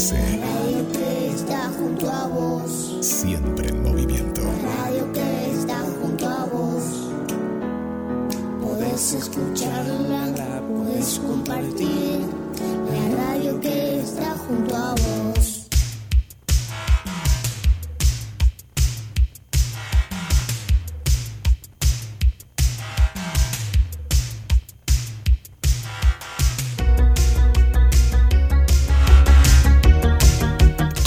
GDS. 0.00 0.49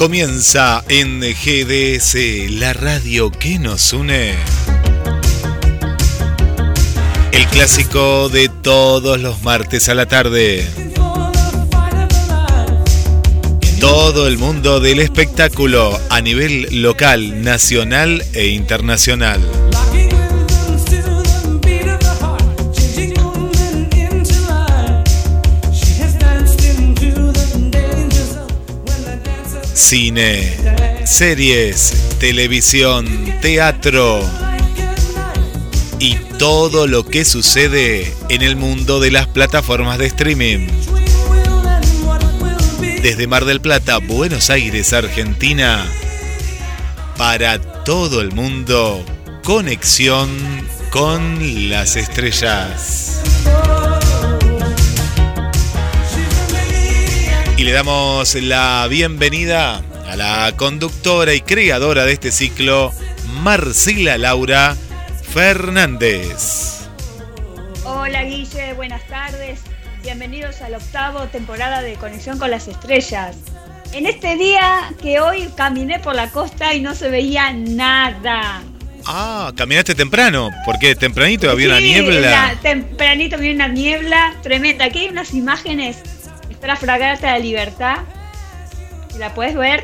Comienza 0.03 0.83
en 0.89 1.21
GDS, 1.21 2.17
la 2.59 2.73
radio 2.73 3.31
que 3.31 3.57
nos 3.57 3.93
une. 3.93 4.35
El 7.31 7.47
clásico 7.47 8.27
de 8.27 8.49
todos 8.49 9.17
los 9.21 9.41
martes 9.43 9.87
a 9.87 9.93
la 9.93 10.05
tarde. 10.05 10.67
Todo 13.79 14.27
el 14.27 14.37
mundo 14.37 14.81
del 14.81 14.99
espectáculo 14.99 15.97
a 16.09 16.19
nivel 16.19 16.81
local, 16.81 17.41
nacional 17.41 18.25
e 18.33 18.47
internacional. 18.47 19.39
Cine, 29.93 30.57
series, 31.05 32.17
televisión, 32.19 33.05
teatro 33.43 34.27
y 35.99 36.15
todo 36.39 36.87
lo 36.87 37.05
que 37.05 37.23
sucede 37.23 38.11
en 38.29 38.41
el 38.41 38.55
mundo 38.55 38.99
de 38.99 39.11
las 39.11 39.27
plataformas 39.27 39.99
de 39.99 40.07
streaming. 40.07 40.67
Desde 43.03 43.27
Mar 43.27 43.45
del 43.45 43.61
Plata, 43.61 43.99
Buenos 43.99 44.49
Aires, 44.49 44.93
Argentina, 44.93 45.85
para 47.15 47.59
todo 47.83 48.19
el 48.21 48.31
mundo, 48.31 49.05
conexión 49.43 50.27
con 50.89 51.69
las 51.69 51.97
estrellas. 51.97 53.12
Y 57.57 57.63
le 57.63 57.71
damos 57.71 58.35
la 58.35 58.87
bienvenida 58.89 59.81
a 60.07 60.15
la 60.15 60.53
conductora 60.55 61.33
y 61.33 61.41
creadora 61.41 62.05
de 62.05 62.13
este 62.13 62.31
ciclo, 62.31 62.91
Marcela 63.41 64.17
Laura 64.17 64.75
Fernández. 65.33 66.87
Hola 67.85 68.23
Guille, 68.23 68.73
buenas 68.73 69.05
tardes. 69.07 69.59
Bienvenidos 70.01 70.61
a 70.61 70.69
la 70.69 70.77
octava 70.77 71.27
temporada 71.27 71.81
de 71.81 71.93
Conexión 71.95 72.37
con 72.39 72.51
las 72.51 72.67
Estrellas. 72.67 73.37
En 73.93 74.07
este 74.07 74.35
día 74.35 74.91
que 75.01 75.19
hoy 75.19 75.47
caminé 75.55 75.99
por 75.99 76.15
la 76.15 76.29
costa 76.31 76.73
y 76.73 76.81
no 76.81 76.95
se 76.95 77.09
veía 77.09 77.53
nada. 77.53 78.63
Ah, 79.05 79.51
caminaste 79.55 79.93
temprano, 79.95 80.49
porque 80.65 80.95
tempranito 80.95 81.49
había 81.51 81.67
una 81.67 81.79
niebla. 81.79 82.19
la- 82.53 82.55
tempranito 82.61 83.35
había 83.35 83.51
una 83.53 83.67
niebla 83.67 84.33
tremenda. 84.41 84.85
Aquí 84.85 84.99
hay 84.99 85.09
unas 85.09 85.33
imágenes. 85.33 85.97
La 86.65 86.75
fragata 86.75 87.27
de 87.27 87.33
la 87.33 87.39
libertad. 87.39 87.97
La 89.19 89.33
puedes 89.33 89.55
ver. 89.55 89.83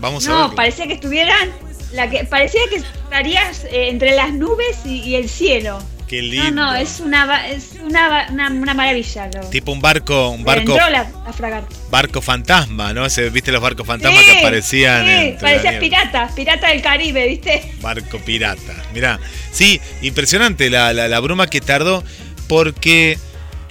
Vamos 0.00 0.26
a 0.26 0.30
No, 0.30 0.40
verlo. 0.42 0.54
parecía 0.54 0.86
que 0.86 0.94
estuvieran. 0.94 1.50
La 1.92 2.08
que, 2.10 2.24
parecía 2.24 2.60
que 2.70 2.76
estarías 2.76 3.64
eh, 3.64 3.88
entre 3.88 4.14
las 4.14 4.32
nubes 4.32 4.78
y, 4.84 5.00
y 5.00 5.14
el 5.16 5.28
cielo. 5.28 5.78
Qué 6.06 6.22
No, 6.22 6.28
lindo. 6.28 6.50
no, 6.52 6.74
es 6.74 7.00
una 7.00 7.48
es 7.48 7.72
una, 7.82 8.28
una, 8.30 8.48
una 8.50 8.74
maravilla. 8.74 9.28
Lo, 9.34 9.40
Tipo 9.50 9.72
un 9.72 9.80
barco, 9.80 10.28
un 10.30 10.44
barco, 10.44 10.72
Entró 10.72 10.88
la, 10.90 11.10
la 11.26 11.32
fragata. 11.32 11.66
barco 11.90 12.22
fantasma, 12.22 12.92
¿no? 12.94 13.06
¿Viste 13.32 13.52
los 13.52 13.60
barcos 13.60 13.86
fantasmas 13.86 14.22
Sí, 14.24 14.30
que 14.32 14.38
aparecían? 14.38 15.04
Sí, 15.04 15.10
entre 15.10 15.32
la 15.34 15.40
parecía 15.40 15.70
niebla? 15.72 15.80
pirata, 15.80 16.30
pirata 16.34 16.68
del 16.68 16.82
Caribe, 16.82 17.26
¿viste? 17.28 17.72
Barco 17.80 18.18
pirata. 18.20 18.74
Mirá, 18.94 19.18
sí, 19.52 19.80
impresionante 20.02 20.70
la, 20.70 20.92
la, 20.94 21.08
la 21.08 21.20
bruma 21.20 21.46
que 21.48 21.60
tardó, 21.60 22.02
porque 22.48 23.18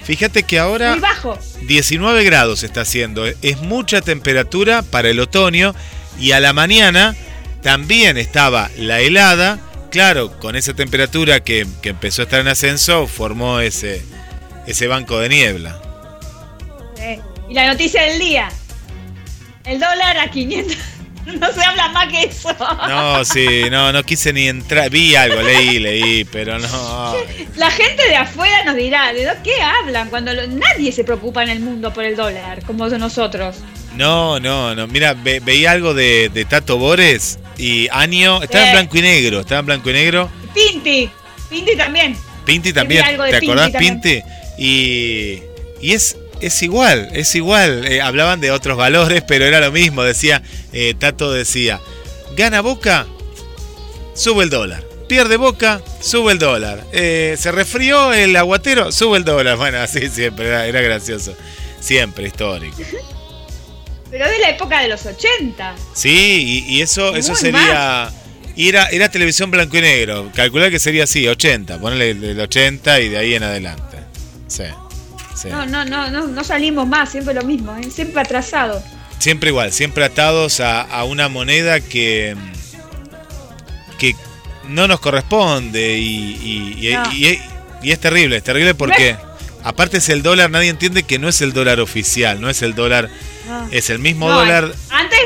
fíjate 0.08 0.42
que 0.42 0.58
ahora 0.58 0.92
Muy 0.92 1.00
bajo. 1.00 1.38
19 1.64 2.24
grados 2.24 2.62
está 2.62 2.80
haciendo. 2.80 3.26
Es 3.26 3.60
mucha 3.60 4.00
temperatura 4.00 4.80
para 4.80 5.10
el 5.10 5.20
otoño 5.20 5.74
y 6.18 6.32
a 6.32 6.40
la 6.40 6.54
mañana 6.54 7.14
también 7.62 8.16
estaba 8.16 8.70
la 8.78 9.00
helada. 9.00 9.58
Claro, 9.90 10.38
con 10.40 10.56
esa 10.56 10.72
temperatura 10.72 11.40
que, 11.40 11.66
que 11.82 11.90
empezó 11.90 12.22
a 12.22 12.24
estar 12.24 12.40
en 12.40 12.48
ascenso, 12.48 13.06
formó 13.06 13.60
ese, 13.60 14.02
ese 14.66 14.86
banco 14.86 15.18
de 15.18 15.28
niebla. 15.28 15.78
Y 17.46 17.52
la 17.52 17.66
noticia 17.66 18.02
del 18.04 18.18
día. 18.18 18.48
El 19.64 19.78
dólar 19.78 20.16
a 20.16 20.30
500. 20.30 20.76
No 21.40 21.52
se 21.52 21.62
habla 21.62 21.88
más 21.90 22.08
que 22.08 22.22
eso. 22.24 22.48
No, 22.88 23.24
sí, 23.24 23.46
no, 23.70 23.92
no 23.92 24.02
quise 24.02 24.32
ni 24.32 24.48
entrar. 24.48 24.88
Vi 24.90 25.14
algo, 25.14 25.42
leí, 25.42 25.78
leí, 25.78 26.24
pero 26.24 26.58
no. 26.58 27.14
La 27.56 27.70
gente 27.70 28.08
de 28.08 28.16
afuera 28.16 28.64
nos 28.64 28.76
dirá, 28.76 29.12
¿de 29.12 29.28
qué 29.44 29.52
hablan? 29.60 30.08
Cuando 30.08 30.32
lo- 30.32 30.46
nadie 30.46 30.90
se 30.90 31.04
preocupa 31.04 31.42
en 31.42 31.50
el 31.50 31.60
mundo 31.60 31.92
por 31.92 32.04
el 32.04 32.16
dólar, 32.16 32.62
como 32.64 32.88
de 32.88 32.98
nosotros. 32.98 33.56
No, 33.94 34.40
no, 34.40 34.74
no. 34.74 34.86
Mira, 34.86 35.14
ve- 35.14 35.40
veía 35.40 35.72
algo 35.72 35.92
de, 35.92 36.30
de 36.32 36.44
Tato 36.44 36.78
Bores 36.78 37.38
y 37.58 37.88
año. 37.90 38.42
Estaba 38.42 38.64
en 38.64 38.70
Eh. 38.70 38.72
blanco 38.72 38.96
y 38.98 39.02
negro, 39.02 39.40
estaba 39.40 39.60
en 39.60 39.66
blanco 39.66 39.90
y 39.90 39.92
negro. 39.92 40.30
Pinti, 40.54 41.10
Pinti 41.50 41.76
también. 41.76 42.16
Pinti 42.46 42.72
también, 42.72 43.04
¿te 43.04 43.16
Pinti 43.16 43.46
acordás 43.46 43.72
también. 43.72 44.00
Pinti? 44.00 44.22
Y, 44.58 45.42
y 45.80 45.92
es, 45.92 46.16
es 46.40 46.62
igual, 46.62 47.08
es 47.12 47.34
igual. 47.34 47.86
Eh, 47.86 48.00
hablaban 48.00 48.40
de 48.40 48.50
otros 48.50 48.76
valores, 48.76 49.22
pero 49.26 49.44
era 49.44 49.60
lo 49.60 49.72
mismo. 49.72 50.02
Decía, 50.02 50.42
eh, 50.72 50.94
Tato 50.98 51.32
decía, 51.32 51.80
gana 52.36 52.60
Boca, 52.60 53.06
sube 54.14 54.44
el 54.44 54.50
dólar. 54.50 54.84
Pierde 55.08 55.36
Boca, 55.36 55.80
sube 56.00 56.32
el 56.32 56.38
dólar. 56.38 56.84
Eh, 56.92 57.36
se 57.38 57.50
resfrió 57.50 58.12
el 58.12 58.36
aguatero, 58.36 58.92
sube 58.92 59.18
el 59.18 59.24
dólar. 59.24 59.56
Bueno, 59.58 59.78
así 59.78 60.08
siempre, 60.08 60.48
era, 60.48 60.66
era 60.66 60.80
gracioso. 60.80 61.34
Siempre 61.80 62.26
histórico. 62.26 62.76
Pero 64.10 64.26
de 64.26 64.38
la 64.38 64.50
época 64.50 64.80
de 64.80 64.88
los 64.88 65.04
80. 65.04 65.74
Sí, 65.94 66.64
y, 66.68 66.76
y 66.76 66.82
eso, 66.82 67.14
eso 67.14 67.34
sería... 67.34 68.10
Y 68.56 68.68
era, 68.68 68.86
era 68.86 69.08
televisión 69.08 69.50
blanco 69.50 69.76
y 69.76 69.82
negro. 69.82 70.32
Calcular 70.34 70.70
que 70.70 70.80
sería 70.80 71.04
así, 71.04 71.28
80. 71.28 71.78
Ponele 71.78 72.10
el 72.10 72.20
del 72.20 72.40
80 72.40 73.00
y 73.00 73.08
de 73.10 73.18
ahí 73.18 73.34
en 73.34 73.44
adelante. 73.44 73.98
Sí. 74.48 74.64
Sí. 75.42 75.48
No, 75.48 75.66
no, 75.66 75.84
no, 75.84 76.10
no, 76.10 76.26
no 76.26 76.44
salimos 76.44 76.86
más, 76.86 77.10
siempre 77.10 77.34
lo 77.34 77.42
mismo, 77.42 77.76
¿eh? 77.76 77.90
siempre 77.90 78.20
atrasado. 78.20 78.82
Siempre 79.18 79.50
igual, 79.50 79.72
siempre 79.72 80.04
atados 80.04 80.60
a, 80.60 80.80
a 80.82 81.04
una 81.04 81.28
moneda 81.28 81.80
que, 81.80 82.36
que 83.98 84.14
no 84.68 84.86
nos 84.88 85.00
corresponde 85.00 85.98
y, 85.98 86.76
y- 86.80 86.88
y- 86.88 86.94
No. 86.94 87.12
y- 87.12 87.40
y 87.82 87.90
es 87.92 88.00
terrible, 88.00 88.36
es 88.36 88.42
terrible 88.44 88.74
porque 88.74 89.16
aparte 89.64 89.98
es 89.98 90.08
el 90.08 90.22
dólar, 90.22 90.50
nadie 90.50 90.68
entiende 90.68 91.02
que 91.04 91.18
no 91.18 91.28
es 91.28 91.40
el 91.40 91.52
dólar 91.52 91.80
oficial, 91.80 92.40
no 92.40 92.48
es 92.50 92.62
el 92.62 92.74
dólar, 92.74 93.08
No. 93.48 93.68
es 93.70 93.90
el 93.90 93.98
mismo 93.98 94.28
No, 94.28 94.38
dólar. 94.38 94.72
Antes, 94.90 95.18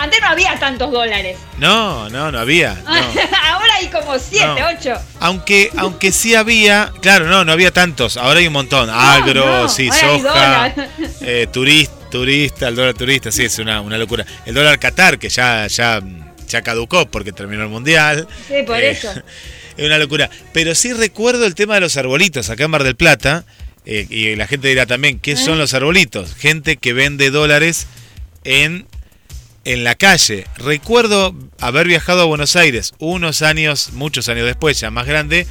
antes 0.00 0.20
no 0.20 0.26
había 0.28 0.58
tantos 0.58 0.90
dólares. 0.90 1.36
No, 1.58 2.08
no, 2.10 2.32
no 2.32 2.38
había. 2.38 2.74
no. 2.74 2.90
Ahora 2.90 3.74
hay 3.78 3.88
como 3.88 4.18
7, 4.18 4.46
No. 4.46 4.56
8. 4.78 4.94
Aunque, 5.20 5.70
aunque 5.76 6.10
sí 6.12 6.34
había, 6.34 6.92
claro, 7.02 7.26
no, 7.26 7.44
no 7.44 7.52
había 7.52 7.70
tantos, 7.72 8.16
ahora 8.16 8.40
hay 8.40 8.46
un 8.46 8.52
montón. 8.52 8.88
Agro, 8.90 9.44
no, 9.62 9.68
sí, 9.68 9.88
soja, 9.90 10.74
eh, 11.20 11.46
turista, 11.52 11.94
turista, 12.10 12.68
el 12.68 12.76
dólar 12.76 12.94
turista, 12.94 13.30
sí, 13.30 13.44
es 13.44 13.58
una, 13.58 13.80
una 13.80 13.96
locura. 13.98 14.24
El 14.46 14.54
dólar 14.54 14.78
Qatar, 14.78 15.18
que 15.18 15.28
ya, 15.28 15.66
ya, 15.66 16.00
ya 16.48 16.62
caducó 16.62 17.06
porque 17.10 17.32
terminó 17.32 17.62
el 17.62 17.68
mundial. 17.68 18.26
Sí, 18.48 18.62
por 18.66 18.76
Eh, 18.76 18.90
eso. 18.90 19.12
Es 19.76 19.86
una 19.86 19.98
locura. 19.98 20.28
Pero 20.52 20.74
sí 20.74 20.92
recuerdo 20.92 21.46
el 21.46 21.54
tema 21.54 21.74
de 21.74 21.80
los 21.80 21.96
arbolitos 21.96 22.50
acá 22.50 22.64
en 22.64 22.70
Mar 22.70 22.82
del 22.84 22.96
Plata. 22.96 23.44
eh, 23.86 24.06
y 24.10 24.34
la 24.36 24.46
gente 24.46 24.68
dirá 24.68 24.84
también, 24.84 25.18
¿qué 25.20 25.36
son 25.36 25.56
los 25.58 25.72
arbolitos? 25.72 26.34
Gente 26.34 26.76
que 26.76 26.92
vende 26.92 27.30
dólares 27.30 27.86
en, 28.44 28.86
en 29.64 29.84
la 29.84 29.94
calle. 29.94 30.46
Recuerdo 30.56 31.34
haber 31.60 31.86
viajado 31.86 32.22
a 32.22 32.24
Buenos 32.24 32.56
Aires 32.56 32.92
unos 32.98 33.42
años, 33.42 33.90
muchos 33.92 34.28
años 34.28 34.46
después, 34.46 34.78
ya 34.80 34.90
más 34.90 35.06
grande. 35.06 35.46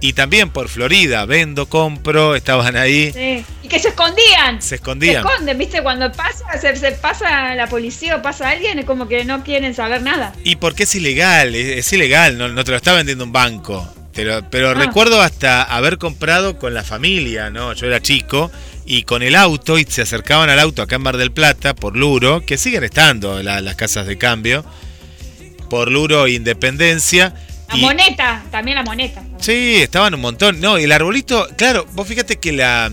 Y 0.00 0.12
también 0.12 0.50
por 0.50 0.68
Florida, 0.68 1.24
vendo, 1.24 1.68
compro, 1.68 2.36
estaban 2.36 2.76
ahí, 2.76 3.10
Sí. 3.12 3.44
Y 3.64 3.68
que 3.68 3.80
se 3.80 3.88
escondían. 3.88 4.62
se 4.62 4.68
Se 4.68 4.74
escondían. 4.76 5.26
esconden, 5.26 5.58
¿viste? 5.58 5.82
Cuando 5.82 6.12
pasa, 6.12 6.44
se, 6.60 6.76
se 6.76 6.92
pasa 6.92 7.56
la 7.56 7.66
policía 7.66 8.14
o 8.16 8.22
pasa 8.22 8.48
alguien, 8.50 8.78
es 8.78 8.84
como 8.84 9.08
que 9.08 9.24
no 9.24 9.42
quieren 9.42 9.74
saber 9.74 10.02
nada. 10.02 10.32
Y 10.44 10.54
porque 10.56 10.84
es 10.84 10.94
ilegal, 10.94 11.54
es, 11.56 11.78
es 11.78 11.92
ilegal, 11.92 12.38
no, 12.38 12.48
no 12.48 12.62
te 12.62 12.70
lo 12.70 12.76
está 12.76 12.92
vendiendo 12.92 13.24
un 13.24 13.32
banco. 13.32 13.92
pero, 14.14 14.42
pero 14.50 14.70
Ah. 14.70 14.74
recuerdo 14.74 15.20
hasta 15.20 15.62
haber 15.64 15.98
comprado 15.98 16.58
con 16.58 16.74
la 16.74 16.84
familia, 16.84 17.50
¿no? 17.50 17.72
Yo 17.72 17.86
era 17.88 18.00
chico 18.00 18.50
y 18.90 19.02
con 19.02 19.22
el 19.22 19.36
auto 19.36 19.78
y 19.78 19.84
se 19.84 20.00
acercaban 20.02 20.48
al 20.48 20.58
auto 20.58 20.80
acá 20.80 20.96
en 20.96 21.02
Mar 21.02 21.18
del 21.18 21.30
Plata 21.30 21.74
por 21.74 21.94
Luro, 21.94 22.40
que 22.46 22.56
siguen 22.56 22.84
estando 22.84 23.42
la- 23.42 23.60
las 23.60 23.76
casas 23.76 24.06
de 24.06 24.16
cambio, 24.16 24.64
por 25.68 25.90
Luro 25.90 26.26
e 26.26 26.32
Independencia. 26.32 27.34
La 27.68 27.76
y- 27.76 27.80
moneta, 27.82 28.42
también 28.50 28.76
la 28.76 28.82
moneta. 28.84 29.22
Sí, 29.40 29.76
estaban 29.76 30.14
un 30.14 30.20
montón. 30.22 30.58
No, 30.60 30.78
y 30.78 30.84
el 30.84 30.92
arbolito, 30.92 31.46
claro, 31.58 31.86
vos 31.92 32.08
fíjate 32.08 32.36
que 32.36 32.52
la 32.52 32.90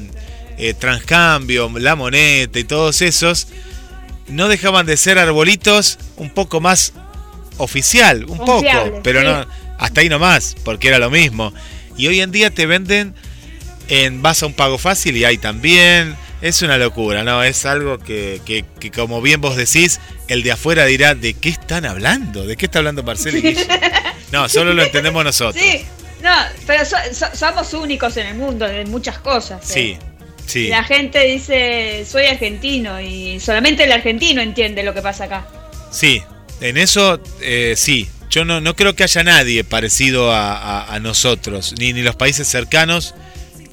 eh, 0.57 0.73
Transcambio, 0.73 1.69
la 1.79 1.95
moneta 1.95 2.59
y 2.59 2.63
todos 2.65 3.01
esos 3.01 3.47
no 4.27 4.47
dejaban 4.49 4.85
de 4.85 4.97
ser 4.97 5.17
arbolitos 5.19 5.97
un 6.17 6.29
poco 6.29 6.59
más 6.61 6.91
oficial, 7.57 8.25
un 8.25 8.37
Confiable, 8.37 8.89
poco, 8.91 9.03
pero 9.03 9.19
sí. 9.21 9.25
no 9.27 9.45
hasta 9.77 10.01
ahí 10.01 10.09
nomás, 10.09 10.55
porque 10.65 10.87
era 10.89 10.99
lo 10.99 11.09
mismo. 11.09 11.53
Y 11.97 12.07
hoy 12.07 12.19
en 12.21 12.31
día 12.31 12.49
te 12.51 12.65
venden 12.65 13.13
en 13.87 14.21
vas 14.21 14.43
a 14.43 14.47
un 14.47 14.53
pago 14.53 14.77
fácil 14.77 15.15
y 15.17 15.25
hay 15.25 15.37
también. 15.37 16.15
Es 16.41 16.61
una 16.61 16.77
locura, 16.77 17.23
¿no? 17.23 17.43
Es 17.43 17.65
algo 17.65 17.97
que, 17.97 18.41
que- 18.45 18.65
que 18.79 18.91
como 18.91 19.21
bien 19.21 19.41
vos 19.41 19.55
decís, 19.55 19.99
el 20.27 20.43
de 20.43 20.51
afuera 20.51 20.85
dirá, 20.85 21.15
¿de 21.15 21.33
qué 21.33 21.49
están 21.49 21.85
hablando? 21.85 22.45
¿De 22.45 22.55
qué 22.57 22.65
está 22.65 22.79
hablando 22.79 23.03
Marcelo 23.03 23.37
y? 23.37 23.57
No, 24.31 24.49
solo 24.49 24.73
lo 24.73 24.83
entendemos 24.83 25.23
nosotros. 25.23 25.63
Sí, 25.63 25.85
no, 26.21 26.31
pero 26.67 26.83
so- 26.83 26.97
so- 27.13 27.33
somos 27.35 27.73
únicos 27.73 28.17
en 28.17 28.27
el 28.27 28.35
mundo 28.35 28.67
en 28.67 28.89
muchas 28.91 29.17
cosas. 29.19 29.61
¿eh? 29.71 29.73
Sí, 29.73 29.97
sí. 30.45 30.67
La 30.67 30.83
gente 30.83 31.19
dice, 31.25 32.05
soy 32.09 32.25
argentino 32.25 32.99
y 32.99 33.39
solamente 33.39 33.85
el 33.85 33.91
argentino 33.91 34.41
entiende 34.41 34.83
lo 34.83 34.93
que 34.93 35.01
pasa 35.01 35.23
acá. 35.25 35.47
Sí, 35.91 36.21
en 36.59 36.77
eso 36.77 37.19
eh, 37.41 37.75
sí. 37.77 38.09
Yo 38.29 38.43
no, 38.43 38.59
no 38.59 38.75
creo 38.75 38.95
que 38.95 39.03
haya 39.03 39.23
nadie 39.23 39.63
parecido 39.63 40.31
a, 40.33 40.57
a- 40.57 40.93
a 40.95 40.99
nosotros, 40.99 41.73
ni, 41.79 41.93
ni 41.93 42.01
los 42.01 42.15
países 42.17 42.47
cercanos 42.47 43.15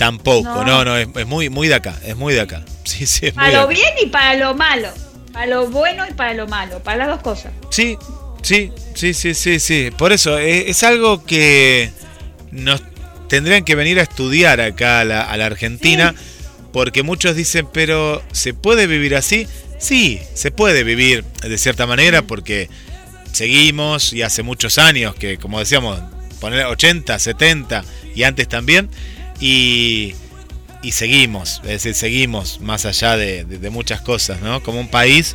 tampoco. 0.05 0.49
No, 0.49 0.65
No. 0.65 0.85
no, 0.85 0.97
es, 0.97 1.09
es 1.15 1.27
muy, 1.27 1.49
muy 1.51 1.69
de 1.69 1.75
acá, 1.75 1.99
es 2.05 2.17
muy 2.17 2.35
de 2.35 2.41
acá. 2.41 2.65
Sí, 2.85 3.07
sí, 3.07 3.27
es 3.27 3.35
muy 3.35 3.45
Para 3.45 3.53
lo 3.53 3.59
acá. 3.61 3.69
bien 3.69 3.89
y 4.03 4.07
para 4.07 4.35
lo 4.35 4.55
malo. 4.55 4.89
Para 5.33 5.47
lo 5.47 5.69
bueno 5.69 6.05
y 6.09 6.13
para 6.15 6.35
lo 6.35 6.47
malo. 6.49 6.81
Para 6.83 6.99
las 6.99 7.09
dos 7.09 7.21
cosas. 7.23 7.53
Sí, 7.71 7.97
sí, 8.43 8.73
sí, 8.95 9.15
sí, 9.15 9.35
sí, 9.35 9.61
sí. 9.61 9.91
Por 9.97 10.13
eso, 10.13 10.37
es, 10.39 10.65
es 10.69 10.83
algo 10.83 11.25
que 11.25 11.91
nos 12.51 12.83
tendrían 13.29 13.65
que 13.65 13.75
venir 13.77 13.99
a 14.01 14.03
estudiar 14.03 14.61
acá 14.61 15.01
a 15.01 15.05
la, 15.05 15.23
a 15.23 15.37
la 15.37 15.47
Argentina, 15.47 16.15
porque 16.73 17.03
muchos 17.03 17.35
dicen, 17.37 17.67
pero 17.73 18.21
¿se 18.33 18.53
puede 18.53 18.87
vivir 18.87 19.15
así? 19.15 19.47
Sí, 19.79 20.21
se 20.35 20.51
puede 20.51 20.83
vivir 20.85 21.25
de 21.43 21.57
cierta 21.59 21.87
manera, 21.87 22.23
porque 22.23 22.69
seguimos 23.33 24.13
y 24.13 24.23
hace 24.23 24.43
muchos 24.43 24.79
años 24.79 25.15
que, 25.15 25.39
como 25.39 25.59
decíamos, 25.61 26.01
poner 26.41 26.67
80, 26.67 27.19
70 27.19 27.85
y 28.15 28.25
antes 28.25 28.49
también, 28.49 28.91
y, 29.43 30.15
y 30.83 30.93
seguimos, 30.93 31.61
es 31.65 31.69
decir, 31.83 31.95
seguimos 31.95 32.61
más 32.61 32.85
allá 32.87 33.17
de, 33.17 33.45
de- 33.45 33.59
de 33.59 33.71
muchas 33.71 34.01
cosas, 34.01 34.41
¿no? 34.41 34.63
Como 34.63 34.79
un 34.81 34.89
país 34.89 35.35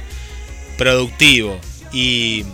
productivo 0.77 1.59
y 1.91 2.45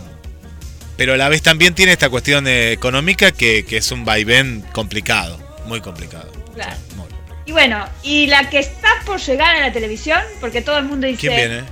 pero 0.96 1.14
a 1.14 1.16
la 1.16 1.28
vez 1.28 1.42
también 1.42 1.74
tiene 1.74 1.92
esta 1.92 2.08
cuestión 2.08 2.46
económica 2.46 3.32
que, 3.32 3.64
que 3.64 3.78
es 3.78 3.90
un 3.90 4.04
vaivén 4.04 4.64
complicado, 4.72 5.38
muy 5.66 5.80
complicado. 5.80 6.30
Claro. 6.54 6.72
Sí, 6.72 6.94
muy 6.96 7.06
complicado. 7.08 7.42
Y 7.46 7.52
bueno, 7.52 7.84
y 8.04 8.26
la 8.28 8.48
que 8.48 8.60
está 8.60 8.88
por 9.04 9.20
llegar 9.20 9.56
a 9.56 9.60
la 9.60 9.72
televisión, 9.72 10.20
porque 10.40 10.62
todo 10.62 10.78
el 10.78 10.84
mundo 10.84 11.06
dice, 11.08 11.20
¿Quién 11.20 11.34
viene? 11.36 11.62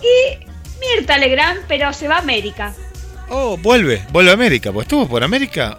y 0.00 0.46
Mirta 0.96 1.18
Legrand, 1.18 1.60
pero 1.66 1.92
se 1.92 2.06
va 2.06 2.16
a 2.16 2.20
América. 2.20 2.72
Oh, 3.28 3.56
vuelve, 3.56 4.00
vuelve 4.12 4.30
a 4.30 4.34
América, 4.34 4.72
pues 4.72 4.84
estuvo 4.84 5.08
por 5.08 5.24
América. 5.24 5.76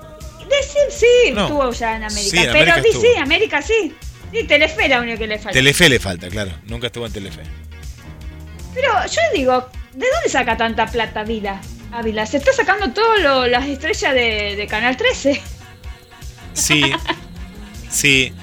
Decir 0.50 0.82
sí, 0.90 1.32
No. 1.34 1.44
estuvo 1.44 1.72
ya 1.72 1.96
en 1.96 2.04
América. 2.04 2.30
Sí, 2.30 2.38
en 2.38 2.52
pero 2.52 2.74
América 2.74 3.00
sí, 3.00 3.08
América 3.22 3.62
sí. 3.62 3.96
Sí, 4.32 4.44
Telefe 4.44 4.84
es 4.84 4.90
la 4.90 5.02
única 5.02 5.18
que 5.18 5.28
le 5.28 5.38
falta. 5.38 5.52
Telefe 5.52 5.90
le 5.90 6.00
falta, 6.00 6.28
claro, 6.30 6.52
nunca 6.66 6.88
estuvo 6.88 7.06
en 7.06 7.14
Telefe. 7.14 7.42
Pero 8.74 8.92
yo 9.08 9.22
digo, 9.34 9.70
¿de 9.94 10.06
dónde 10.14 10.30
saca 10.30 10.56
tanta 10.58 10.86
plata 10.88 11.24
Vila? 11.24 11.60
Ávila, 11.92 12.26
se 12.26 12.38
está 12.38 12.54
sacando 12.54 12.92
todas 12.92 13.50
las 13.50 13.66
estrellas 13.68 14.14
de, 14.14 14.56
de 14.56 14.68
Canal 14.68 14.96
13. 14.96 15.42
Sí, 16.54 16.84
sí. 17.90 18.34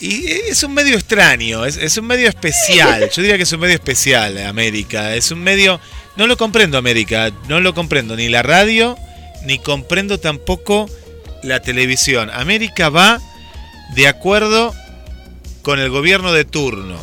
Y 0.00 0.26
es 0.26 0.62
un 0.64 0.74
medio 0.74 0.96
extraño, 0.96 1.64
es, 1.64 1.76
es 1.76 1.96
un 1.96 2.06
medio 2.06 2.28
especial. 2.28 3.08
Yo 3.10 3.22
diría 3.22 3.36
que 3.36 3.44
es 3.44 3.52
un 3.52 3.60
medio 3.60 3.74
especial, 3.74 4.36
América. 4.46 5.14
Es 5.14 5.30
un 5.30 5.40
medio... 5.40 5.80
No 6.16 6.26
lo 6.26 6.36
comprendo, 6.36 6.76
América. 6.76 7.30
No 7.48 7.60
lo 7.60 7.72
comprendo. 7.72 8.16
Ni 8.16 8.28
la 8.28 8.42
radio, 8.42 8.98
ni 9.44 9.58
comprendo 9.60 10.18
tampoco 10.18 10.90
la 11.42 11.60
televisión. 11.60 12.30
América 12.30 12.88
va 12.88 13.20
de 13.94 14.08
acuerdo 14.08 14.74
con 15.62 15.78
el 15.78 15.90
gobierno 15.90 16.32
de 16.32 16.44
turno. 16.44 16.98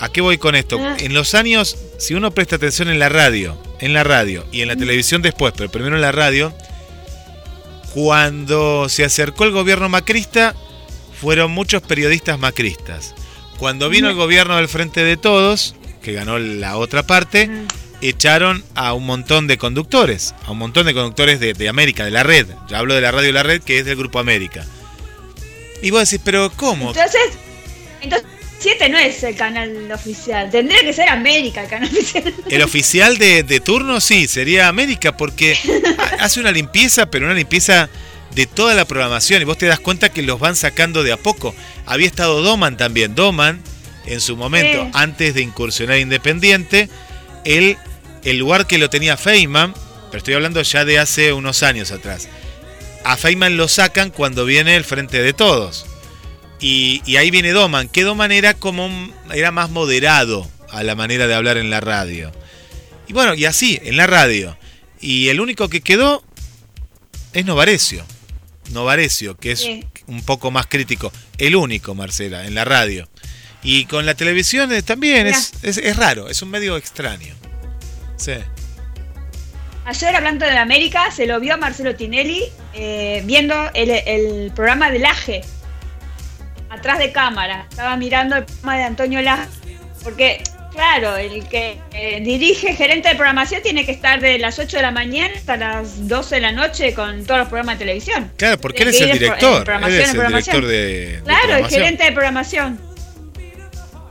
¿A 0.00 0.08
qué 0.08 0.20
voy 0.20 0.38
con 0.38 0.54
esto? 0.54 0.78
Ah. 0.80 0.96
En 0.98 1.14
los 1.14 1.34
años, 1.34 1.76
si 1.98 2.14
uno 2.14 2.30
presta 2.30 2.56
atención 2.56 2.88
en 2.88 2.98
la 2.98 3.08
radio, 3.08 3.60
en 3.80 3.92
la 3.92 4.04
radio 4.04 4.46
y 4.50 4.62
en 4.62 4.68
la 4.68 4.76
televisión 4.76 5.22
después, 5.22 5.52
pero 5.56 5.70
primero 5.70 5.96
en 5.96 6.02
la 6.02 6.12
radio, 6.12 6.54
cuando 7.92 8.88
se 8.88 9.04
acercó 9.04 9.44
el 9.44 9.50
gobierno 9.50 9.88
macrista, 9.88 10.54
fueron 11.20 11.50
muchos 11.50 11.82
periodistas 11.82 12.38
macristas. 12.38 13.14
Cuando 13.58 13.90
vino 13.90 14.08
el 14.08 14.14
gobierno 14.14 14.56
del 14.56 14.68
Frente 14.68 15.04
de 15.04 15.18
Todos, 15.18 15.74
que 16.02 16.12
ganó 16.12 16.38
la 16.38 16.78
otra 16.78 17.02
parte. 17.02 17.50
Echaron 18.02 18.64
a 18.74 18.92
un 18.94 19.04
montón 19.06 19.46
de 19.46 19.58
conductores, 19.58 20.34
a 20.46 20.52
un 20.52 20.58
montón 20.58 20.86
de 20.86 20.94
conductores 20.94 21.40
de, 21.40 21.52
de 21.54 21.68
América, 21.68 22.04
de 22.04 22.10
la 22.10 22.22
red. 22.22 22.46
Yo 22.68 22.76
hablo 22.76 22.94
de 22.94 23.00
la 23.00 23.10
radio 23.10 23.26
de 23.28 23.32
la 23.32 23.42
red, 23.42 23.62
que 23.62 23.78
es 23.78 23.84
del 23.84 23.96
Grupo 23.96 24.18
América. 24.18 24.64
Y 25.82 25.90
vos 25.90 26.08
decís, 26.08 26.20
pero 26.24 26.50
¿cómo? 26.56 26.88
Entonces, 26.88 27.20
entonces 28.00 28.26
7 28.58 28.88
no 28.90 28.98
es 28.98 29.22
el 29.22 29.34
canal 29.36 29.90
oficial. 29.92 30.50
Tendría 30.50 30.80
que 30.82 30.92
ser 30.92 31.08
América 31.08 31.62
el 31.62 31.68
canal 31.70 31.88
oficial. 31.90 32.34
El 32.48 32.62
oficial 32.62 33.16
de, 33.18 33.42
de 33.42 33.60
turno 33.60 34.00
sí, 34.00 34.28
sería 34.28 34.68
América, 34.68 35.16
porque 35.16 35.58
ha- 35.98 36.24
hace 36.24 36.40
una 36.40 36.52
limpieza, 36.52 37.06
pero 37.10 37.24
una 37.26 37.34
limpieza 37.34 37.88
de 38.34 38.46
toda 38.46 38.74
la 38.74 38.84
programación. 38.84 39.40
Y 39.40 39.44
vos 39.46 39.56
te 39.58 39.66
das 39.66 39.80
cuenta 39.80 40.10
que 40.10 40.22
los 40.22 40.38
van 40.38 40.56
sacando 40.56 41.02
de 41.02 41.12
a 41.12 41.16
poco. 41.16 41.54
Había 41.86 42.06
estado 42.06 42.42
Doman 42.42 42.76
también. 42.76 43.14
Doman, 43.14 43.60
en 44.06 44.20
su 44.20 44.36
momento, 44.36 44.84
Sí. 44.84 44.90
antes 44.92 45.34
de 45.34 45.40
incursionar 45.42 45.98
Independiente, 45.98 46.90
él, 47.46 47.78
el 48.24 48.38
lugar 48.38 48.66
que 48.66 48.78
lo 48.78 48.90
tenía 48.90 49.16
Feynman, 49.16 49.74
pero 50.10 50.18
estoy 50.18 50.34
hablando 50.34 50.60
ya 50.62 50.84
de 50.84 50.98
hace 50.98 51.32
unos 51.32 51.62
años 51.62 51.90
atrás. 51.92 52.28
A 53.04 53.16
Feynman 53.16 53.56
lo 53.56 53.68
sacan 53.68 54.10
cuando 54.10 54.44
viene 54.44 54.76
el 54.76 54.84
frente 54.84 55.22
de 55.22 55.32
todos. 55.32 55.86
Y, 56.60 57.00
y 57.06 57.16
ahí 57.16 57.30
viene 57.30 57.52
Doman, 57.52 57.88
que 57.88 58.02
Doman 58.04 58.32
era 58.32 58.52
como 58.54 58.84
un- 58.86 59.14
era 59.32 59.50
más 59.50 59.70
moderado 59.70 60.48
a 60.70 60.82
la 60.82 60.94
manera 60.94 61.26
de 61.26 61.34
hablar 61.34 61.56
en 61.56 61.70
la 61.70 61.80
radio. 61.80 62.30
Y 63.08 63.12
bueno, 63.14 63.34
y 63.34 63.46
así, 63.46 63.78
en 63.82 63.96
la 63.96 64.06
radio. 64.06 64.56
Y 65.00 65.28
el 65.28 65.40
único 65.40 65.68
que 65.68 65.80
quedó 65.80 66.22
es 67.32 67.44
Novarecio. 67.46 68.04
Novarecio, 68.72 69.36
que 69.36 69.52
es 69.52 69.60
Sí. 69.60 69.84
un 70.06 70.22
poco 70.22 70.50
más 70.50 70.66
crítico. 70.66 71.10
El 71.38 71.56
único, 71.56 71.94
Marcela, 71.94 72.44
en 72.46 72.54
la 72.54 72.64
radio. 72.66 73.08
Y 73.62 73.86
con 73.86 74.04
la 74.06 74.14
televisión 74.14 74.70
eh, 74.72 74.82
también 74.82 75.26
es, 75.26 75.52
es, 75.62 75.78
es 75.78 75.96
raro, 75.96 76.28
es 76.28 76.42
un 76.42 76.50
medio 76.50 76.76
extraño. 76.76 77.34
Sí. 78.20 78.34
Ayer 79.86 80.14
hablando 80.14 80.44
de 80.44 80.56
América, 80.58 81.10
se 81.10 81.26
lo 81.26 81.40
vio 81.40 81.54
a 81.54 81.56
Marcelo 81.56 81.96
Tinelli 81.96 82.44
eh, 82.74 83.22
viendo 83.24 83.54
el, 83.72 83.90
el 83.90 84.52
programa 84.54 84.90
de 84.90 84.98
Laje. 84.98 85.40
Atrás 86.68 86.98
de 86.98 87.10
cámara. 87.10 87.66
Estaba 87.68 87.96
mirando 87.96 88.36
el 88.36 88.44
programa 88.44 88.76
de 88.76 88.84
Antonio 88.84 89.22
Laje. 89.22 89.48
Porque, 90.04 90.42
claro, 90.72 91.16
el 91.16 91.48
que 91.48 91.78
eh, 91.92 92.20
dirige, 92.20 92.74
gerente 92.74 93.08
de 93.08 93.14
programación, 93.14 93.62
tiene 93.62 93.86
que 93.86 93.92
estar 93.92 94.20
de 94.20 94.38
las 94.38 94.58
8 94.58 94.76
de 94.76 94.82
la 94.82 94.90
mañana 94.90 95.34
hasta 95.34 95.56
las 95.56 96.06
12 96.06 96.34
de 96.36 96.40
la 96.40 96.52
noche 96.52 96.94
con 96.94 97.24
todos 97.24 97.40
los 97.40 97.48
programas 97.48 97.78
de 97.78 97.86
televisión. 97.86 98.30
Claro, 98.36 98.60
porque 98.60 98.82
él 98.82 98.90
es 98.90 99.00
el 99.00 99.12
director. 99.12 99.68
Él 99.68 100.00
es 100.00 100.14
el 100.14 100.60
de, 100.60 100.68
de 100.68 101.22
Claro, 101.24 101.56
el 101.56 101.66
gerente 101.66 102.04
de 102.04 102.12
programación. 102.12 102.78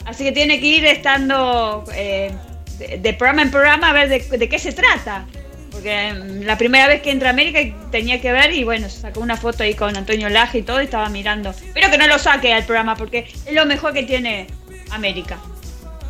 Así 0.05 0.23
que 0.23 0.31
tiene 0.31 0.59
que 0.59 0.65
ir 0.65 0.85
estando 0.85 1.85
eh, 1.93 2.31
de, 2.79 2.97
de 2.97 3.13
programa 3.13 3.41
en 3.43 3.51
programa 3.51 3.89
a 3.89 3.93
ver 3.93 4.09
de, 4.09 4.37
de 4.37 4.49
qué 4.49 4.57
se 4.57 4.71
trata. 4.71 5.25
Porque 5.71 6.13
mm, 6.13 6.41
la 6.45 6.57
primera 6.57 6.87
vez 6.87 7.01
que 7.01 7.11
entra 7.11 7.29
a 7.29 7.31
América 7.33 7.59
tenía 7.91 8.19
que 8.21 8.31
ver 8.31 8.51
y 8.53 8.63
bueno, 8.63 8.89
sacó 8.89 9.19
una 9.19 9.37
foto 9.37 9.63
ahí 9.63 9.75
con 9.75 9.95
Antonio 9.95 10.27
Laje 10.29 10.59
y 10.59 10.61
todo 10.63 10.81
y 10.81 10.85
estaba 10.85 11.09
mirando. 11.09 11.53
Pero 11.73 11.91
que 11.91 11.97
no 11.97 12.07
lo 12.07 12.17
saque 12.17 12.51
al 12.53 12.65
programa 12.65 12.95
porque 12.95 13.27
es 13.45 13.53
lo 13.53 13.65
mejor 13.65 13.93
que 13.93 14.03
tiene 14.03 14.47
América. 14.91 15.37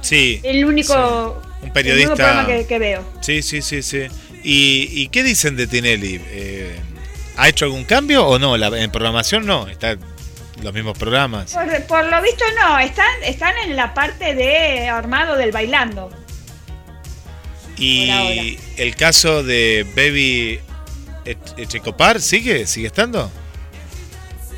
Sí. 0.02 0.40
El 0.44 0.64
único, 0.66 1.42
Sí. 1.44 1.50
Un 1.62 1.66
el 1.68 1.72
periodista. 1.74 2.08
único 2.14 2.16
programa 2.24 2.48
que, 2.48 2.66
que 2.66 2.80
veo. 2.80 3.04
Sí, 3.22 3.42
sí, 3.42 3.62
sí, 3.62 3.82
sí. 3.84 4.04
¿Y, 4.44 4.88
y 4.94 5.10
qué 5.10 5.24
dicen 5.24 5.58
de 5.58 5.68
Tinelli? 5.68 6.22
Eh, 6.30 6.80
¿Ha 7.36 7.50
hecho 7.50 7.66
algún 7.66 7.84
cambio 7.84 8.26
o 8.26 8.40
no? 8.40 8.56
La- 8.56 8.68
en 8.82 8.90
programación 8.92 9.46
no, 9.46 9.68
están 9.68 10.00
los 10.64 10.74
mismos 10.74 10.98
programas. 10.98 11.52
Por, 11.54 11.84
por 11.84 12.06
lo 12.06 12.22
visto 12.22 12.46
no, 12.62 12.80
están, 12.80 13.12
están 13.26 13.54
en 13.66 13.76
la 13.76 13.94
parte 13.94 14.36
de 14.36 14.88
armado 14.88 15.36
del 15.36 15.52
bailando. 15.52 16.10
Y 17.80 18.58
el 18.78 18.96
caso 18.96 19.42
de 19.44 19.86
Baby 19.96 20.60
Ech- 21.26 21.58
Echecopar, 21.58 22.20
¿sigue? 22.22 22.68
¿Sigue 22.68 22.88
estando? 22.88 23.32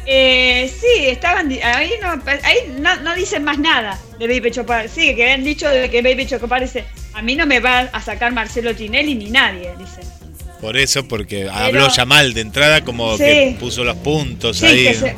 Eh, 0.05 0.71
sí, 0.79 1.05
estaban. 1.07 1.51
Ahí, 1.63 1.91
no, 2.01 2.09
ahí 2.43 2.57
no, 2.79 2.95
no 3.01 3.13
dicen 3.15 3.43
más 3.43 3.59
nada 3.59 3.99
de 4.17 4.27
Baby 4.27 4.51
Chopar. 4.51 4.89
Sí, 4.89 5.15
que 5.15 5.31
han 5.31 5.43
dicho 5.43 5.69
de 5.69 5.89
que 5.89 6.01
Baby 6.01 6.25
Chopar 6.25 6.61
dice: 6.61 6.83
A 7.13 7.21
mí 7.21 7.35
no 7.35 7.45
me 7.45 7.59
va 7.59 7.81
a 7.81 8.01
sacar 8.01 8.31
Marcelo 8.33 8.75
Tinelli 8.75 9.13
ni 9.15 9.29
nadie, 9.29 9.71
dice. 9.77 10.01
Por 10.59 10.77
eso, 10.77 11.07
porque 11.07 11.47
habló 11.49 11.87
ya 11.89 12.05
mal 12.05 12.33
de 12.33 12.41
entrada, 12.41 12.83
como 12.83 13.15
Sí. 13.17 13.23
que 13.23 13.57
puso 13.59 13.83
los 13.83 13.95
puntos 13.97 14.57
Sí, 14.57 14.65
ahí. 14.65 14.83
que 14.85 14.93
se- 14.95 15.15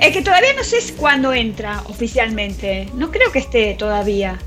Es 0.00 0.12
que 0.12 0.22
todavía 0.22 0.54
no 0.54 0.64
sé 0.64 0.78
cuándo 0.96 1.32
entra 1.34 1.82
oficialmente. 1.86 2.88
No 2.94 3.10
creo 3.10 3.30
que 3.32 3.38
esté 3.40 3.74
todavía. 3.74 4.38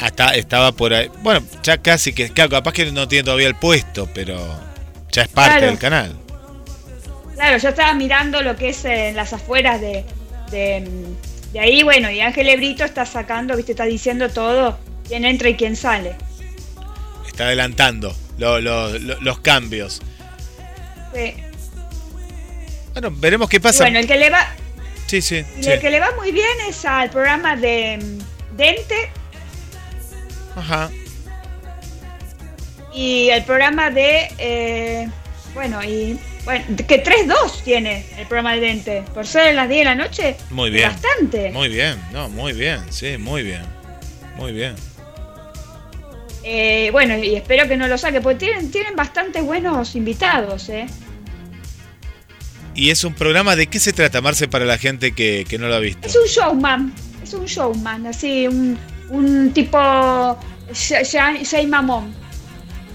Hasta 0.00 0.34
estaba 0.34 0.72
por 0.72 0.92
ahí. 0.92 1.10
Bueno, 1.22 1.42
ya 1.62 1.78
casi 1.78 2.12
que. 2.12 2.28
Claro, 2.30 2.50
capaz 2.50 2.72
que 2.72 2.90
no 2.92 3.08
tiene 3.08 3.24
todavía 3.24 3.48
el 3.48 3.54
puesto, 3.54 4.08
pero 4.14 4.36
ya 5.10 5.22
es 5.22 5.28
parte 5.28 5.52
Claro. 5.52 5.66
del 5.68 5.78
canal. 5.78 6.16
Claro, 7.34 7.58
yo 7.58 7.68
estaba 7.68 7.94
mirando 7.94 8.42
lo 8.42 8.56
que 8.56 8.70
es 8.70 8.84
en 8.84 9.14
las 9.16 9.32
afueras 9.32 9.80
de, 9.80 10.04
de, 10.50 10.88
de 11.52 11.60
ahí, 11.60 11.82
bueno, 11.82 12.10
y 12.10 12.20
Ángel 12.20 12.48
Ebrito 12.48 12.84
está 12.84 13.04
sacando, 13.06 13.56
viste, 13.56 13.72
está 13.72 13.84
diciendo 13.84 14.30
todo, 14.30 14.78
quién 15.06 15.24
entra 15.24 15.48
y 15.50 15.54
quién 15.54 15.76
sale. 15.76 16.14
Está 17.26 17.44
adelantando 17.44 18.14
lo- 18.38 18.60
lo- 18.60 18.98
lo- 18.98 19.20
los 19.20 19.38
cambios. 19.40 20.00
Sí. 21.14 21.34
Bueno, 22.92 23.10
veremos 23.12 23.48
qué 23.50 23.56
Y 23.56 23.60
pasa. 23.60 23.84
bueno, 23.84 23.98
el 23.98 24.06
que 24.06 24.16
le 24.16 24.30
va, 24.30 24.46
sí, 25.06 25.20
sí. 25.20 25.44
y 25.58 25.62
sí. 25.62 25.70
el 25.70 25.80
que 25.80 25.90
le 25.90 26.00
va 26.00 26.10
muy 26.16 26.32
bien 26.32 26.46
es 26.68 26.84
al 26.86 27.10
programa 27.10 27.56
de 27.56 27.98
mm, 27.98 28.56
Dente 28.56 29.10
Ajá. 30.56 30.90
y 32.94 33.28
el 33.28 33.44
programa 33.44 33.90
de, 33.90 34.28
eh, 34.38 35.08
bueno, 35.54 35.84
y 35.84 36.18
bueno, 36.44 36.64
que 36.88 37.04
3-2 37.04 37.62
tiene 37.62 38.06
el 38.16 38.26
programa 38.26 38.54
de 38.54 38.60
Dente, 38.60 39.04
por 39.12 39.26
ser 39.26 39.48
a 39.48 39.52
las 39.52 39.68
10 39.68 39.80
de 39.80 39.84
la 39.84 39.94
noche. 39.94 40.36
Muy 40.50 40.70
bien. 40.70 40.88
Bastante. 40.88 41.50
Muy 41.50 41.68
bien, 41.68 42.00
no, 42.12 42.28
muy 42.30 42.54
bien, 42.54 42.80
sí, 42.90 43.18
muy 43.18 43.42
bien. 43.42 43.62
Muy 44.36 44.52
bien. 44.52 44.74
Eh, 46.42 46.88
bueno, 46.92 47.18
y 47.18 47.34
espero 47.34 47.68
que 47.68 47.76
no 47.76 47.86
lo 47.86 47.98
saque, 47.98 48.20
porque 48.20 48.46
tienen, 48.46 48.70
tienen 48.70 48.96
bastante 48.96 49.42
buenos 49.42 49.94
invitados, 49.94 50.68
¿eh? 50.68 50.86
¿Y 52.74 52.90
es 52.90 53.04
un 53.04 53.14
programa 53.14 53.56
de 53.56 53.66
qué 53.66 53.80
se 53.80 53.92
trata, 53.92 54.20
Marce, 54.20 54.48
para 54.48 54.64
la 54.64 54.78
gente 54.78 55.12
que, 55.12 55.44
que 55.48 55.58
no 55.58 55.66
lo 55.68 55.74
ha 55.74 55.80
visto? 55.80 56.06
Es 56.06 56.14
un 56.14 56.26
showman, 56.26 56.92
es 57.22 57.34
un 57.34 57.46
showman, 57.46 58.06
así, 58.06 58.46
un, 58.46 58.78
un 59.08 59.52
tipo 59.52 60.38
Jay 60.72 61.66
Mamón. 61.66 62.14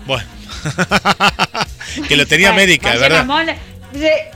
Bueno. 0.06 0.28
que 2.08 2.16
lo 2.16 2.26
tenía 2.28 2.50
Bueno, 2.50 2.62
América, 2.62 2.96
¿verdad? 2.96 3.26
Mamón, 3.26 3.56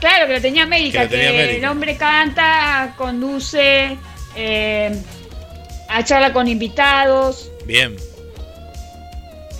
claro 0.00 0.26
que 0.26 0.32
lo 0.34 0.40
tenía 0.40 0.62
América, 0.64 0.98
Que 1.00 1.04
lo 1.04 1.10
tenía 1.10 1.30
que 1.30 1.36
América. 1.42 1.58
el 1.58 1.70
hombre 1.70 1.96
canta, 1.96 2.94
conduce, 2.96 3.96
eh, 4.34 5.02
a 5.88 6.04
charla 6.04 6.32
con 6.32 6.48
invitados. 6.48 7.50
Bien. 7.64 7.96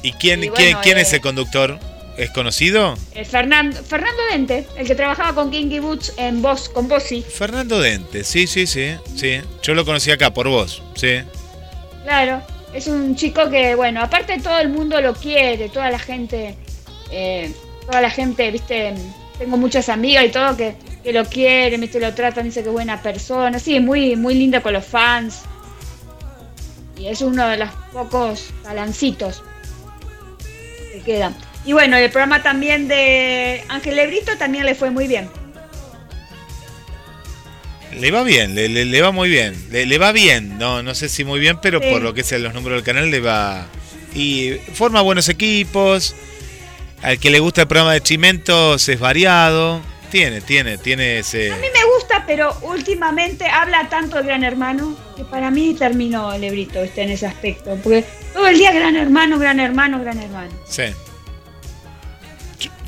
¿Y 0.02 0.12
quién, 0.12 0.44
Y 0.44 0.48
quién, 0.50 0.72
bueno, 0.72 0.80
quién 0.82 0.98
eh, 0.98 1.02
es 1.02 1.12
el 1.12 1.20
conductor? 1.20 1.78
¿Es 2.16 2.30
conocido? 2.30 2.96
eh, 3.14 3.24
Fernando, 3.26 3.82
Fernando 3.84 4.22
Dente, 4.30 4.66
el 4.76 4.86
que 4.86 4.94
trabajaba 4.94 5.34
con 5.34 5.50
Kinky 5.50 5.80
Boots 5.80 6.14
en 6.16 6.40
Voz, 6.40 6.68
con 6.70 6.88
Bossy. 6.88 7.22
Fernando 7.22 7.78
Dente, 7.80 8.24
sí, 8.24 8.46
sí, 8.46 8.66
sí, 8.66 8.94
sí. 9.16 9.40
Yo 9.62 9.74
lo 9.74 9.84
conocí 9.84 10.10
acá 10.10 10.32
por 10.32 10.48
vos, 10.48 10.82
sí. 10.94 11.18
Claro, 12.06 12.40
es 12.72 12.86
un 12.86 13.16
chico 13.16 13.50
que, 13.50 13.74
bueno, 13.74 14.00
aparte 14.00 14.38
todo 14.38 14.60
el 14.60 14.68
mundo 14.68 15.00
lo 15.00 15.12
quiere, 15.12 15.68
toda 15.68 15.90
la 15.90 15.98
gente, 15.98 16.56
eh, 17.10 17.52
toda 17.84 18.00
la 18.00 18.10
gente, 18.10 18.48
viste, 18.52 18.94
tengo 19.40 19.56
muchas 19.56 19.88
amigas 19.88 20.24
y 20.24 20.28
todo 20.28 20.56
que, 20.56 20.76
que 21.02 21.12
lo 21.12 21.24
quieren, 21.24 21.80
viste, 21.80 21.98
lo 21.98 22.14
tratan, 22.14 22.44
dice 22.44 22.62
que 22.62 22.68
buena 22.68 23.02
persona, 23.02 23.58
sí, 23.58 23.80
muy, 23.80 24.14
muy 24.14 24.36
linda 24.36 24.60
con 24.60 24.74
los 24.74 24.84
fans. 24.84 25.42
Y 26.96 27.08
es 27.08 27.22
uno 27.22 27.44
de 27.48 27.56
los 27.56 27.70
pocos 27.92 28.50
galancitos 28.62 29.42
que 30.92 31.00
quedan. 31.00 31.34
Y 31.64 31.72
bueno, 31.72 31.96
el 31.96 32.08
programa 32.12 32.40
también 32.40 32.86
de 32.86 33.64
Ángel 33.68 33.96
Lebrito 33.96 34.38
también 34.38 34.64
le 34.64 34.76
fue 34.76 34.92
muy 34.92 35.08
bien. 35.08 35.28
Le 37.98 38.10
va 38.10 38.22
bien, 38.22 38.54
le, 38.54 38.68
le- 38.68 38.84
le 38.84 39.02
va 39.02 39.10
muy 39.10 39.28
bien. 39.28 39.54
Le, 39.70 39.86
le 39.86 39.98
va 39.98 40.12
bien, 40.12 40.58
no, 40.58 40.82
no 40.82 40.94
sé 40.94 41.08
si 41.08 41.24
muy 41.24 41.40
bien, 41.40 41.58
pero 41.62 41.80
Sí. 41.80 41.88
por 41.90 42.02
lo 42.02 42.12
que 42.14 42.22
sean 42.22 42.42
los 42.42 42.52
números 42.54 42.78
del 42.78 42.84
canal 42.84 43.10
le 43.10 43.20
va. 43.20 43.66
Y 44.14 44.52
forma 44.74 45.00
buenos 45.02 45.28
equipos. 45.28 46.14
Al 47.02 47.18
que 47.18 47.30
le 47.30 47.38
gusta 47.38 47.62
el 47.62 47.68
programa 47.68 47.92
de 47.92 48.00
Chimentos 48.02 48.88
es 48.88 48.98
variado. 48.98 49.80
Tiene, 50.10 50.40
tiene, 50.40 50.78
tiene 50.78 51.18
ese. 51.18 51.50
A 51.52 51.56
mí 51.56 51.66
me 51.72 51.84
gusta, 51.96 52.24
pero 52.26 52.56
últimamente 52.62 53.44
habla 53.46 53.88
tanto 53.88 54.16
de 54.16 54.22
Gran 54.22 54.44
Hermano 54.44 54.96
que 55.16 55.24
para 55.24 55.50
mí 55.50 55.74
terminó 55.78 56.32
el 56.32 56.40
Lebrito 56.42 56.80
este, 56.82 57.02
en 57.02 57.10
ese 57.10 57.26
aspecto. 57.26 57.76
Porque 57.82 58.04
todo 58.32 58.46
el 58.48 58.56
día 58.56 58.72
Gran 58.72 58.96
Hermano, 58.96 59.38
Gran 59.38 59.58
Hermano, 59.60 60.00
Gran 60.00 60.18
Hermano. 60.20 60.50
Sí. 60.66 60.84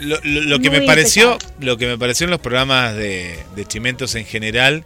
Lo, 0.00 0.18
lo- 0.22 0.40
lo 0.42 0.58
que 0.60 0.70
me 0.70 0.82
pareció, 0.82 1.38
pesado. 1.38 1.54
lo 1.60 1.76
que 1.76 1.86
me 1.86 1.98
pareció 1.98 2.24
en 2.24 2.30
los 2.30 2.40
programas 2.40 2.94
de, 2.94 3.38
de 3.56 3.64
Chimentos 3.66 4.14
en 4.14 4.24
general 4.24 4.84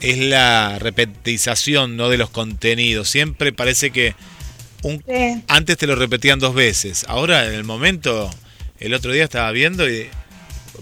es 0.00 0.18
la 0.18 0.78
repetización 0.78 1.96
¿no? 1.96 2.08
de 2.08 2.18
los 2.18 2.30
contenidos. 2.30 3.08
Siempre 3.08 3.52
parece 3.52 3.90
que 3.90 4.14
un, 4.82 5.02
Sí. 5.06 5.42
antes 5.48 5.76
te 5.78 5.86
lo 5.86 5.96
repetían 5.96 6.38
dos 6.38 6.54
veces. 6.54 7.04
Ahora, 7.08 7.46
en 7.46 7.54
el 7.54 7.64
momento, 7.64 8.30
el 8.78 8.94
otro 8.94 9.12
día 9.12 9.24
estaba 9.24 9.50
viendo 9.52 9.88
y 9.88 10.08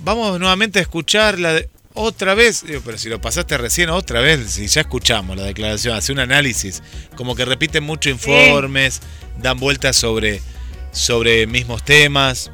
vamos 0.00 0.38
nuevamente 0.40 0.78
a 0.81 0.83
escuchar 0.83 1.38
la 1.38 1.54
de- 1.54 1.69
otra 1.95 2.35
vez. 2.35 2.66
Digo, 2.66 2.83
pero 2.85 2.99
si 2.99 3.09
lo 3.09 3.21
pasaste 3.21 3.57
recién, 3.57 3.88
otra 3.90 4.21
vez, 4.21 4.50
si 4.50 4.66
ya 4.66 4.81
escuchamos 4.81 5.37
la 5.37 5.45
declaración, 5.45 5.97
hace 5.97 6.11
un 6.12 6.19
análisis, 6.19 6.83
como 7.16 7.37
que 7.37 7.45
repiten 7.45 7.85
mucho 7.85 8.11
informes, 8.11 9.00
dan 9.40 9.59
vueltas 9.61 9.95
sobre, 9.97 10.43
sobre 10.90 11.47
mismos 11.47 11.85
temas. 11.85 12.50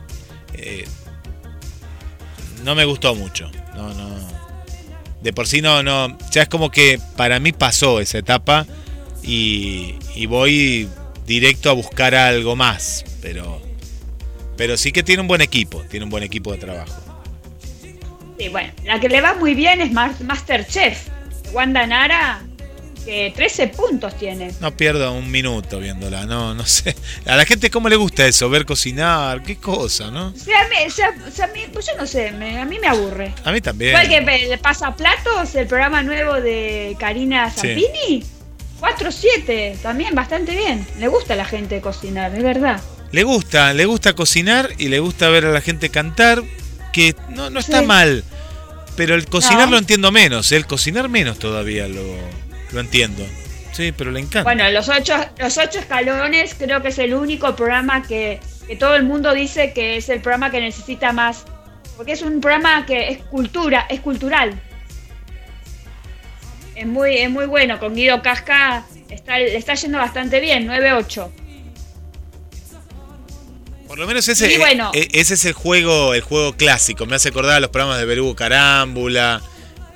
Eh, 0.63 0.85
no 2.65 2.75
me 2.75 2.85
gustó 2.85 3.15
mucho. 3.15 3.51
No, 3.75 3.93
no. 3.95 4.11
De 5.23 5.33
por 5.33 5.47
sí 5.47 5.61
no, 5.61 5.83
no. 5.83 6.17
Ya 6.31 6.43
es 6.43 6.49
como 6.49 6.71
que 6.71 7.01
para 7.17 7.41
mí 7.41 7.53
pasó 7.53 8.01
esa 8.01 8.19
etapa 8.19 8.67
y, 9.23 9.97
voy 10.27 10.89
directo 11.27 11.71
a 11.71 11.73
buscar 11.73 12.15
algo 12.15 12.57
más. 12.57 13.05
Pero, 13.21 13.61
pero 14.57 14.77
sí 14.77 14.93
que 14.93 15.03
tiene 15.03 15.23
un 15.23 15.29
buen 15.29 15.41
equipo, 15.41 15.83
tiene 15.91 16.05
un 16.05 16.11
buen 16.11 16.23
equipo 16.23 16.53
de 16.53 16.59
trabajo. 16.59 17.01
Sí, 18.39 18.49
bueno, 18.49 18.73
la 18.85 18.99
que 19.01 19.09
le 19.09 19.21
va 19.21 19.35
muy 19.35 19.55
bien 19.55 19.81
es 19.81 19.93
Masterchef. 19.93 21.09
Wanda 21.53 21.87
Nara, 21.87 22.43
que 23.11 23.33
13 23.35 23.67
puntos 23.69 24.17
tiene. 24.17 24.53
No 24.61 24.71
pierdo 24.77 25.13
un 25.13 25.29
minuto 25.33 25.81
viéndola, 25.81 26.27
no, 26.27 26.55
no 26.55 26.65
sé. 26.65 26.95
A 27.27 27.35
la 27.35 27.45
gente 27.45 27.69
cómo 27.69 27.89
le 27.89 27.97
gusta 27.97 28.25
eso, 28.25 28.49
ver 28.49 28.65
cocinar, 28.65 29.43
qué 29.43 29.57
cosa, 29.57 30.13
¿no? 30.13 30.29
O 30.29 30.37
sea, 30.39 30.69
me- 30.69 30.87
o 30.87 30.91
sea, 30.91 31.13
o 31.27 31.31
sea, 31.33 31.47
a 31.47 31.49
mí- 31.49 31.65
pues 31.73 31.87
yo 31.87 31.93
no 31.99 32.07
sé, 32.07 32.31
me- 32.31 32.61
a 32.61 32.65
mí 32.65 32.79
me 32.79 32.87
aburre. 32.87 33.35
A 33.45 33.51
mí 33.51 33.61
también. 33.61 33.91
Igual 33.91 34.09
que 34.09 34.23
pe- 34.23 34.47
le 34.47 34.59
pasa 34.59 34.95
platos, 34.95 35.53
el 35.57 35.67
programa 35.67 36.05
nuevo 36.05 36.35
de 36.35 36.97
Karina 37.01 37.51
Sí. 37.51 37.57
Zampini. 37.67 38.25
4-7, 38.79 39.77
también 39.83 40.15
bastante 40.15 40.55
bien. 40.55 40.87
Le 40.99 41.09
gusta 41.09 41.35
a 41.35 41.37
la 41.37 41.45
gente 41.45 41.81
cocinar, 41.81 42.35
es 42.35 42.43
verdad. 42.43 42.81
Le 43.13 43.25
gusta, 43.25 43.75
le 43.75 43.85
gusta 43.87 44.13
cocinar 44.15 44.71
y 44.79 44.89
le 44.89 45.01
gusta 45.01 45.29
ver 45.31 45.47
a 45.47 45.51
la 45.51 45.61
gente 45.61 45.91
cantar, 45.91 46.43
que 46.93 47.15
no, 47.31 47.51
no 47.51 47.61
está 47.61 47.81
Sí. 47.81 47.87
mal. 47.87 48.25
Pero 48.97 49.15
el 49.15 49.27
cocinar 49.27 49.67
No. 49.67 49.73
lo 49.73 49.79
entiendo 49.79 50.11
menos, 50.13 50.51
¿eh? 50.53 50.57
el 50.57 50.67
cocinar 50.67 51.09
menos 51.09 51.39
todavía 51.39 51.89
lo, 51.89 52.03
lo 52.73 52.81
entiendo. 52.81 53.27
Sí, 53.73 53.93
pero 53.93 54.11
le 54.11 54.21
encanta. 54.21 54.43
Bueno, 54.43 54.69
los 54.71 54.89
ocho, 54.89 55.15
los 55.39 55.57
ocho 55.59 55.79
escalones 55.79 56.55
creo 56.59 56.83
que 56.83 56.89
es 56.89 56.99
el 56.99 57.15
único 57.15 57.55
programa 57.57 58.03
que, 58.03 58.41
que 58.67 58.77
todo 58.77 58.97
el 58.97 59.05
mundo 59.05 59.33
dice 59.33 59.73
que 59.73 59.97
es 59.97 60.09
el 60.09 60.21
programa 60.21 60.51
que 60.51 60.61
necesita 60.61 61.13
más. 61.13 61.45
Porque 61.97 62.13
es 62.13 62.23
un 62.23 62.41
programa 62.41 62.85
que 62.87 63.09
es 63.11 63.19
cultura, 63.25 63.87
es 63.89 64.01
cultural. 64.01 64.61
Es 66.75 66.87
muy, 66.87 67.17
es 67.19 67.31
muy 67.31 67.47
bueno. 67.47 67.79
Con 67.79 67.95
Guido 67.95 68.23
Casca 68.23 68.85
está, 69.09 69.39
le 69.39 69.57
está 69.57 69.75
yendo 69.75 69.99
bastante 69.99 70.41
bien, 70.41 70.67
9-8. 70.67 71.31
Por 73.87 73.99
lo 73.99 74.07
menos 74.07 74.27
ese, 74.29 74.53
Y 74.53 74.57
bueno. 74.59 74.91
e- 74.95 75.09
ese 75.13 75.35
es 75.35 75.45
el 75.45 75.53
juego, 75.53 76.15
el 76.15 76.21
juego 76.21 76.53
clásico. 76.57 77.07
Me 77.07 77.17
hace 77.17 77.29
acordar 77.31 77.57
a 77.57 77.61
los 77.61 77.71
programas 77.71 77.99
de 77.99 78.05
Berugo 78.07 78.37
Carámbula, 78.37 79.43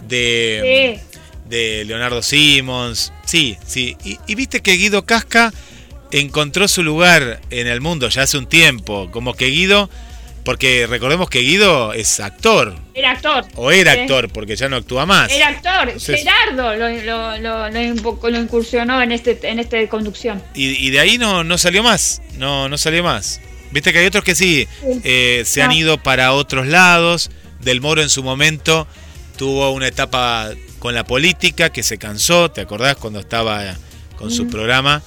de, 0.01 1.01
Sí. 1.01 1.14
De 1.55 1.85
Leonardo 1.85 2.23
Simons. 2.23 3.13
Sí, 3.25 3.57
sí. 3.67 3.97
Y, 4.05 4.19
y 4.27 4.35
viste 4.35 4.61
que 4.61 4.73
Guido 4.73 5.05
Casca 5.07 5.53
encontró 6.11 6.69
su 6.69 6.83
lugar 6.83 7.41
en 7.51 7.67
el 7.67 7.81
mundo 7.81 8.09
ya 8.09 8.23
hace 8.23 8.39
un 8.39 8.47
tiempo. 8.47 9.11
Como 9.11 9.35
que 9.35 9.47
Guido, 9.47 9.89
porque 10.45 10.87
recordemos 10.89 11.29
que 11.31 11.41
Guido 11.41 11.93
es 11.93 12.21
actor, 12.21 12.75
Era 12.95 13.13
actor. 13.13 13.45
o 13.55 13.71
era 13.71 13.93
actor, 13.93 14.29
porque 14.31 14.57
ya 14.57 14.69
no 14.69 14.77
actúa 14.77 15.07
más. 15.07 15.31
Era 15.33 15.49
actor. 15.49 15.89
Entonces- 15.89 16.21
Gerardo 16.23 16.75
lo, 16.77 16.89
lo, 16.89 17.39
lo, 17.39 17.71
lo 17.71 17.81
impo- 17.81 18.31
lo 18.31 18.39
incursionó 18.41 19.03
en 19.03 19.13
este 19.13 19.39
en 19.43 19.59
este 19.59 19.89
conducción. 19.89 20.43
Y, 20.55 20.67
y 20.87 20.91
de 20.91 21.01
ahí 21.01 21.19
no, 21.19 21.45
no 21.45 21.57
salió 21.59 21.83
más, 21.83 22.21
no, 22.37 22.69
no 22.69 22.77
salió 22.79 23.03
más. 23.03 23.41
Viste 23.73 23.93
que 23.93 23.99
hay 24.01 24.07
otros 24.07 24.23
que 24.25 24.35
sí, 24.37 24.69
Sí. 24.83 25.01
eh, 25.03 25.43
se 25.47 25.63
han 25.63 25.73
ido 25.73 25.99
para 26.03 26.33
otros 26.33 26.67
lados. 26.67 27.31
Del 27.61 27.81
Moro 27.81 28.03
en 28.03 28.11
su 28.11 28.23
momento 28.23 28.87
tuvo 29.39 29.71
una 29.73 29.89
etapa 29.89 30.51
con 30.85 30.95
la 30.95 31.05
política 31.05 31.71
que 31.71 31.83
se 31.83 31.97
cansó, 31.97 32.51
¿te 32.51 32.61
acordás 32.61 32.97
cuando 32.97 33.19
estaba 33.19 33.75
con 34.19 34.31
su 34.31 34.49
programa 34.49 35.03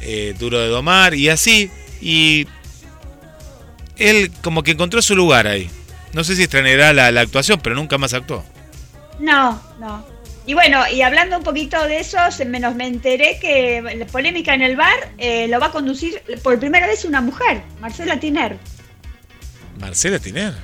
eh, 0.00 0.32
Duro 0.38 0.60
de 0.60 0.68
Domar 0.68 1.12
y 1.12 1.28
así? 1.28 1.72
Y 2.00 2.46
él 3.96 4.30
como 4.44 4.62
que 4.62 4.70
encontró 4.70 5.02
su 5.02 5.16
lugar 5.16 5.48
ahí. 5.48 5.68
No 6.12 6.22
sé 6.22 6.36
si 6.36 6.44
extrañará 6.44 6.92
la, 6.92 7.10
la 7.10 7.22
actuación, 7.22 7.58
pero 7.60 7.74
nunca 7.74 7.98
más 7.98 8.14
actuó. 8.14 8.44
No, 9.18 9.60
no. 9.80 10.06
Y 10.46 10.54
bueno, 10.54 10.88
y 10.88 11.02
hablando 11.02 11.38
un 11.38 11.42
poquito 11.42 11.82
de 11.88 11.98
eso, 11.98 12.18
se 12.30 12.44
menos 12.44 12.76
me 12.76 12.86
enteré 12.86 13.40
que 13.40 13.82
la 13.82 14.06
polémica 14.06 14.54
en 14.54 14.62
el 14.62 14.76
bar 14.76 15.14
eh, 15.18 15.48
lo 15.48 15.58
va 15.58 15.66
a 15.66 15.72
conducir 15.72 16.22
por 16.44 16.60
primera 16.60 16.86
vez 16.86 17.04
una 17.04 17.20
mujer, 17.20 17.62
Marcela 17.80 18.20
Tiner. 18.20 18.56
Marcela 19.80 20.20
Tiner. 20.20 20.54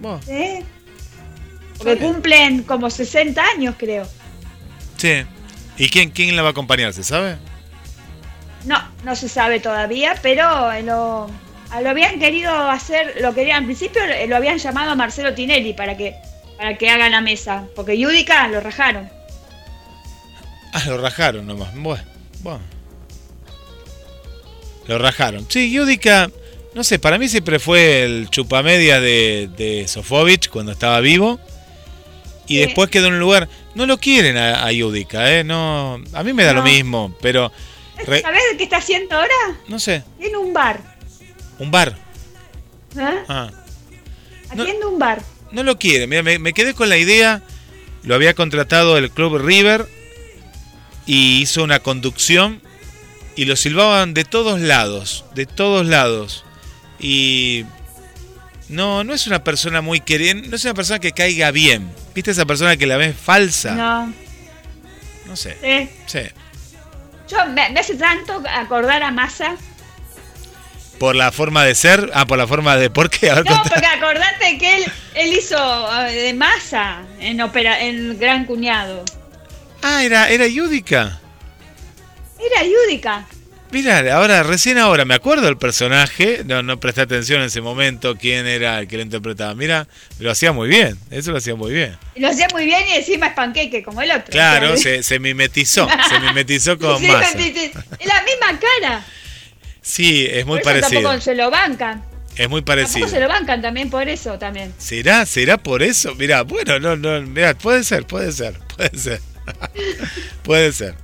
Bueno, 0.00 0.20
¿Sí? 0.26 0.64
Porque 1.80 1.98
cumplen 1.98 2.62
como 2.62 2.90
60 2.90 3.42
años, 3.56 3.74
creo. 3.78 4.06
sí. 4.96 5.24
¿Y 5.80 5.88
quién, 5.88 6.10
quién 6.10 6.36
la 6.36 6.42
va 6.42 6.48
a 6.48 6.50
acompañar, 6.50 6.92
se 6.92 7.02
sabe? 7.02 7.38
No, 8.66 8.78
no 9.02 9.16
se 9.16 9.30
sabe 9.30 9.60
todavía, 9.60 10.14
pero 10.20 10.70
eh, 10.70 10.82
lo, 10.82 11.30
habían 11.72 12.20
querido 12.20 12.52
hacer, 12.68 13.14
lo 13.22 13.32
querían 13.32 13.60
al 13.60 13.64
principio, 13.64 14.02
eh, 14.04 14.26
lo 14.26 14.36
habían 14.36 14.58
llamado 14.58 14.90
a 14.90 14.94
Marcelo 14.94 15.32
Tinelli 15.32 15.72
para 15.72 15.96
que, 15.96 16.16
para 16.58 16.76
que 16.76 16.90
haga 16.90 17.08
la 17.08 17.22
mesa, 17.22 17.64
porque 17.74 17.98
Yudica 17.98 18.46
lo 18.48 18.60
rajaron. 18.60 19.08
Ah, 20.74 20.82
lo 20.86 20.98
rajaron 20.98 21.46
nomás. 21.46 21.74
Bueno, 21.74 22.04
bueno. 22.40 22.60
Lo 24.86 24.98
rajaron. 24.98 25.46
Sí, 25.48 25.72
Yudica, 25.72 26.30
no 26.74 26.84
sé, 26.84 26.98
para 26.98 27.16
mí 27.16 27.26
siempre 27.28 27.58
fue 27.58 28.04
el 28.04 28.28
chupamedia 28.28 29.00
de, 29.00 29.48
de 29.56 29.88
Sofovich 29.88 30.50
cuando 30.50 30.72
estaba 30.72 31.00
vivo. 31.00 31.40
Y 32.50 32.56
Sí. 32.56 32.60
después 32.66 32.90
quedó 32.90 33.06
en 33.06 33.12
un 33.14 33.20
lugar. 33.20 33.48
No 33.76 33.86
lo 33.86 33.98
quieren 33.98 34.36
a, 34.36 34.64
a 34.64 34.72
Yudica, 34.72 35.32
¿eh? 35.38 35.44
No, 35.44 36.02
a 36.12 36.22
mí 36.24 36.32
me 36.32 36.42
da 36.42 36.52
lo 36.52 36.62
mismo, 36.64 37.14
pero. 37.22 37.52
re- 38.06 38.22
¿Sabés 38.22 38.42
qué 38.58 38.64
está 38.64 38.78
haciendo 38.78 39.14
ahora? 39.14 39.34
no 39.68 39.78
sé, 39.78 40.02
En 40.18 40.34
un 40.36 40.52
bar. 40.52 40.80
un 41.60 41.70
bar. 41.70 41.96
Ah, 42.98 43.50
No. 44.56 44.62
Haciendo 44.64 44.90
un 44.90 44.98
bar. 44.98 45.22
no 45.52 45.62
lo 45.62 45.78
quieren. 45.78 46.08
Mira, 46.10 46.24
me, 46.24 46.40
me 46.40 46.52
quedé 46.52 46.74
con 46.74 46.88
la 46.88 46.96
idea. 46.98 47.42
Lo 48.02 48.14
había 48.16 48.34
contratado 48.34 48.98
el 48.98 49.10
Club 49.12 49.38
River. 49.38 49.86
Y 51.06 51.40
hizo 51.42 51.62
una 51.62 51.78
conducción. 51.80 52.60
Y 53.36 53.44
lo 53.44 53.54
silbaban 53.54 54.12
de 54.12 54.24
todos 54.24 54.58
lados. 54.60 55.24
De 55.36 55.46
todos 55.46 55.86
lados. 55.86 56.44
Y. 56.98 57.64
No, 58.68 59.04
no 59.04 59.14
es 59.14 59.26
una 59.28 59.44
persona 59.44 59.80
muy 59.82 60.00
querida. 60.00 60.34
No 60.34 60.56
es 60.56 60.64
una 60.64 60.74
persona 60.74 60.98
que 60.98 61.12
caiga 61.12 61.50
bien. 61.52 61.88
¿Viste 62.14 62.30
esa 62.32 62.44
persona 62.44 62.76
que 62.76 62.86
la 62.86 62.96
ves 62.96 63.16
falsa? 63.16 63.74
No. 63.74 64.12
No 65.26 65.36
sé. 65.36 65.56
sí. 65.60 65.88
Sí. 66.06 66.28
Yo 67.28 67.46
me, 67.46 67.70
me 67.70 67.78
hace 67.80 67.94
tanto 67.94 68.42
acordar 68.52 69.02
a 69.04 69.10
Massa. 69.12 69.54
Por 70.98 71.14
la 71.14 71.30
forma 71.32 71.64
de 71.64 71.74
ser. 71.76 72.10
Ah, 72.12 72.26
por 72.26 72.36
la 72.38 72.46
forma 72.48 72.76
de. 72.76 72.90
¿Por 72.90 73.08
qué? 73.08 73.30
A 73.30 73.36
ver, 73.36 73.44
No, 73.48 73.54
contá. 73.58 73.70
porque 73.70 73.86
acordate 73.86 74.58
que 74.58 74.76
él, 74.78 74.92
él 75.14 75.32
hizo 75.34 75.56
eh, 76.06 76.12
de 76.12 76.34
Massa 76.34 77.02
en, 77.20 77.40
opera, 77.40 77.80
en 77.80 78.18
Gran 78.18 78.44
Cuñado. 78.44 79.04
Ah, 79.82 80.02
era, 80.04 80.28
era 80.28 80.46
Yudica. 80.48 81.20
Era 82.38 82.64
Yudica. 82.64 83.24
Mira, 83.72 84.14
ahora, 84.16 84.42
recién 84.42 84.78
ahora 84.78 85.04
me 85.04 85.14
acuerdo 85.14 85.44
del 85.46 85.56
personaje, 85.56 86.42
no, 86.44 86.60
no 86.62 86.80
presté 86.80 87.02
atención 87.02 87.40
en 87.40 87.46
ese 87.46 87.60
momento 87.60 88.16
quién 88.16 88.46
era 88.48 88.80
el 88.80 88.88
que 88.88 88.96
lo 88.96 89.02
interpretaba. 89.02 89.54
Mira, 89.54 89.86
lo 90.18 90.30
hacía 90.30 90.50
muy 90.52 90.68
bien, 90.68 90.98
eso 91.10 91.30
lo 91.30 91.38
hacía 91.38 91.54
muy 91.54 91.72
bien. 91.72 91.96
Lo 92.16 92.28
hacía 92.28 92.48
muy 92.52 92.64
bien 92.64 92.82
y 92.88 92.94
encima 92.94 93.28
es 93.28 93.34
panqueque, 93.34 93.82
como 93.84 94.02
el 94.02 94.10
otro. 94.10 94.26
Claro, 94.30 94.76
se, 94.76 95.04
se 95.04 95.20
mimetizó, 95.20 95.88
se 96.08 96.18
mimetizó 96.18 96.78
con 96.78 96.98
sí. 96.98 97.06
Es 97.06 98.06
la 98.06 98.22
misma 98.22 98.58
cara. 98.80 99.04
Sí, 99.82 100.26
es 100.28 100.44
muy 100.46 100.60
por 100.60 100.72
eso 100.72 100.80
parecido. 100.80 101.02
tampoco 101.02 101.20
se 101.24 101.34
lo 101.36 101.50
bancan. 101.50 102.04
Es 102.36 102.48
muy 102.48 102.62
Tampoco 102.62 102.64
parecido. 102.64 103.08
se 103.08 103.20
lo 103.20 103.28
bancan 103.28 103.62
también 103.62 103.88
por 103.90 104.08
eso 104.08 104.38
también. 104.38 104.72
¿Será? 104.78 105.26
¿Será 105.26 105.58
por 105.58 105.82
eso? 105.82 106.14
Mira, 106.16 106.42
bueno, 106.42 106.78
no, 106.80 106.96
no, 106.96 107.20
mira, 107.22 107.54
puede 107.54 107.84
ser, 107.84 108.04
puede 108.06 108.32
ser, 108.32 108.54
puede 108.76 108.98
ser. 108.98 109.20
puede 110.42 110.72
ser. 110.72 110.94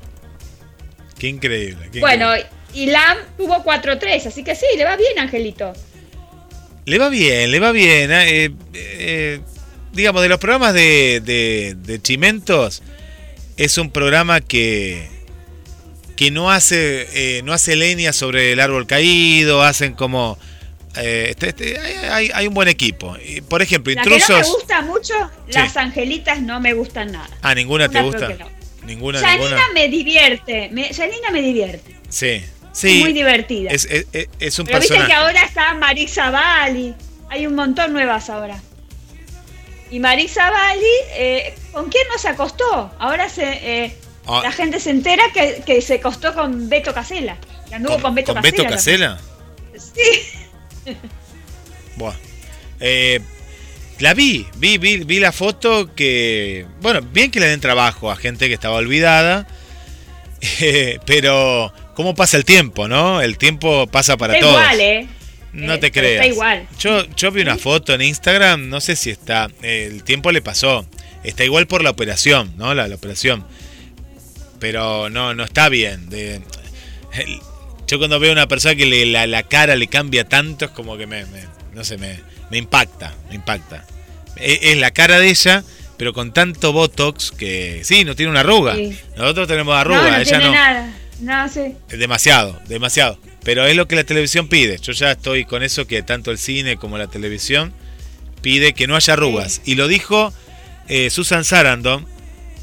Qué 1.19 1.29
increíble. 1.29 1.89
qué 1.93 2.01
Bueno, 2.01 2.27
increíble. 2.37 2.56
Y 2.77 2.87
Lam 2.87 3.19
tuvo 3.37 3.65
4-3, 3.65 4.27
así 4.27 4.45
que 4.45 4.55
sí, 4.55 4.67
le 4.77 4.85
va 4.85 4.97
bien, 4.97 5.19
Angelito. 5.19 5.73
Le 6.85 6.99
va 6.99 7.09
bien, 7.09 7.51
le 7.51 7.59
va 7.59 7.73
bien. 7.73 8.11
eh, 8.13 8.51
eh, 8.75 9.41
digamos, 9.93 10.23
de 10.23 10.29
los 10.29 10.39
programas 10.39 10.75
de, 10.75 11.21
de, 11.25 11.75
de 11.79 12.01
Chimentos, 12.03 12.83
es 13.57 13.79
un 13.79 13.91
programa 13.91 14.41
que, 14.41 15.09
que 16.17 16.31
no 16.31 16.51
hace 16.51 17.09
eh, 17.39 17.43
no 17.43 17.53
hace 17.53 17.77
leña 17.77 18.13
sobre 18.13 18.53
el 18.53 18.61
árbol 18.61 18.87
caído, 18.87 19.63
hacen 19.63 19.95
como... 19.95 20.39
eh, 20.97 21.29
este- 21.31 21.49
este, 21.49 21.79
hay, 22.11 22.31
hay- 22.33 22.47
un 22.47 22.55
buen 22.55 22.69
equipo. 22.69 23.17
Por 23.49 23.63
ejemplo, 23.63 23.93
La 23.95 24.03
que 24.03 24.11
no 24.11 24.17
me 24.17 24.21
intrusos... 24.23 24.47
gusta 24.55 24.83
mucho, 24.83 25.15
las 25.49 25.77
angelitas 25.77 26.41
no 26.43 26.61
me 26.61 26.73
gustan 26.75 27.13
nada. 27.13 27.29
Ah, 27.43 27.55
¿ninguna 27.55 27.89
te 27.89 28.01
gusta? 28.03 28.29
no. 28.29 28.57
Ninguna, 28.87 29.19
Janina 29.19 29.43
ninguna. 29.49 29.69
me 29.75 29.89
divierte, 29.89 30.69
me, 30.71 30.95
Janina 30.95 31.31
me 31.33 31.43
divierte. 31.43 31.97
Sí, 32.09 32.41
sí. 32.77 33.01
muy 33.01 33.13
divertida. 33.13 33.71
Es, 33.71 33.85
es- 33.87 34.07
es- 34.13 34.29
es 34.39 34.59
un 34.59 34.67
Pero 34.67 34.81
viste 34.81 34.95
que 35.07 35.13
ahora 35.13 35.41
está 35.43 35.75
Marisa 35.75 36.31
Bali. 36.31 36.95
Hay 37.31 37.47
un 37.47 37.55
montón 37.55 37.93
nuevas 37.93 38.29
ahora. 38.31 38.61
Y 39.91 40.01
Marisa 40.01 40.51
Bali, 40.51 40.85
eh, 41.15 41.55
¿con 41.73 41.89
quién 41.91 42.05
no 42.13 42.19
se 42.19 42.29
acostó? 42.29 42.93
Ahora 42.99 43.29
se, 43.29 43.45
eh, 43.85 43.97
Ah. 44.27 44.41
la 44.43 44.51
gente 44.53 44.81
se 44.81 44.91
entera 44.91 45.23
que, 45.33 45.63
que 45.65 45.81
se 45.81 45.95
acostó 45.95 46.35
con 46.35 46.69
Beto 46.69 46.93
Casela. 46.93 47.37
Que 47.69 47.77
anduvo 47.77 48.01
con, 48.01 48.15
Beto 48.15 48.33
¿Con 48.35 48.43
Casela. 48.43 48.63
Beto 48.63 48.75
Casela? 48.75 49.21
Sí. 49.77 50.93
Buah. 51.97 52.15
Eh, 52.81 53.21
la 54.01 54.13
vi, 54.15 54.47
vi, 54.57 54.79
vi, 54.79 54.99
vi 55.05 55.19
la 55.21 55.33
foto 55.33 55.95
que. 55.95 56.67
Bueno, 56.81 57.01
bien 57.03 57.31
que 57.31 57.41
le 57.41 57.47
den 57.47 57.61
trabajo 57.61 58.11
a 58.11 58.17
gente 58.17 58.49
que 58.49 58.55
estaba 58.55 58.77
olvidada. 58.77 59.47
pero, 61.07 61.73
¿cómo 61.97 62.15
pasa 62.15 62.37
el 62.37 62.45
tiempo, 62.45 62.87
no? 62.87 63.21
El 63.21 63.37
tiempo 63.39 63.89
pasa 63.89 64.17
para 64.17 64.35
Está 64.35 64.47
todos. 64.47 64.61
igual, 64.63 64.81
¿eh? 64.81 65.09
No 65.53 65.75
Eh, 65.75 65.79
te 65.79 65.91
creas. 65.91 66.25
Está 66.25 66.27
igual. 66.27 66.69
Yo, 66.79 67.05
yo 67.17 67.33
vi 67.33 67.41
una 67.43 67.57
foto 67.57 67.93
en 67.95 68.03
Instagram, 68.03 68.69
no 68.69 68.81
sé 68.81 68.95
si 68.95 69.11
está. 69.11 69.49
eh, 69.63 69.89
el 69.91 70.05
tiempo 70.05 70.31
le 70.31 70.43
pasó. 70.43 70.87
Está 71.25 71.45
igual 71.45 71.67
por 71.67 71.83
la 71.83 71.91
operación, 71.91 72.53
¿no? 72.57 72.73
La, 72.75 72.87
la 72.87 72.95
operación. 72.95 73.45
Pero 74.61 75.11
no, 75.11 75.35
no 75.35 75.45
está 75.45 75.69
bien. 75.69 76.09
De- 76.09 76.37
el- 77.15 77.41
yo 77.87 77.99
cuando 77.99 78.19
veo 78.19 78.31
a 78.31 78.33
una 78.33 78.49
persona 78.49 78.75
que 78.75 78.87
le- 78.87 79.07
la, 79.07 79.27
la 79.27 79.43
cara 79.45 79.77
le 79.77 79.87
cambia 79.87 80.25
tanto, 80.29 80.65
es 80.67 80.71
como 80.73 80.97
que 80.97 81.07
me, 81.07 81.25
me- 81.27 81.45
no 81.75 81.85
sé, 81.85 81.99
me, 81.99 82.21
me 82.51 82.59
impacta, 82.59 83.15
me 83.29 83.37
impacta. 83.37 83.85
Es, 84.37 84.59
es 84.63 84.77
la 84.79 84.91
cara 84.91 85.19
de 85.19 85.29
ella, 85.31 85.63
pero 85.97 86.13
con 86.13 86.33
tanto 86.33 86.73
botox 86.73 87.31
que 87.33 87.81
sí, 87.85 88.05
no 88.05 88.15
tiene 88.17 88.31
una 88.31 88.41
arruga. 88.41 88.75
Sí. 88.75 88.97
Nosotros 89.17 89.49
tenemos 89.49 89.75
arruga, 89.77 90.03
no, 90.03 90.11
no 90.11 90.17
ella 90.17 90.25
tiene 90.25 90.45
no. 90.45 90.53
nada. 90.53 90.93
No, 91.21 91.49
sí. 91.49 91.75
Demasiado, 91.89 92.61
demasiado. 92.69 93.19
Pero 93.43 93.65
es 93.67 93.77
lo 93.77 93.87
que 93.89 93.97
la 93.97 94.05
televisión 94.05 94.49
pide. 94.49 94.79
Yo 94.79 94.93
ya 94.93 95.13
estoy 95.13 95.45
con 95.45 95.63
eso 95.63 95.87
que 95.87 96.03
tanto 96.03 96.31
el 96.31 96.39
cine 96.39 96.77
como 96.77 96.99
la 96.99 97.07
televisión 97.07 97.73
pide 98.43 98.75
que 98.75 98.87
no 98.87 98.97
haya 98.97 99.13
arrugas. 99.15 99.61
Y 99.65 99.77
lo 99.77 99.89
dijo 99.89 100.33
eh, 100.89 101.11
Susan 101.11 101.45
Sarandon, 101.45 102.07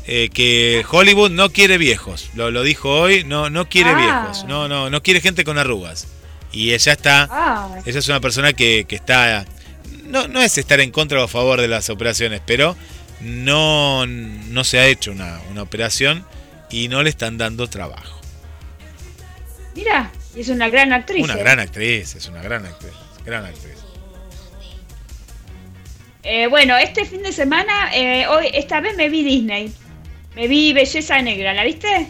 eh, 0.06 0.30
que 0.34 0.86
Hollywood 0.89 1.32
no 1.32 1.50
quiere 1.52 1.78
viejos. 1.78 2.30
Lo, 2.36 2.52
lo 2.52 2.63
dijo 2.63 2.89
hoy, 2.89 3.24
no, 3.24 3.50
no 3.50 3.70
quiere 3.70 3.92
Ah. 3.92 3.96
viejos. 4.26 4.46
No, 4.46 4.68
no, 4.68 4.89
no 4.89 5.02
quiere 5.02 5.22
gente 5.22 5.44
con 5.44 5.58
arrugas. 5.58 6.08
Y 6.52 6.74
ella 6.74 6.92
está, 6.94 7.28
Ah, 7.32 7.80
ella 7.86 8.00
es 8.00 8.08
una 8.10 8.20
persona 8.20 8.54
que, 8.54 8.86
que 8.88 8.96
está, 8.96 9.46
no, 10.06 10.28
no 10.28 10.42
es 10.42 10.58
estar 10.58 10.80
en 10.82 10.92
contra 10.92 11.20
o 11.22 11.24
a 11.24 11.28
favor 11.28 11.60
de 11.60 11.68
las 11.68 11.89
operaciones, 11.89 12.42
pero 12.46 12.76
no, 13.22 14.06
no 14.06 14.63
se 14.63 14.78
ha 14.80 14.86
hecho 14.88 15.12
una, 15.12 15.39
una 15.50 15.63
operación 15.63 16.26
y 16.70 16.89
no 16.89 17.02
le 17.02 17.10
están 17.10 17.38
dando 17.38 17.68
trabajo. 17.68 18.20
Mira, 19.76 20.12
y 20.36 20.42
es 20.42 20.50
una 20.50 20.70
gran 20.70 20.94
actriz. 20.94 21.24
Una 21.24 21.36
¿eh? 21.36 21.40
gran 21.40 21.60
actriz, 21.60 22.16
es 22.16 22.28
una 22.28 22.42
gran 22.42 22.66
actriz, 22.66 22.94
gran 23.26 23.46
actriz. 23.46 23.74
Eh, 26.24 26.48
bueno, 26.48 26.78
este 26.78 27.06
fin 27.06 27.22
de 27.22 27.34
semana, 27.34 27.94
eh, 27.94 28.28
hoy, 28.28 28.48
esta 28.54 28.80
vez 28.80 28.96
me 28.96 29.10
vi 29.10 29.24
Disney. 29.24 29.74
Me 30.36 30.48
vi 30.48 30.74
Belleza 30.74 31.22
Negra, 31.22 31.54
¿la 31.54 31.64
viste? 31.64 32.08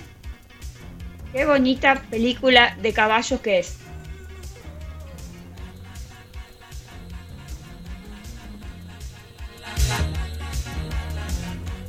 Qué 1.34 1.46
bonita 1.46 2.02
película 2.10 2.78
de 2.82 2.94
caballos 2.94 3.42
que 3.42 3.60
es. 3.60 3.78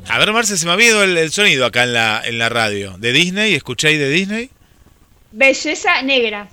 A 0.08 0.18
ver, 0.18 0.32
Marce, 0.32 0.56
se 0.56 0.66
me 0.66 0.72
ha 0.72 0.82
ido 0.82 1.02
el, 1.02 1.18
el 1.18 1.30
sonido 1.30 1.66
acá 1.66 1.82
en 1.82 1.92
la, 1.92 2.22
en 2.24 2.38
la 2.38 2.48
radio. 2.48 2.96
¿De 2.98 3.12
Disney? 3.12 3.54
¿Escucháis 3.54 3.98
de 3.98 4.08
Disney? 4.08 4.50
Belleza 5.36 6.00
Negra. 6.02 6.48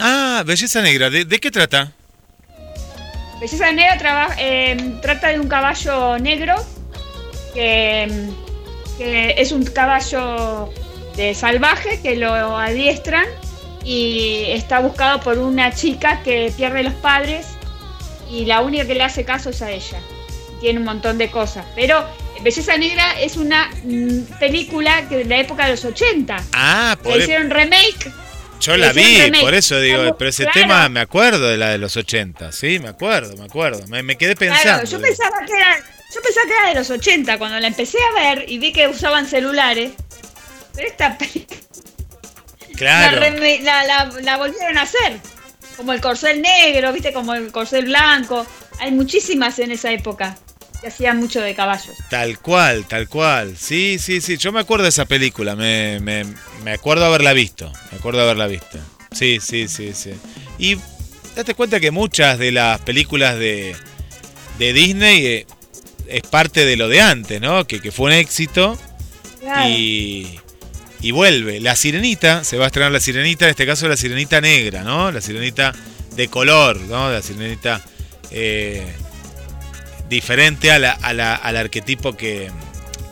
Ah, 0.00 0.42
Belleza 0.44 0.82
Negra. 0.82 1.08
¿De, 1.08 1.24
de 1.24 1.38
qué 1.38 1.50
trata? 1.52 1.92
Belleza 3.40 3.70
Negra 3.70 3.96
traba- 3.96 4.34
eh, 4.38 4.76
trata 5.00 5.28
de 5.28 5.38
un 5.38 5.46
caballo 5.46 6.18
negro 6.18 6.54
que, 7.54 8.28
que 8.98 9.34
es 9.38 9.52
un 9.52 9.64
caballo 9.64 10.72
de 11.16 11.32
salvaje 11.34 12.00
que 12.02 12.16
lo 12.16 12.56
adiestran 12.58 13.26
y 13.84 14.46
está 14.48 14.80
buscado 14.80 15.20
por 15.20 15.38
una 15.38 15.72
chica 15.72 16.22
que 16.24 16.52
pierde 16.56 16.82
los 16.82 16.94
padres 16.94 17.46
y 18.28 18.46
la 18.46 18.62
única 18.62 18.84
que 18.84 18.94
le 18.94 19.04
hace 19.04 19.24
caso 19.24 19.50
es 19.50 19.62
a 19.62 19.70
ella. 19.70 20.00
Tiene 20.60 20.80
un 20.80 20.84
montón 20.86 21.18
de 21.18 21.30
cosas. 21.30 21.64
Pero 21.76 22.04
Belleza 22.42 22.76
Negra 22.76 23.20
es 23.20 23.36
una 23.36 23.70
mm, 23.84 24.38
película 24.40 25.08
que 25.08 25.18
de 25.18 25.24
la 25.24 25.38
época 25.38 25.64
de 25.66 25.72
los 25.72 25.84
80. 25.84 26.44
Ah, 26.52 26.96
por 27.02 27.16
Le 27.16 27.22
hicieron 27.22 27.50
remake. 27.50 28.10
yo 28.60 28.76
la 28.76 28.92
vi, 28.92 29.20
remake. 29.22 29.42
por 29.42 29.54
eso 29.54 29.78
digo, 29.80 29.98
Claro, 30.00 30.16
pero 30.18 30.30
ese 30.30 30.44
claro. 30.44 30.60
tema 30.60 30.88
me 30.88 31.00
acuerdo 31.00 31.48
de 31.48 31.56
la 31.56 31.68
de 31.70 31.78
los 31.78 31.96
80, 31.96 32.50
sí, 32.52 32.78
me 32.80 32.88
acuerdo, 32.88 33.36
me 33.36 33.44
acuerdo. 33.44 33.86
Me, 33.88 34.02
me 34.02 34.16
quedé 34.16 34.34
pensando. 34.34 34.62
Claro, 34.62 34.84
yo 34.88 35.00
pensaba 35.00 35.36
que 35.46 35.52
era, 35.52 35.76
yo 36.14 36.20
pensaba 36.22 36.46
que 36.46 36.52
era 36.58 36.68
de 36.70 36.74
los 36.74 36.90
80 36.90 37.38
cuando 37.38 37.60
la 37.60 37.66
empecé 37.68 37.98
a 38.10 38.20
ver 38.34 38.44
y 38.50 38.58
vi 38.58 38.72
que 38.72 38.88
usaban 38.88 39.26
celulares. 39.26 39.92
Pero 40.74 40.88
esta 40.88 41.16
película 41.18 41.58
Claro. 42.76 43.20
la, 43.20 43.28
reme- 43.28 43.60
la, 43.62 43.84
la- 43.84 44.12
la 44.22 44.36
volvieron 44.36 44.78
a 44.78 44.82
hacer. 44.82 45.18
Como 45.76 45.92
el 45.92 46.00
corcel 46.00 46.42
negro, 46.42 46.92
viste, 46.92 47.12
como 47.12 47.34
el 47.34 47.52
corcel 47.52 47.84
blanco. 47.86 48.46
Hay 48.80 48.90
muchísimas 48.90 49.58
en 49.58 49.70
esa 49.70 49.92
época 49.92 50.36
que 50.82 50.88
hacían 50.88 51.18
mucho 51.18 51.40
de 51.40 51.54
caballos. 51.54 51.96
Tal 52.10 52.38
cual, 52.40 52.84
tal 52.86 53.08
cual. 53.08 53.56
Sí, 53.58 53.96
sí, 53.98 54.20
sí. 54.20 54.36
Yo 54.36 54.52
me 54.52 54.60
acuerdo 54.60 54.82
de 54.82 54.90
esa 54.90 55.06
película. 55.06 55.56
Me, 55.56 55.98
me, 56.00 56.24
me 56.64 56.72
acuerdo 56.72 57.06
haberla 57.06 57.32
visto. 57.32 57.72
Me 57.90 57.98
acuerdo 57.98 58.20
haberla 58.20 58.46
visto. 58.48 58.78
Sí, 59.12 59.38
sí, 59.40 59.68
sí, 59.68 59.92
sí. 59.94 60.10
Y 60.58 60.76
date 61.36 61.54
cuenta 61.54 61.80
que 61.80 61.90
muchas 61.90 62.38
de 62.38 62.52
las 62.52 62.80
películas 62.80 63.38
de, 63.38 63.74
de 64.58 64.72
Disney 64.74 65.24
eh, 65.26 65.46
es 66.08 66.22
parte 66.22 66.66
de 66.66 66.76
lo 66.76 66.88
de 66.88 67.00
antes, 67.00 67.40
¿no? 67.40 67.66
Que, 67.66 67.80
que 67.80 67.92
fue 67.92 68.06
un 68.06 68.12
éxito 68.12 68.78
Claro. 69.40 69.68
y, 69.68 70.38
y 71.00 71.10
vuelve. 71.10 71.60
La 71.60 71.74
Sirenita, 71.76 72.44
se 72.44 72.56
va 72.58 72.64
a 72.64 72.66
estrenar 72.66 72.92
La 72.92 73.00
Sirenita, 73.00 73.44
en 73.46 73.50
este 73.50 73.66
caso 73.66 73.88
la 73.88 73.96
Sirenita 73.96 74.40
negra, 74.40 74.82
¿no? 74.82 75.10
La 75.10 75.20
Sirenita 75.20 75.72
de 76.16 76.28
color, 76.28 76.80
¿no? 76.82 77.10
La 77.10 77.22
Sirenita 77.22 77.82
eh, 78.30 78.86
diferente 80.12 80.70
a 80.70 80.78
la- 80.78 80.92
a 80.92 81.12
la- 81.14 81.34
al 81.34 81.56
arquetipo 81.56 82.12
que, 82.16 82.50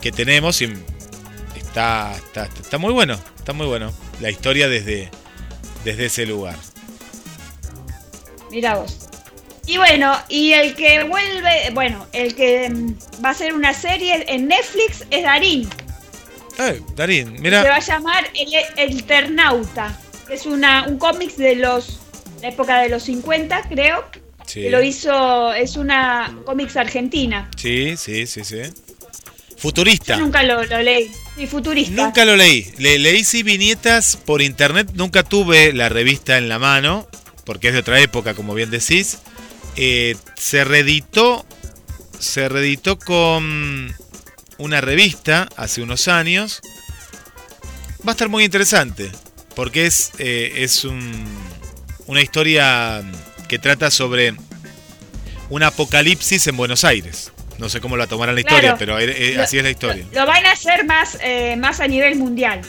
que 0.01 0.11
tenemos 0.11 0.61
y 0.61 0.71
está, 1.55 2.13
está, 2.15 2.45
está 2.61 2.77
muy 2.77 2.93
bueno, 2.93 3.19
está 3.37 3.53
muy 3.53 3.65
bueno. 3.65 3.91
La 4.19 4.29
historia 4.29 4.67
desde, 4.67 5.09
desde 5.83 6.05
ese 6.05 6.25
lugar. 6.27 6.55
Mira 8.51 8.75
vos. 8.75 8.97
Y 9.65 9.77
bueno, 9.77 10.15
y 10.29 10.53
el 10.53 10.75
que 10.75 11.03
vuelve, 11.03 11.69
bueno, 11.73 12.05
el 12.13 12.35
que 12.35 12.69
mm, 12.69 13.23
va 13.23 13.29
a 13.29 13.31
hacer 13.31 13.53
una 13.53 13.73
serie 13.73 14.25
en 14.27 14.47
Netflix 14.47 15.05
es 15.09 15.23
Darín. 15.23 15.69
Ay, 16.57 16.83
Darín, 16.95 17.35
Se 17.35 17.41
mira. 17.41 17.63
va 17.63 17.75
a 17.75 17.79
llamar 17.79 18.25
El, 18.33 18.49
el 18.77 19.03
Ternauta. 19.05 19.97
que 20.27 20.33
Es 20.35 20.45
una, 20.45 20.83
un 20.87 20.97
cómic 20.97 21.35
de 21.35 21.55
los 21.55 21.99
la 22.41 22.49
época 22.49 22.79
de 22.81 22.89
los 22.89 23.03
50, 23.03 23.63
creo. 23.69 24.03
Sí, 24.45 24.69
lo 24.69 24.81
hizo, 24.83 25.53
es 25.53 25.77
una 25.77 26.35
cómics 26.45 26.75
argentina. 26.77 27.49
sí, 27.57 27.95
sí, 27.97 28.27
sí. 28.27 28.43
sí. 28.43 28.61
Futurista. 29.57 30.15
Yo 30.15 30.21
nunca 30.21 30.41
lo, 30.41 30.63
lo 30.63 30.81
leí. 30.81 31.11
Sí, 31.37 31.45
futurista. 31.45 31.91
Nunca 32.03 32.25
lo 32.25 32.35
leí. 32.35 32.73
Le, 32.79 32.97
leí 32.97 33.23
sí 33.23 33.43
viñetas 33.43 34.17
por 34.17 34.41
internet. 34.41 34.89
Nunca 34.95 35.21
tuve 35.21 35.71
la 35.71 35.87
revista 35.87 36.39
en 36.39 36.49
la 36.49 36.57
mano, 36.57 37.07
porque 37.45 37.67
es 37.67 37.73
de 37.75 37.79
otra 37.81 37.99
época, 37.99 38.33
como 38.33 38.55
bien 38.55 38.71
decís. 38.71 39.19
Eh, 39.75 40.15
se 40.35 40.63
reeditó, 40.63 41.45
se 42.17 42.49
reeditó 42.49 42.97
con 42.97 43.95
una 44.57 44.81
revista 44.81 45.47
hace 45.55 45.83
unos 45.83 46.07
años. 46.07 46.59
Va 48.05 48.09
a 48.09 48.11
estar 48.13 48.29
muy 48.29 48.43
interesante, 48.43 49.11
porque 49.55 49.85
es, 49.85 50.09
eh, 50.17 50.53
es 50.55 50.83
un- 50.85 51.23
una 52.07 52.21
historia 52.21 53.03
que 53.51 53.59
trata 53.59 53.91
sobre 53.91 54.33
un 55.49 55.61
apocalipsis 55.61 56.47
en 56.47 56.55
Buenos 56.55 56.85
Aires. 56.85 57.33
No 57.57 57.67
sé 57.67 57.81
cómo 57.81 57.97
la 57.97 58.07
tomarán 58.07 58.33
la 58.35 58.43
Claro. 58.43 58.55
historia, 58.69 58.77
pero 58.79 58.97
eh, 58.97 59.33
Lo- 59.35 59.43
así 59.43 59.57
es 59.57 59.63
la 59.63 59.69
historia. 59.71 60.05
Lo, 60.13 60.21
lo 60.21 60.25
van 60.25 60.45
a 60.45 60.53
hacer 60.53 60.85
más, 60.85 61.17
eh, 61.21 61.57
más 61.57 61.81
a 61.81 61.87
nivel 61.89 62.15
mundial. 62.15 62.61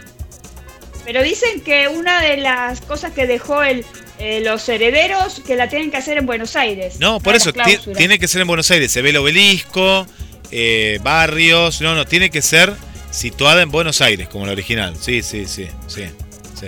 Pero 1.04 1.22
dicen 1.22 1.60
que 1.60 1.86
una 1.86 2.20
de 2.20 2.38
las 2.38 2.80
cosas 2.80 3.12
que 3.12 3.28
dejó 3.28 3.62
el, 3.62 3.84
eh, 4.18 4.40
los 4.40 4.68
herederos 4.68 5.40
que 5.46 5.54
la 5.54 5.68
tienen 5.68 5.92
que 5.92 5.98
hacer 5.98 6.18
en 6.18 6.26
Buenos 6.26 6.56
Aires. 6.56 6.96
No, 6.98 7.20
por 7.20 7.36
eso, 7.36 7.52
tiene 7.96 8.18
que 8.18 8.26
ser 8.26 8.40
en 8.40 8.48
Buenos 8.48 8.68
Aires. 8.72 8.90
Se 8.90 9.02
ve 9.02 9.10
el 9.10 9.16
obelisco, 9.18 10.04
eh, 10.50 10.98
barrios. 11.04 11.80
No, 11.80 11.94
no, 11.94 12.06
tiene 12.06 12.28
que 12.30 12.42
ser 12.42 12.72
situada 13.12 13.62
en 13.62 13.70
Buenos 13.70 14.00
Aires, 14.00 14.28
como 14.28 14.46
la 14.46 14.52
original. 14.52 14.96
Sí, 15.00 15.22
sí, 15.22 15.46
sí, 15.46 15.68
sí, 15.86 16.06
sí. 16.58 16.66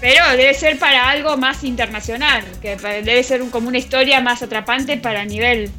Pero 0.00 0.24
debe 0.36 0.52
ser 0.54 0.78
para 0.78 1.08
algo 1.08 1.36
más 1.36 1.64
internacional, 1.64 2.44
que 2.60 2.76
debe 2.76 3.22
ser 3.22 3.40
un- 3.42 3.50
como 3.50 3.68
una 3.68 3.78
historia 3.78 4.20
más 4.20 4.42
atrapante 4.42 4.96
para 4.98 5.24
nivel 5.24 5.70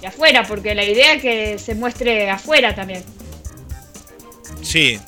de 0.00 0.06
afuera, 0.08 0.44
porque 0.44 0.74
la 0.74 0.84
idea 0.84 1.14
es 1.14 1.22
que 1.22 1.58
se 1.58 1.74
muestre 1.76 2.28
afuera 2.28 2.74
también. 2.74 3.04
Sí. 4.62 4.98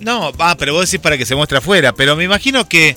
No, 0.00 0.32
va, 0.32 0.56
pero 0.56 0.74
vos 0.74 0.88
decís 0.90 1.00
para 1.02 1.16
que 1.18 1.26
se 1.26 1.34
muestre 1.34 1.58
afuera. 1.58 1.92
Pero 1.92 2.16
me 2.16 2.24
imagino 2.24 2.68
que, 2.68 2.96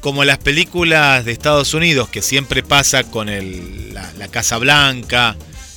como 0.00 0.24
las 0.24 0.38
películas 0.38 1.24
de 1.24 1.32
Estados 1.32 1.74
Unidos, 1.74 2.08
que 2.08 2.22
siempre 2.22 2.62
pasa 2.62 3.04
con 3.04 3.28
el, 3.28 3.94
la, 3.94 4.10
la 4.18 4.28
Casa 4.28 4.56
Blanca, 4.58 5.36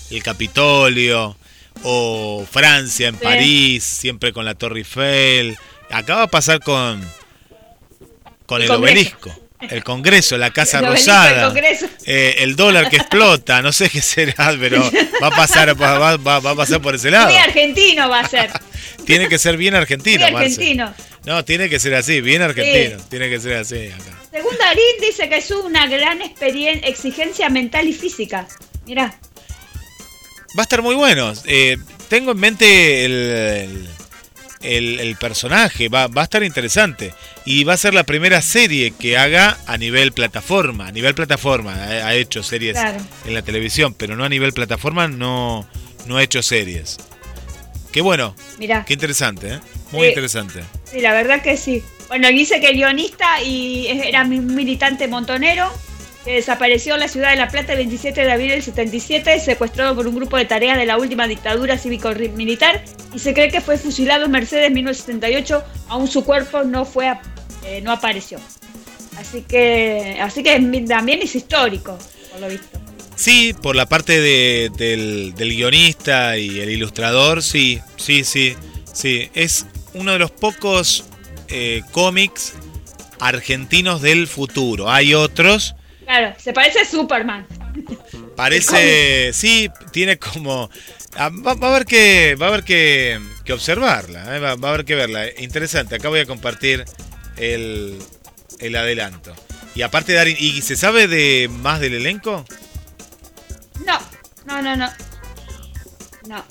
el 0.10 0.24
Capitolio, 0.24 1.36
o 1.84 2.46
Francia 2.50 3.10
en 3.10 3.16
Sí. 3.18 3.24
París, 3.24 3.84
siempre 3.84 4.32
con 4.32 4.46
la 4.46 4.56
Torre 4.56 4.80
Eiffel. 4.80 5.58
Acá 5.92 6.16
va 6.16 6.24
a 6.24 6.28
pasar 6.28 6.60
con, 6.62 7.04
con 8.46 8.62
El 8.62 8.72
obelisco. 8.72 9.34
El 9.62 9.82
Congreso, 9.84 10.38
la 10.38 10.52
Casa 10.52 10.80
El 10.80 10.86
obelisco 10.86 11.12
del 11.14 11.24
Rosada, 11.64 11.90
eh, 12.06 12.36
el 12.40 12.56
dólar 12.58 12.90
que 12.90 12.98
explota, 12.98 13.62
no 13.62 13.72
sé 13.72 13.90
qué 13.90 14.02
será, 14.02 14.54
pero 14.60 14.84
va 15.22 15.28
a 15.28 15.32
pasar, 15.32 15.70
va, 15.82 15.98
va- 15.98 16.18
va- 16.18 16.40
va 16.42 16.50
a 16.52 16.56
pasar 16.56 16.82
por 16.82 16.96
ese 16.96 17.10
lado. 17.10 17.28
Muy 17.30 17.38
argentino 17.38 18.10
va 18.10 18.20
a 18.22 18.28
ser. 18.28 18.50
Tiene 19.06 19.30
que 19.30 19.38
ser 19.40 19.56
bien 19.56 19.74
Muy 19.74 19.82
argentino, 19.82 20.20
Marce. 20.32 20.38
argentino. 20.38 20.94
No, 21.26 21.46
tiene 21.46 21.70
que 21.70 21.80
ser 21.80 21.96
así, 21.96 22.20
bien 22.20 22.42
argentino. 22.42 23.02
Tiene 23.10 23.30
que 23.30 23.40
ser 23.40 23.54
así 23.56 23.88
acá. 23.88 24.18
Según 24.32 24.58
Darín 24.58 24.84
dice 25.00 25.30
que 25.30 25.38
es 25.38 25.52
una 25.52 25.88
gran 25.88 26.20
experien- 26.22 26.82
exigencia 26.84 27.48
mental 27.50 27.88
y 27.88 27.94
física. 27.94 28.46
Mira, 28.86 29.18
Va 30.58 30.62
a 30.62 30.64
estar 30.64 30.82
muy 30.82 30.96
bueno. 30.96 31.34
Eh, 31.46 31.78
tengo 32.10 32.32
en 32.34 32.40
mente 32.40 33.06
el, 33.06 33.88
el, 34.64 35.00
el 35.00 35.16
personaje, 35.18 35.90
va, 35.90 36.08
va 36.08 36.22
a 36.22 36.24
estar 36.26 36.44
interesante. 36.44 37.14
Y 37.46 37.64
va 37.64 37.74
a 37.74 37.78
ser 37.78 37.94
la 37.94 38.04
primera 38.04 38.42
serie 38.42 38.92
que 38.98 39.18
haga 39.18 39.58
a 39.68 39.78
nivel 39.78 40.12
plataforma. 40.12 40.88
A 40.88 40.92
nivel 40.92 41.14
plataforma, 41.16 41.74
ha, 41.74 42.08
ha 42.08 42.14
hecho 42.16 42.42
series 42.44 42.74
Claro. 42.74 43.00
en 43.26 43.34
la 43.34 43.42
televisión, 43.42 43.94
pero 43.94 44.16
no 44.16 44.24
a 44.24 44.30
nivel 44.30 44.54
plataforma, 44.54 45.08
no, 45.08 45.68
no 46.08 46.18
ha 46.18 46.24
hecho 46.24 46.42
series. 46.42 46.98
Qué 47.92 48.02
bueno, 48.02 48.36
mira. 48.58 48.86
qué 48.86 48.94
interesante, 48.94 49.54
¿eh? 49.56 49.60
Muy 49.92 50.04
Sí. 50.04 50.08
interesante. 50.10 50.62
Sí, 50.92 51.00
la 51.02 51.14
verdad 51.14 51.42
que 51.44 51.58
sí. 51.58 51.84
Bueno, 52.08 52.28
dice 52.30 52.60
que 52.60 52.70
el 52.70 52.76
guionista 52.76 53.42
y 53.44 53.88
era 53.88 54.24
un 54.24 54.56
militante 54.56 55.08
montonero 55.08 55.72
que 56.26 56.34
desapareció 56.34 56.94
en 56.96 57.02
la 57.02 57.08
ciudad 57.08 57.30
de 57.32 57.36
La 57.36 57.50
Plata 57.50 57.74
el 57.74 57.80
27 57.80 58.22
de 58.26 58.32
abril 58.32 58.50
del 58.50 58.64
77, 58.64 59.40
secuestrado 59.40 59.94
por 59.96 60.08
un 60.08 60.16
grupo 60.16 60.38
de 60.38 60.46
tareas 60.46 60.78
de 60.78 60.86
la 60.86 60.98
última 60.98 61.28
dictadura 61.28 61.78
cívico-militar 61.78 62.84
y 63.14 63.20
se 63.20 63.34
cree 63.34 63.50
que 63.50 63.62
fue 63.62 63.78
fusilado 63.78 64.26
en 64.26 64.32
Mercedes 64.32 64.68
en 64.68 64.74
1978, 64.74 65.64
aún 65.90 66.08
su 66.08 66.24
cuerpo 66.24 66.64
no 66.64 66.86
fue 66.86 67.14
eh, 67.66 67.82
no 67.82 67.92
apareció. 67.92 68.40
Así 69.18 69.42
que 69.42 70.18
así 70.22 70.42
que 70.44 70.60
también 70.88 71.22
es 71.22 71.36
histórico, 71.36 71.98
por 72.32 72.42
lo 72.42 72.48
visto. 72.50 72.80
Sí, 73.16 73.54
por 73.62 73.76
la 73.76 73.86
parte 73.86 74.20
de- 74.20 74.72
del, 74.76 75.34
del 75.36 75.50
guionista 75.50 76.36
y 76.38 76.60
el 76.60 76.70
ilustrador, 76.72 77.44
sí, 77.44 77.80
sí, 77.96 78.24
sí, 78.24 78.56
sí. 78.92 79.30
Es 79.36 79.68
uno 79.94 80.14
de 80.14 80.20
los 80.20 80.32
pocos 80.32 81.04
eh, 81.48 81.84
cómics 81.92 82.54
argentinos 83.20 84.02
del 84.02 84.28
futuro. 84.28 84.90
Hay 84.90 85.14
otros, 85.14 85.76
Claro, 86.06 86.36
se 86.38 86.52
parece 86.52 86.80
a 86.82 86.86
Superman. 86.86 87.46
parece, 88.36 89.32
sí, 89.34 89.70
tiene 89.92 90.18
como... 90.18 90.70
ah, 91.18 91.30
Va, 91.30 91.54
va 91.56 91.68
a 91.68 91.70
haber 91.72 91.86
que, 91.86 92.36
va 92.36 92.48
a 92.48 92.50
haber 92.50 92.64
que, 92.64 93.20
que 93.46 93.54
observarla, 93.54 94.36
eh, 94.36 94.40
va, 94.40 94.56
va 94.56 94.70
a 94.70 94.74
haber 94.74 94.86
que 94.86 94.96
verla. 94.96 95.26
Interesante, 95.38 95.96
acá 95.96 96.10
voy 96.10 96.20
a 96.22 96.26
compartir 96.26 96.86
el, 97.38 98.00
el 98.60 98.76
adelanto. 98.76 99.34
Y 99.76 99.82
aparte, 99.82 100.14
Darín, 100.14 100.38
¿y 100.40 100.62
se 100.62 100.76
sabe 100.76 101.08
de 101.08 101.50
más 101.50 101.80
del 101.80 101.96
elenco? 101.96 102.46
No, 103.86 104.00
no, 104.46 104.62
no, 104.62 104.76
no. 104.76 104.90
No. 106.28 106.46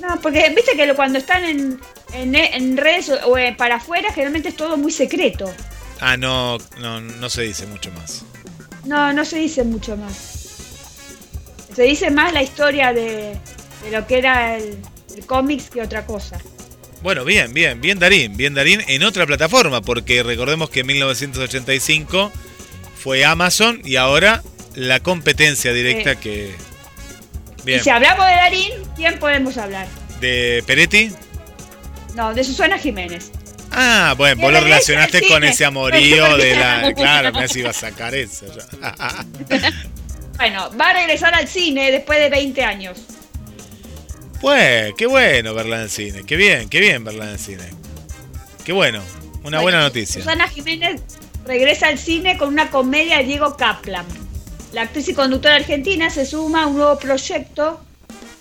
No, 0.00 0.20
porque 0.20 0.52
viste 0.56 0.76
que 0.76 0.94
cuando 0.94 1.18
están 1.18 1.44
en, 1.44 1.80
en, 2.12 2.34
en 2.34 2.76
redes 2.76 3.10
o, 3.10 3.14
o, 3.28 3.38
eh, 3.38 3.54
para 3.56 3.76
afuera, 3.76 4.08
generalmente 4.12 4.48
es 4.48 4.56
todo 4.56 4.76
muy 4.76 4.90
secreto. 4.90 5.52
Ah, 6.00 6.16
no, 6.16 6.58
no, 6.80 7.00
no 7.00 7.30
se 7.30 7.42
dice 7.42 7.66
mucho 7.66 7.92
más. 7.92 8.24
No, 8.84 9.12
no 9.12 9.24
se 9.24 9.38
dice 9.38 9.62
mucho 9.62 9.96
más. 9.96 10.16
Se 11.76 11.82
dice 11.82 12.10
más 12.10 12.32
la 12.32 12.42
historia 12.42 12.92
de, 12.92 13.38
de 13.84 13.90
lo 13.90 14.06
que 14.06 14.18
era 14.18 14.56
el, 14.56 14.78
el 15.16 15.26
cómics 15.26 15.70
que 15.70 15.82
otra 15.82 16.06
cosa. 16.06 16.38
Bueno, 17.02 17.24
bien, 17.24 17.52
bien, 17.52 17.80
bien 17.80 17.98
Darín, 17.98 18.36
bien 18.36 18.54
Darín 18.54 18.80
en 18.86 19.02
otra 19.02 19.26
plataforma, 19.26 19.80
porque 19.80 20.22
recordemos 20.22 20.70
que 20.70 20.80
en 20.80 20.86
1985 20.86 22.30
fue 22.96 23.24
Amazon 23.24 23.80
y 23.84 23.96
ahora 23.96 24.42
la 24.74 25.00
competencia 25.00 25.72
directa 25.72 26.16
que... 26.16 26.54
Y 27.62 27.64
Bien, 27.64 27.82
si 27.82 27.90
hablamos 27.90 28.26
de 28.26 28.32
Darín, 28.32 28.72
¿quién 28.96 29.18
podemos 29.18 29.56
hablar? 29.56 29.86
de 30.22 30.62
Peretti. 30.66 31.12
No, 32.14 32.32
de 32.32 32.44
Susana 32.44 32.78
Jiménez. 32.78 33.30
Ah, 33.70 34.14
bueno, 34.16 34.40
vos 34.40 34.52
lo 34.52 34.60
relacionaste 34.60 35.26
con 35.26 35.44
ese 35.44 35.64
amorío 35.64 36.36
de 36.36 36.54
la... 36.54 36.92
Claro, 36.96 37.32
me 37.32 37.46
iba 37.54 37.70
a 37.70 37.74
sacar 37.74 38.14
eso. 38.14 38.46
Bueno, 40.38 40.70
va 40.80 40.90
a 40.90 40.92
regresar 40.94 41.34
al 41.34 41.46
cine 41.46 41.92
después 41.92 42.18
de 42.18 42.28
20 42.28 42.64
años. 42.64 42.98
Pues, 44.42 44.92
qué 44.98 45.06
bueno 45.06 45.54
verla 45.54 45.82
en 45.82 45.88
cine, 45.88 46.24
qué 46.26 46.34
bien, 46.34 46.68
qué 46.68 46.80
bien 46.80 47.04
verla 47.04 47.30
en 47.30 47.38
cine. 47.38 47.62
Qué 48.64 48.72
bueno, 48.72 48.98
una 48.98 49.42
Bueno, 49.42 49.62
buena 49.62 49.80
noticia. 49.82 50.20
Susana 50.20 50.48
Jiménez 50.48 51.00
regresa 51.46 51.86
al 51.86 51.96
cine 51.96 52.36
con 52.36 52.48
una 52.48 52.68
comedia 52.68 53.18
de 53.18 53.24
Diego 53.24 53.56
Kaplan. 53.56 54.04
La 54.72 54.82
actriz 54.82 55.08
y 55.08 55.14
conductora 55.14 55.54
argentina 55.54 56.10
se 56.10 56.26
suma 56.26 56.64
a 56.64 56.66
un 56.66 56.76
nuevo 56.76 56.98
proyecto 56.98 57.84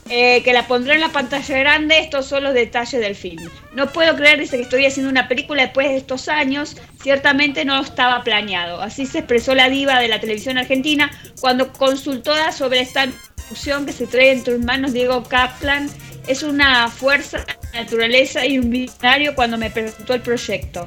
eh, 0.09 0.41
que 0.43 0.53
la 0.53 0.65
pondrá 0.65 0.95
en 0.95 1.01
la 1.01 1.09
pantalla 1.09 1.59
grande. 1.59 1.99
Estos 1.99 2.25
son 2.25 2.45
los 2.45 2.55
detalles 2.55 2.99
del 2.99 3.15
film. 3.15 3.47
No 3.73 3.93
puedo 3.93 4.15
creer, 4.15 4.39
dice 4.39 4.57
que 4.57 4.63
estoy 4.63 4.85
haciendo 4.87 5.11
una 5.11 5.27
película 5.27 5.61
después 5.61 5.87
de 5.87 5.97
estos 5.97 6.29
años. 6.29 6.77
Ciertamente 7.03 7.63
no 7.63 7.79
estaba 7.79 8.23
planeado. 8.23 8.81
Así 8.81 9.05
se 9.05 9.19
expresó 9.19 9.53
la 9.53 9.69
diva 9.69 9.99
de 9.99 10.07
la 10.07 10.19
televisión 10.19 10.57
argentina 10.57 11.11
cuando 11.39 11.71
consultó 11.71 12.33
sobre 12.51 12.79
esta 12.79 13.07
fusión 13.51 13.85
que 13.85 13.91
se 13.91 14.07
trae 14.07 14.31
entre 14.31 14.57
manos 14.59 14.93
Diego 14.93 15.23
Kaplan. 15.23 15.89
Es 16.25 16.41
una 16.41 16.87
fuerza, 16.87 17.45
naturaleza 17.73 18.45
y 18.45 18.57
un 18.59 18.69
visionario 18.69 19.35
cuando 19.35 19.57
me 19.57 19.69
presentó 19.69 20.13
el 20.13 20.21
proyecto. 20.21 20.85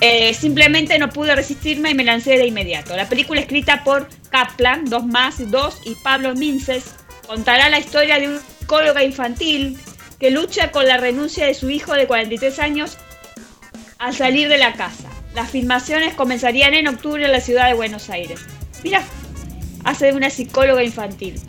Eh, 0.00 0.32
simplemente 0.32 0.96
no 0.98 1.10
pude 1.10 1.34
resistirme 1.34 1.90
y 1.90 1.94
me 1.94 2.04
lancé 2.04 2.38
de 2.38 2.46
inmediato. 2.46 2.96
La 2.96 3.08
película 3.08 3.40
escrita 3.40 3.82
por 3.82 4.08
Kaplan, 4.30 4.84
dos 4.84 5.04
más, 5.04 5.50
dos 5.50 5.80
y 5.84 5.96
Pablo 5.96 6.34
Minces, 6.36 6.84
contará 7.26 7.68
la 7.68 7.80
historia 7.80 8.20
de 8.20 8.28
un 8.28 8.38
psicóloga 8.38 9.02
infantil 9.02 9.76
que 10.20 10.30
lucha 10.30 10.70
con 10.70 10.86
la 10.86 10.98
renuncia 10.98 11.46
de 11.46 11.54
su 11.54 11.68
hijo 11.68 11.94
de 11.94 12.06
43 12.06 12.58
años 12.60 12.96
al 13.98 14.14
salir 14.14 14.48
de 14.48 14.58
la 14.58 14.74
casa. 14.74 15.08
Las 15.34 15.50
filmaciones 15.50 16.14
comenzarían 16.14 16.74
en 16.74 16.86
octubre 16.86 17.24
en 17.24 17.32
la 17.32 17.40
ciudad 17.40 17.66
de 17.66 17.74
Buenos 17.74 18.08
Aires. 18.08 18.40
Mira, 18.84 19.02
hace 19.84 20.06
de 20.06 20.12
una 20.12 20.30
psicóloga 20.30 20.82
infantil. 20.82 21.40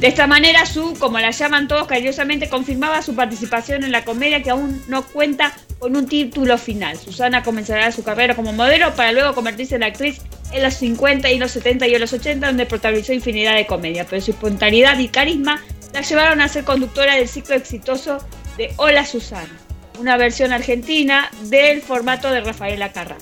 De 0.00 0.06
esta 0.06 0.28
manera, 0.28 0.64
Su, 0.64 0.94
como 0.94 1.18
la 1.18 1.32
llaman 1.32 1.66
todos 1.66 1.88
cariñosamente, 1.88 2.48
confirmaba 2.48 3.02
su 3.02 3.16
participación 3.16 3.82
en 3.82 3.90
la 3.90 4.04
comedia 4.04 4.42
que 4.42 4.50
aún 4.50 4.80
no 4.86 5.04
cuenta 5.04 5.52
con 5.80 5.96
un 5.96 6.06
título 6.06 6.56
final. 6.56 6.96
Susana 6.96 7.42
comenzará 7.42 7.90
su 7.90 8.04
carrera 8.04 8.36
como 8.36 8.52
modelo 8.52 8.94
para 8.94 9.10
luego 9.12 9.34
convertirse 9.34 9.74
en 9.74 9.82
actriz 9.82 10.20
en 10.52 10.62
los 10.62 10.74
50 10.74 11.30
y 11.30 11.38
los 11.38 11.50
70 11.50 11.88
y 11.88 11.94
en 11.94 12.00
los 12.00 12.12
80, 12.12 12.46
donde 12.46 12.66
protagonizó 12.66 13.12
infinidad 13.12 13.56
de 13.56 13.66
comedias, 13.66 14.06
pero 14.08 14.22
su 14.22 14.30
espontaneidad 14.30 14.98
y 14.98 15.08
carisma 15.08 15.60
la 15.92 16.02
llevaron 16.02 16.40
a 16.40 16.48
ser 16.48 16.64
conductora 16.64 17.16
del 17.16 17.28
ciclo 17.28 17.56
exitoso 17.56 18.18
de 18.56 18.72
Hola 18.76 19.04
Susana, 19.04 19.50
una 19.98 20.16
versión 20.16 20.52
argentina 20.52 21.30
del 21.44 21.82
formato 21.82 22.30
de 22.30 22.40
Rafaela 22.40 22.92
Carrà. 22.92 23.16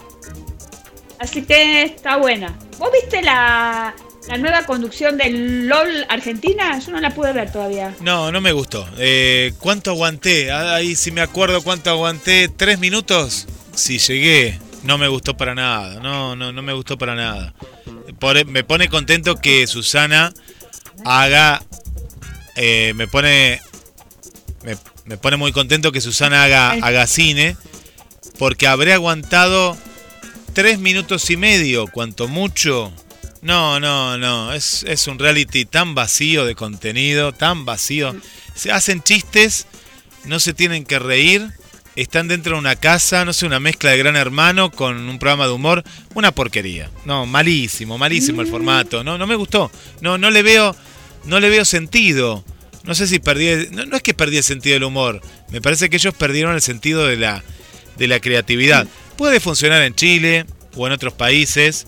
Así 1.19 1.43
que 1.43 1.83
está 1.85 2.17
buena. 2.17 2.59
¿Vos 2.79 2.91
viste 2.93 3.23
la, 3.23 3.95
la 4.29 4.39
nueva 4.39 4.65
conducción 4.67 5.17
del 5.17 5.67
LOL 5.67 6.07
Argentina? 6.09 6.79
Yo 6.79 6.93
no 6.93 7.01
la 7.01 7.11
pude 7.15 7.33
ver 7.33 7.51
todavía. 7.51 7.95
No, 8.01 8.31
no 8.33 8.41
me 8.41 8.53
gustó. 8.53 8.87
Eh, 8.99 9.53
¿Cuánto 9.59 9.91
aguanté? 9.93 10.51
Ah, 10.53 10.75
Ahí 10.77 10.95
si 10.95 11.11
me 11.11 11.21
acuerdo 11.23 11.63
cuánto 11.63 11.91
aguanté. 11.91 12.49
¿Tres 12.49 12.79
minutos? 12.79 13.47
Sí, 13.75 13.99
llegué. 13.99 14.59
No 14.83 14.99
me 14.99 15.09
gustó 15.09 15.37
para 15.37 15.55
nada. 15.55 16.01
No, 16.01 16.37
no, 16.37 16.53
no 16.53 16.63
me 16.63 16.73
gustó 16.73 16.97
para 16.99 17.15
nada. 17.15 17.55
Por- 18.19 18.47
me 18.47 18.63
pone 18.63 18.89
contento 18.89 19.37
que 19.37 19.67
Susana 19.67 20.33
haga. 21.05 21.63
eh, 22.57 22.93
me 22.95 23.09
pone. 23.09 23.61
Me, 24.63 24.77
me 25.07 25.17
pone 25.17 25.37
muy 25.37 25.53
contento 25.53 25.93
que 25.93 26.01
Susana 26.01 26.45
haga, 26.45 26.71
haga 26.73 27.07
cine. 27.07 27.57
Porque 28.39 28.67
habré 28.67 28.93
aguantado 28.93 29.77
tres 30.57 30.79
minutos 30.79 31.29
y 31.29 31.37
medio, 31.37 31.87
cuanto 31.87 32.29
mucho. 32.29 32.91
No, 33.43 33.79
no, 33.79 34.17
no. 34.17 34.55
Es, 34.55 34.85
es 34.89 35.07
un 35.07 35.19
reality 35.19 35.67
tan 35.67 35.95
vacío 35.95 36.47
de 36.47 36.55
contenido, 36.55 37.33
tan 37.33 37.67
vacío. 37.67 38.17
Se 38.55 38.73
hacen 38.73 39.03
chistes, 39.03 39.67
no 40.25 40.41
se 40.41 40.55
tienen 40.55 40.87
que 40.87 40.99
reír. 40.99 41.47
Están 41.95 42.27
dentro 42.27 42.55
de 42.55 42.61
una 42.61 42.75
casa, 42.75 43.27
no 43.27 43.35
sé, 43.35 43.45
una 43.45 43.61
mezcla 43.61 43.91
de 43.91 43.99
Gran 43.99 44.17
Hermano 44.17 44.71
con 44.73 44.97
un 45.11 45.19
programa 45.19 45.47
de 45.47 45.53
humor. 45.53 45.85
Una 46.15 46.33
porquería. 46.33 46.91
No, 47.05 47.27
malísimo, 47.27 47.99
malísimo 47.99 48.41
el 48.41 48.49
formato. 48.49 49.05
No, 49.05 49.19
no 49.19 49.27
me 49.27 49.35
gustó. 49.35 49.71
No, 50.01 50.17
no 50.17 50.31
le 50.31 50.43
veo, 50.43 50.75
no 51.27 51.39
le 51.39 51.51
veo 51.51 51.67
sentido. 51.67 52.47
No 52.83 52.95
sé 52.95 53.07
si 53.07 53.19
perdí, 53.19 53.69
no, 53.73 53.85
no 53.85 53.97
es 53.97 54.03
que 54.03 54.15
perdí 54.15 54.39
el 54.39 54.43
sentido 54.43 54.73
del 54.73 54.85
humor. 54.85 55.21
Me 55.51 55.61
parece 55.61 55.91
que 55.91 55.97
ellos 55.97 56.15
perdieron 56.15 56.55
el 56.55 56.63
sentido 56.63 57.07
de 57.07 57.19
la, 57.19 57.45
de 57.99 58.09
la 58.09 58.21
creatividad. 58.21 58.89
Puede 59.17 59.41
funcionar 59.41 59.83
en 59.83 59.95
Chile 59.95 60.47
o 60.75 60.87
en 60.87 60.93
otros 60.93 61.15
países 61.15 61.87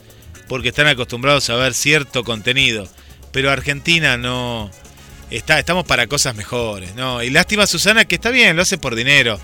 porque 0.49 0.69
están 0.69 0.87
acostumbrados 0.87 1.49
a 1.51 1.57
ver 1.57 1.75
cierto 1.75 2.25
contenido. 2.25 2.89
Pero 3.33 3.51
Argentina 3.51 4.17
no. 4.17 4.71
Está, 5.31 5.59
estamos 5.59 5.85
para 5.85 6.07
cosas 6.07 6.35
mejores, 6.35 6.95
¿no? 6.95 7.23
Y 7.23 7.29
lástima 7.29 7.67
Susana 7.67 8.07
que 8.07 8.15
está 8.15 8.31
bien, 8.31 8.57
lo 8.57 8.63
hace 8.63 8.79
por 8.79 8.95
dinero. 8.95 9.39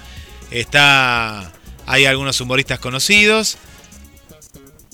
Está. 0.50 1.52
Hay 1.86 2.06
algunos 2.06 2.40
humoristas 2.40 2.78
conocidos. 2.78 3.58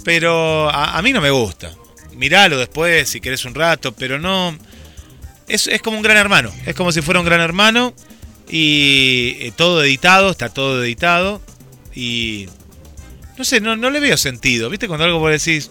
Pero 0.05 0.71
a, 0.71 1.01
mí 1.03 1.13
no 1.13 1.21
me 1.21 1.31
gusta. 1.31 1.71
Miralo 2.13 2.59
después 2.59 3.09
si 3.09 3.21
querés 3.21 3.45
un 3.45 3.55
rato, 3.55 3.93
pero 3.93 4.19
no. 4.19 4.59
Es, 5.47 5.69
es 5.69 5.81
como 5.83 5.97
un 5.97 6.03
gran 6.03 6.17
hermano. 6.17 6.53
Es 6.67 6.75
como 6.75 6.91
si 6.91 7.03
fuera 7.03 7.21
un 7.21 7.27
gran 7.27 7.41
hermano. 7.41 7.95
Y 8.49 9.37
eh, 9.41 9.53
todo 9.55 9.85
editado, 9.85 10.31
está 10.31 10.49
todo 10.49 10.83
editado. 10.83 11.41
Y. 11.95 12.49
No 13.41 13.45
sé, 13.47 13.59
no, 13.59 13.75
no 13.75 13.89
le 13.89 14.01
veo 14.01 14.19
sentido. 14.19 14.69
¿Viste 14.69 14.87
cuando 14.87 15.07
algo 15.07 15.19
vos 15.19 15.31
decís, 15.31 15.71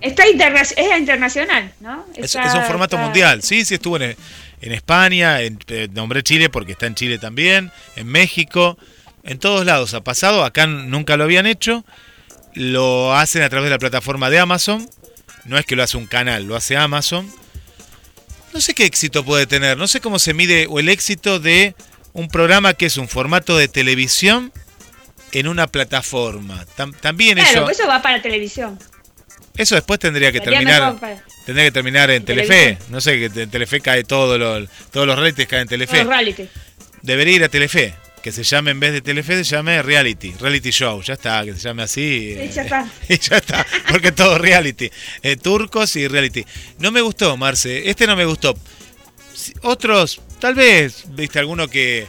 Está 0.00 0.26
interna- 0.28 0.62
es 0.62 0.98
internacional, 0.98 1.72
¿no? 1.78 2.04
Es, 2.16 2.24
Está- 2.34 2.42
es 2.48 2.54
un 2.54 2.64
formato 2.64 2.96
está- 2.96 3.04
mundial. 3.04 3.40
Sí, 3.44 3.64
sí, 3.64 3.74
estuvo 3.74 3.98
en, 3.98 4.16
en 4.60 4.72
España, 4.72 5.40
en, 5.42 5.60
eh, 5.68 5.86
nombré 5.92 6.24
Chile 6.24 6.50
porque 6.50 6.72
está 6.72 6.86
en 6.86 6.96
Chile 6.96 7.18
también, 7.18 7.70
en 7.94 8.08
México, 8.08 8.76
en 9.22 9.38
todos 9.38 9.64
lados 9.64 9.94
ha 9.94 10.00
pasado. 10.02 10.42
Acá 10.44 10.66
nunca 10.66 11.16
lo 11.16 11.22
habían 11.22 11.46
hecho. 11.46 11.84
Lo 12.54 13.14
hacen 13.14 13.42
a 13.42 13.48
través 13.48 13.66
de 13.66 13.70
la 13.76 13.78
plataforma 13.78 14.28
de 14.28 14.40
Amazon. 14.40 14.90
No 15.44 15.56
es 15.56 15.64
que 15.66 15.76
lo 15.76 15.84
hace 15.84 15.98
un 15.98 16.06
canal, 16.06 16.46
lo 16.46 16.56
hace 16.56 16.76
Amazon. 16.76 17.30
No 18.52 18.60
sé 18.60 18.74
qué 18.74 18.86
éxito 18.86 19.24
puede 19.24 19.46
tener. 19.46 19.78
No 19.78 19.86
sé 19.86 20.00
cómo 20.00 20.18
se 20.18 20.34
mide 20.34 20.66
o 20.68 20.80
el 20.80 20.88
éxito 20.88 21.38
de 21.38 21.76
un 22.12 22.26
programa 22.26 22.74
que 22.74 22.86
es 22.86 22.96
un 22.96 23.06
formato 23.06 23.56
de 23.56 23.68
televisión 23.68 24.52
en 25.32 25.48
una 25.48 25.66
plataforma. 25.66 26.64
Tam- 26.76 26.94
también 27.00 27.36
Claro, 27.38 27.50
eso, 27.50 27.64
pues 27.64 27.78
eso 27.78 27.88
va 27.88 28.00
para 28.02 28.20
televisión. 28.22 28.78
eso 29.56 29.74
después 29.74 29.98
tendría 30.00 30.32
que 30.32 30.40
terminar. 30.40 30.98
para 30.98 31.22
Tendría 31.46 31.66
que 31.66 31.72
terminar 31.72 32.10
en 32.10 32.24
Telefe. 32.24 32.48
Televisión. 32.48 32.90
No 32.90 33.00
sé, 33.00 33.18
que 33.18 33.42
en 33.42 33.50
Telefe 33.50 33.80
cae 33.80 34.04
todo, 34.04 34.36
lo- 34.38 34.66
todos 34.90 35.06
los 35.06 35.16
realities 35.16 35.46
caen 35.48 35.62
en 35.62 35.68
Telefe. 35.68 35.98
los 35.98 36.06
reality. 36.08 36.48
Debería 37.02 37.36
ir 37.36 37.44
a 37.44 37.48
Telefe. 37.48 37.94
Que 38.22 38.32
se 38.32 38.42
llame, 38.42 38.72
en 38.72 38.80
vez 38.80 38.92
de 38.92 39.00
Telefe, 39.00 39.36
se 39.36 39.44
llame 39.44 39.80
Reality. 39.80 40.34
Reality 40.40 40.70
Show. 40.70 41.00
Ya 41.02 41.14
está, 41.14 41.44
que 41.44 41.52
se 41.54 41.60
llame 41.60 41.84
así. 41.84 42.34
Sí, 42.34 42.40
eh, 42.40 42.50
ya 42.52 42.62
está. 42.62 42.90
y 43.08 43.16
ya 43.16 43.36
está. 43.36 43.64
Porque 43.88 44.10
todo 44.10 44.36
reality. 44.38 44.90
Eh, 45.22 45.36
turcos 45.36 45.94
y 45.94 46.08
reality. 46.08 46.44
No 46.80 46.90
me 46.90 47.00
gustó, 47.00 47.36
Marce. 47.36 47.88
Este 47.88 48.08
no 48.08 48.16
me 48.16 48.24
gustó. 48.24 48.58
Otros, 49.62 50.20
tal 50.40 50.54
vez, 50.56 51.04
viste 51.10 51.38
alguno 51.38 51.68
que, 51.68 52.06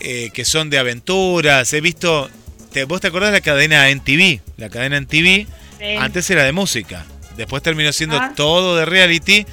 eh, 0.00 0.30
que 0.32 0.44
son 0.44 0.70
de 0.70 0.78
aventuras. 0.78 1.72
He 1.72 1.80
visto. 1.80 2.28
Te, 2.72 2.84
¿Vos 2.84 3.00
te 3.00 3.08
acordás 3.08 3.30
de 3.32 3.38
la 3.38 3.42
cadena 3.42 3.88
NTV? 3.90 4.40
La 4.56 4.68
cadena 4.70 4.96
NTV 4.98 5.46
Sí. 5.78 5.84
antes 5.98 6.28
era 6.30 6.44
de 6.44 6.52
música. 6.52 7.04
Después 7.36 7.62
terminó 7.62 7.92
siendo 7.92 8.16
Ah. 8.18 8.32
todo 8.36 8.76
de 8.76 8.84
reality. 8.84 9.46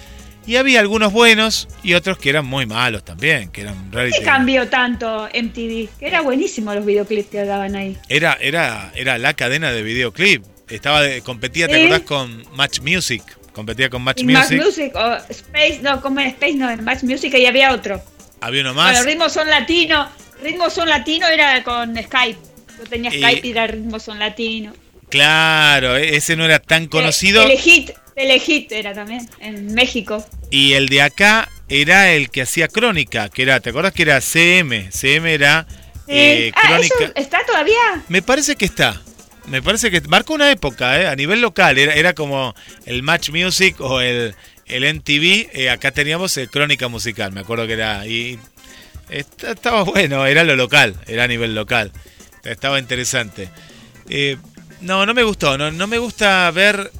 Y 0.45 0.55
había 0.55 0.79
algunos 0.79 1.11
buenos 1.11 1.67
y 1.83 1.93
otros 1.95 2.17
que 2.17 2.29
eran 2.29 2.45
muy 2.45 2.65
malos 2.65 3.03
también, 3.03 3.49
que 3.49 3.61
eran 3.61 3.91
reality. 3.91 4.19
¿Qué 4.19 4.23
cambió 4.25 4.69
tanto 4.69 5.27
MTV? 5.33 5.89
Que 5.99 6.07
era 6.07 6.21
buenísimo 6.21 6.73
los 6.73 6.85
videoclips 6.85 7.29
que 7.29 7.43
daban 7.43 7.75
ahí. 7.75 7.97
Era, 8.07 8.37
era, 8.39 8.91
era 8.95 9.17
la 9.17 9.33
cadena 9.33 9.71
de 9.73 9.83
videoclip. 9.83 10.43
Estaba 10.69 11.01
de- 11.01 11.21
competía, 11.21 11.67
¿te 11.67 11.75
acordás 11.81 12.01
con 12.01 12.43
Match 12.55 12.79
Music? 12.79 13.23
Competía 13.51 13.89
con 13.89 14.01
Match 14.03 14.21
En 14.21 14.27
Match 14.31 14.51
Music. 14.51 14.61
Music 14.65 14.95
o 14.95 15.15
Space, 15.29 15.79
no, 15.81 15.99
como 16.01 16.19
en 16.21 16.27
Space 16.27 16.53
no, 16.55 16.69
en 16.69 16.83
Match 16.83 17.03
Music 17.03 17.33
y 17.37 17.45
había 17.45 17.73
otro. 17.73 18.01
Había 18.39 18.61
uno 18.61 18.73
más. 18.73 19.03
ritmos 19.05 19.33
son 19.33 19.49
latino, 19.49 20.07
ritmos 20.41 20.73
son 20.73 20.89
latino 20.89 21.27
era 21.27 21.63
con 21.63 21.95
Skype. 21.95 22.39
Yo 22.77 22.83
tenía 22.89 23.11
Skype 23.11 23.47
y 23.47 23.51
era 23.51 23.67
ritmos 23.67 24.03
son 24.03 24.19
latino. 24.19 24.73
Claro, 25.09 25.95
e- 25.95 26.15
ese 26.15 26.35
no 26.35 26.45
era 26.45 26.59
tan 26.59 26.87
conocido. 26.87 27.43
Telehit, 27.43 27.91
Telehit 28.15 28.71
era 28.71 28.93
también, 28.93 29.29
en 29.39 29.73
México. 29.73 30.25
Y 30.51 30.73
el 30.73 30.89
de 30.89 31.01
acá 31.01 31.49
era 31.69 32.11
el 32.11 32.29
que 32.29 32.41
hacía 32.41 32.67
crónica, 32.67 33.29
que 33.29 33.43
era, 33.43 33.59
¿te 33.59 33.69
acuerdas 33.69 33.93
que 33.93 34.03
era 34.03 34.21
CM? 34.21 34.91
CM 34.91 35.33
era 35.33 35.67
eh, 36.07 36.51
ah, 36.55 36.61
crónica. 36.67 36.95
¿eso 36.99 37.11
¿Está 37.15 37.45
todavía? 37.45 38.03
Me 38.09 38.21
parece 38.21 38.55
que 38.55 38.65
está. 38.65 39.01
Me 39.47 39.61
parece 39.61 39.89
que 39.91 40.01
marcó 40.01 40.33
una 40.33 40.51
época, 40.51 41.01
¿eh? 41.01 41.07
a 41.07 41.15
nivel 41.15 41.39
local. 41.41 41.77
Era, 41.77 41.93
era 41.93 42.13
como 42.13 42.53
el 42.85 43.01
Match 43.01 43.29
Music 43.29 43.79
o 43.79 44.01
el, 44.01 44.35
el 44.65 44.95
MTV. 44.95 45.49
Eh, 45.53 45.69
acá 45.69 45.91
teníamos 45.91 46.35
el 46.37 46.49
Crónica 46.49 46.89
Musical, 46.89 47.31
me 47.31 47.41
acuerdo 47.41 47.65
que 47.65 47.73
era. 47.73 48.05
Y 48.05 48.39
estaba 49.09 49.83
bueno, 49.83 50.25
era 50.25 50.43
lo 50.43 50.55
local, 50.55 50.95
era 51.07 51.23
a 51.23 51.27
nivel 51.27 51.55
local. 51.55 51.91
Estaba 52.43 52.79
interesante. 52.79 53.49
Eh, 54.09 54.37
no, 54.81 55.05
no 55.05 55.13
me 55.13 55.23
gustó. 55.23 55.57
No, 55.57 55.71
no 55.71 55.87
me 55.87 55.97
gusta 55.97 56.49
ver 56.51 56.91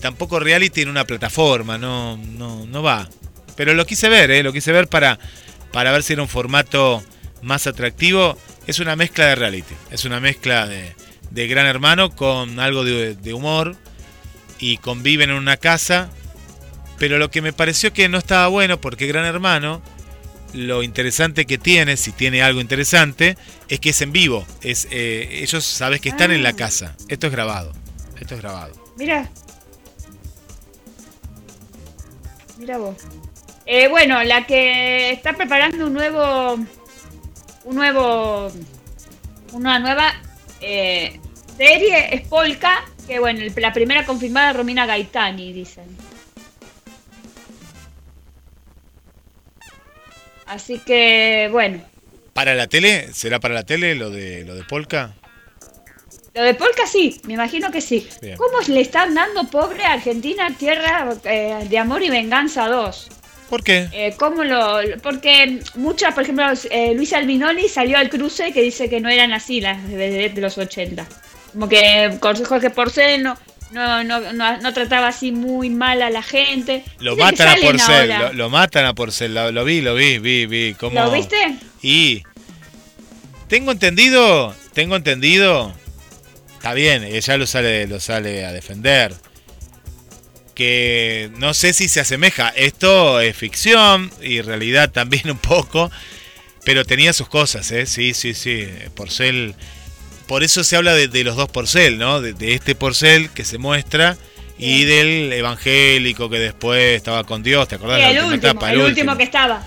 tampoco 0.00 0.40
reality 0.40 0.82
en 0.82 0.88
una 0.88 1.04
plataforma. 1.04 1.78
No, 1.78 2.16
no, 2.16 2.66
no 2.66 2.82
va. 2.82 3.08
Pero 3.56 3.72
lo 3.74 3.86
quise 3.86 4.08
ver, 4.08 4.30
¿eh? 4.30 4.42
lo 4.42 4.52
quise 4.52 4.70
ver 4.70 4.86
para, 4.86 5.18
para 5.72 5.90
ver 5.90 6.02
si 6.02 6.12
era 6.12 6.22
un 6.22 6.28
formato 6.28 7.02
más 7.42 7.66
atractivo. 7.66 8.38
Es 8.66 8.78
una 8.78 8.94
mezcla 8.96 9.26
de 9.26 9.34
reality. 9.34 9.74
Es 9.90 10.04
una 10.04 10.20
mezcla 10.20 10.66
de, 10.66 10.94
de 11.30 11.46
Gran 11.48 11.66
Hermano 11.66 12.14
con 12.14 12.60
algo 12.60 12.84
de, 12.84 13.34
humor. 13.34 13.76
Y 14.58 14.76
conviven 14.78 15.30
en 15.30 15.36
una 15.36 15.56
casa. 15.56 16.10
Pero 16.98 17.18
lo 17.18 17.30
que 17.30 17.42
me 17.42 17.52
pareció 17.52 17.92
que 17.92 18.08
no 18.08 18.18
estaba 18.18 18.46
bueno, 18.48 18.80
porque 18.80 19.06
Gran 19.06 19.24
Hermano, 19.24 19.82
lo 20.52 20.82
interesante 20.82 21.46
que 21.46 21.58
tiene, 21.58 21.96
si 21.96 22.12
tiene 22.12 22.42
algo 22.42 22.60
interesante, 22.60 23.36
es 23.68 23.80
que 23.80 23.90
es 23.90 24.00
en 24.02 24.12
vivo. 24.12 24.46
Es, 24.62 24.88
eh, 24.90 25.40
ellos 25.42 25.64
sabes 25.64 26.00
que 26.00 26.08
están 26.08 26.32
en 26.32 26.42
la 26.42 26.50
ah. 26.50 26.56
casa. 26.56 26.96
Esto 27.08 27.26
es 27.26 27.32
grabado. 27.32 27.72
Esto 28.20 28.34
es 28.34 28.40
grabado. 28.40 28.74
Mira. 28.96 29.28
Mira 32.58 32.78
vos. 32.78 32.96
Eh, 33.66 33.88
bueno, 33.88 34.22
la 34.22 34.46
que 34.46 35.10
está 35.10 35.32
preparando 35.32 35.86
un 35.86 35.92
nuevo, 35.92 36.54
un 37.64 37.74
nuevo, 37.74 38.50
una 39.52 39.78
nueva 39.80 40.14
eh, 40.60 41.20
serie 41.56 42.14
es 42.14 42.26
Polka, 42.28 42.84
que 43.06 43.18
bueno, 43.18 43.44
la 43.56 43.72
primera 43.72 44.06
confirmada 44.06 44.52
Romina 44.52 44.86
Gaitani, 44.86 45.52
dicen. 45.52 46.05
Así 50.46 50.78
que, 50.78 51.48
bueno. 51.50 51.82
¿Para 52.32 52.54
la 52.54 52.66
tele? 52.66 53.12
¿Será 53.12 53.40
para 53.40 53.54
la 53.54 53.64
tele 53.64 53.94
lo 53.94 54.10
de 54.10 54.44
lo 54.44 54.54
de 54.54 54.62
Polka? 54.64 55.14
Lo 56.34 56.42
de 56.42 56.52
Polka 56.54 56.86
sí, 56.86 57.20
me 57.24 57.32
imagino 57.32 57.70
que 57.70 57.80
sí. 57.80 58.06
¿Cómo 58.36 58.58
le 58.68 58.82
están 58.82 59.14
dando 59.14 59.44
pobre 59.44 59.84
a 59.84 59.94
Argentina 59.94 60.54
tierra 60.58 61.08
eh, 61.24 61.66
de 61.68 61.78
amor 61.78 62.02
y 62.02 62.10
venganza 62.10 62.68
2? 62.68 63.08
¿Por 63.48 63.64
qué? 63.64 63.88
Eh, 63.92 64.14
¿cómo 64.18 64.44
lo, 64.44 64.80
porque 65.02 65.60
muchas, 65.76 66.12
por 66.12 66.24
ejemplo, 66.24 66.44
eh, 66.70 66.94
Luis 66.94 67.12
Albinoni 67.12 67.68
salió 67.68 67.96
al 67.96 68.10
cruce 68.10 68.52
que 68.52 68.60
dice 68.60 68.90
que 68.90 69.00
no 69.00 69.08
eran 69.08 69.32
así 69.32 69.60
las 69.60 69.88
de, 69.88 70.30
los 70.36 70.58
80. 70.58 71.06
Como 71.52 71.68
que 71.68 72.18
Consejo 72.20 72.60
que 72.60 72.70
Porcel 72.70 73.22
no, 73.22 73.38
no, 73.70 74.04
no, 74.04 74.32
no, 74.58 74.72
trataba 74.72 75.08
así 75.08 75.32
muy 75.32 75.70
mal 75.70 76.02
a 76.02 76.10
la 76.10 76.22
gente. 76.22 76.84
Lo 76.98 77.16
matan 77.16 77.48
a 77.48 77.56
Porcel, 77.56 78.36
lo, 78.36 78.50
matan 78.50 78.86
a 78.86 78.94
Porcel, 78.94 79.34
lo, 79.34 79.64
vi, 79.64 79.80
lo 79.80 79.94
vi, 79.94 80.18
vi, 80.18 80.46
vi. 80.46 80.74
¿Cómo? 80.74 81.00
¿Lo 81.00 81.10
viste? 81.10 81.56
Y 81.82 82.22
tengo 83.48 83.72
entendido, 83.72 84.54
tengo 84.72 84.96
entendido, 84.96 85.74
está 86.54 86.74
bien, 86.74 87.04
ella 87.04 87.36
lo 87.36 87.46
sale, 87.46 87.86
lo 87.86 88.00
sale 88.00 88.44
a 88.44 88.52
defender 88.52 89.14
que 90.56 91.30
no 91.36 91.54
sé 91.54 91.72
si 91.72 91.88
se 91.88 92.00
asemeja. 92.00 92.48
Esto 92.48 93.20
es 93.20 93.36
ficción 93.36 94.10
y 94.22 94.40
realidad 94.40 94.90
también 94.90 95.30
un 95.30 95.38
poco, 95.38 95.92
pero 96.64 96.84
tenía 96.84 97.12
sus 97.12 97.28
cosas, 97.28 97.70
¿eh? 97.70 97.86
Sí, 97.86 98.14
sí, 98.14 98.34
sí. 98.34 98.66
Porcel. 98.96 99.54
Por 100.26 100.42
eso 100.42 100.64
se 100.64 100.76
habla 100.76 100.94
de, 100.94 101.24
los 101.24 101.36
dos 101.36 101.48
Porcel, 101.48 101.98
¿no? 101.98 102.20
De, 102.20 102.54
este 102.54 102.74
Porcel 102.74 103.30
que 103.30 103.44
se 103.44 103.58
muestra 103.58 104.16
y 104.58 104.84
del 104.84 105.32
evangélico 105.32 106.28
que 106.30 106.38
después 106.38 106.96
estaba 106.96 107.24
con 107.24 107.42
Dios, 107.42 107.68
¿te 107.68 107.76
acordás? 107.76 108.00
el, 108.00 108.24
último, 108.24 108.66
el, 108.66 108.80
último 108.80 109.16
que 109.16 109.24
estaba. 109.24 109.62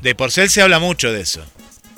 De 0.00 0.14
Porcel 0.14 0.48
se 0.50 0.62
habla 0.62 0.78
mucho 0.78 1.12
de 1.12 1.20
eso. 1.20 1.44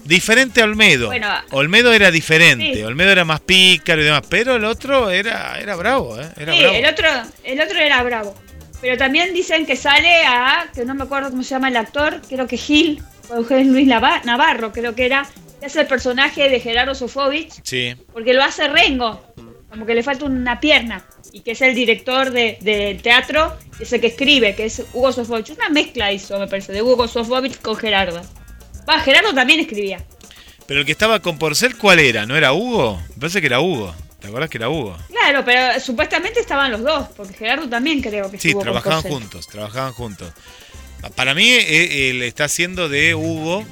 Diferente 0.05 0.63
a 0.63 0.65
Olmedo. 0.65 1.11
Olmedo 1.51 1.93
era 1.93 2.11
diferente, 2.11 2.85
Olmedo 2.85 3.11
era 3.11 3.25
más 3.25 3.41
pícaro 3.41 4.01
y 4.01 4.05
demás, 4.05 4.23
pero 4.29 4.57
el 4.57 4.65
otro 4.65 5.11
era, 5.11 5.61
era 5.61 5.77
bravo, 5.77 6.19
¿eh? 6.19 6.29
Era 6.37 6.53
sí, 6.53 6.61
El, 6.61 6.87
otro, 6.87 7.09
el 7.45 7.61
otro 7.61 7.79
era 7.79 8.03
bravo. 8.03 8.35
Pero 8.81 8.97
también 8.97 9.35
dicen 9.35 9.67
que 9.67 9.77
sale 9.77 10.25
a, 10.25 10.69
que 10.75 10.85
no 10.85 10.95
me 10.95 11.05
acuerdo 11.05 11.31
cómo 11.31 11.43
se 11.43 11.51
llama 11.51 11.69
el 11.69 11.77
actor, 11.77 12.23
creo 12.29 12.47
que 12.47 12.57
Gil, 12.57 13.03
o 13.29 13.41
Luis 13.41 13.87
Navarro, 13.87 14.73
creo 14.73 14.95
que 14.95 15.05
era, 15.05 15.27
es 15.61 15.77
el 15.77 15.87
personaje 15.87 16.49
de 16.49 16.61
Gerardo 16.61 16.95
Sofovich. 16.95 17.61
Sí. 17.63 17.95
Porque 18.13 18.35
lo 18.35 18.43
hace 18.43 18.69
Rengo, 18.69 19.23
como 19.71 19.87
que 19.87 19.95
le 19.95 20.03
falta 20.03 20.25
una 20.25 20.61
pierna, 20.61 21.05
y 21.33 21.41
que 21.41 21.53
es 21.53 21.61
el 21.63 21.75
director 21.75 22.31
del 22.31 22.57
de 22.61 22.99
teatro, 23.03 23.57
es 23.79 23.93
el 23.93 24.01
que 24.01 24.09
escribe, 24.09 24.55
que 24.55 24.67
es 24.67 24.83
Hugo 24.93 25.13
Sofovich. 25.13 25.51
Una 25.51 25.69
mezcla 25.69 26.13
hizo, 26.13 26.39
me 26.39 26.49
parece, 26.49 26.73
de 26.73 26.83
Hugo 26.83 27.09
Sofovich 27.09 27.61
con 27.61 27.77
Gerardo. 27.77 28.23
Va, 28.89 29.01
Gerardo 29.01 29.35
también 29.35 29.61
escribía. 29.61 30.05
Pero 30.67 30.81
el 30.81 30.87
que 30.87 30.93
estaba 30.93 31.21
con 31.21 31.39
Porcel, 31.39 31.77
¿cuál 31.77 31.99
era? 31.99 32.27
¿No 32.27 32.37
era 32.37 32.53
Hugo? 32.53 33.01
Me 33.15 33.21
parece 33.21 33.41
que 33.41 33.47
era 33.47 33.61
Hugo. 33.61 33.95
¿Te 34.21 34.27
acuerdas 34.27 34.51
que 34.51 34.59
era 34.59 34.69
Hugo? 34.69 34.97
Claro, 35.09 35.45
pero 35.45 35.81
supuestamente 35.81 36.41
estaban 36.41 36.73
los 36.73 36.83
dos, 36.83 37.09
porque 37.17 37.35
Gerardo 37.35 37.69
también 37.69 38.03
creo 38.03 38.31
que 38.31 38.39
Sí, 38.39 38.55
trabajaban 38.55 39.03
juntos, 39.03 39.47
trabajaban 39.47 39.93
juntos. 39.93 40.33
Para 41.15 41.35
mí, 41.35 41.49
eh, 41.49 42.11
él 42.11 42.23
está 42.23 42.45
haciendo 42.45 42.89
de 42.89 43.15
Hugo 43.15 43.65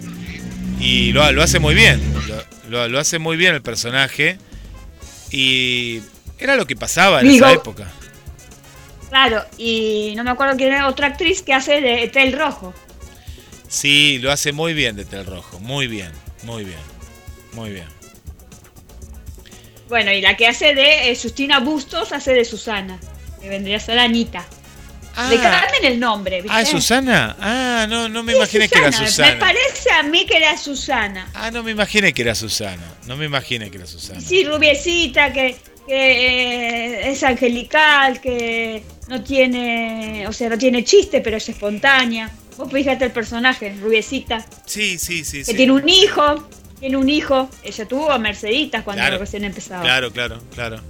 y 0.78 1.12
lo, 1.12 1.22
hace 1.42 1.58
muy 1.58 1.74
bien. 1.74 2.00
Lo, 2.68 2.88
lo, 2.88 2.98
hace 2.98 3.18
muy 3.18 3.36
bien 3.36 3.54
el 3.54 3.62
personaje. 3.62 4.38
Y 5.30 6.00
era 6.38 6.56
lo 6.56 6.66
que 6.66 6.76
pasaba 6.76 7.20
en 7.20 7.28
esa 7.28 7.52
época. 7.52 7.90
Claro, 9.08 9.44
y 9.56 10.14
no 10.16 10.24
me 10.24 10.30
acuerdo 10.30 10.56
quién 10.56 10.72
era 10.72 10.88
otra 10.88 11.08
actriz 11.08 11.42
que 11.42 11.54
hace 11.54 11.80
de 11.80 12.08
Tel 12.08 12.32
Rojo. 12.32 12.74
Sí, 13.68 14.18
lo 14.18 14.30
hace 14.30 14.52
muy 14.52 14.74
bien 14.74 14.96
de 14.96 15.04
Tel 15.04 15.26
Rojo, 15.26 15.58
muy 15.60 15.86
bien, 15.86 16.10
muy 16.42 16.64
bien, 16.64 16.78
muy 17.52 17.70
bien. 17.70 17.86
Bueno, 19.88 20.12
y 20.12 20.20
la 20.20 20.36
que 20.36 20.46
hace 20.46 20.74
de 20.74 21.10
eh, 21.10 21.18
Justina 21.20 21.60
Bustos 21.60 22.12
hace 22.12 22.32
de 22.32 22.44
Susana, 22.44 22.98
que 23.40 23.48
vendría 23.48 23.76
a 23.76 23.80
ser 23.80 23.98
Anita. 23.98 24.44
Ah, 25.16 25.31
cambian 25.31 25.92
el 25.92 25.98
nombre, 25.98 26.42
¿viste? 26.42 26.57
Ah, 26.57 26.64
Susana. 26.64 27.37
Ah, 27.40 27.87
no, 27.88 28.09
no 28.09 28.22
me 28.22 28.35
imaginé 28.35 28.68
que 28.68 28.79
era 28.79 28.92
Susana. 28.92 29.33
Me 29.33 29.40
parece 29.40 29.90
a 29.90 30.02
mí 30.02 30.26
que 30.26 30.37
era 30.37 30.57
Susana. 30.59 31.31
Ah, 31.35 31.50
no 31.50 31.62
me 31.62 31.70
imaginé 31.70 32.12
que 32.12 32.22
era 32.22 32.35
Susana. 32.35 32.83
No 33.07 33.16
me 33.16 33.24
imaginé 33.24 33.70
que 33.70 33.79
era 33.79 33.87
Susana. 33.87 34.20
Sí, 34.20 34.44
rubiecita, 34.44 35.33
que, 35.33 35.57
que 35.87 35.96
eh, 35.96 37.11
es 37.11 37.22
angelical, 37.22 38.20
que 38.20 38.83
no 39.09 39.22
tiene, 39.22 40.26
o 40.29 40.33
sea, 40.33 40.50
no 40.50 40.59
tiene 40.59 40.85
chiste, 40.85 41.22
pero 41.22 41.38
es 41.38 41.48
espontánea. 41.48 42.31
Vos 42.59 42.70
fíjate 42.70 43.07
el 43.07 43.12
personaje, 43.12 43.74
rubiecita. 43.81 44.44
Sí, 44.66 44.98
sí, 44.98 45.24
sí. 45.24 45.44
Que 45.44 45.55
tiene 45.55 45.72
un 45.72 45.88
hijo, 45.88 46.48
tiene 46.79 46.96
un 46.96 47.09
hijo. 47.09 47.48
Ella 47.62 47.87
tuvo 47.87 48.11
a 48.11 48.18
Merceditas 48.18 48.83
cuando 48.83 49.18
recién 49.18 49.44
empezaba. 49.44 49.83
Claro, 49.83 50.12
claro, 50.12 50.42
claro. 50.55 50.83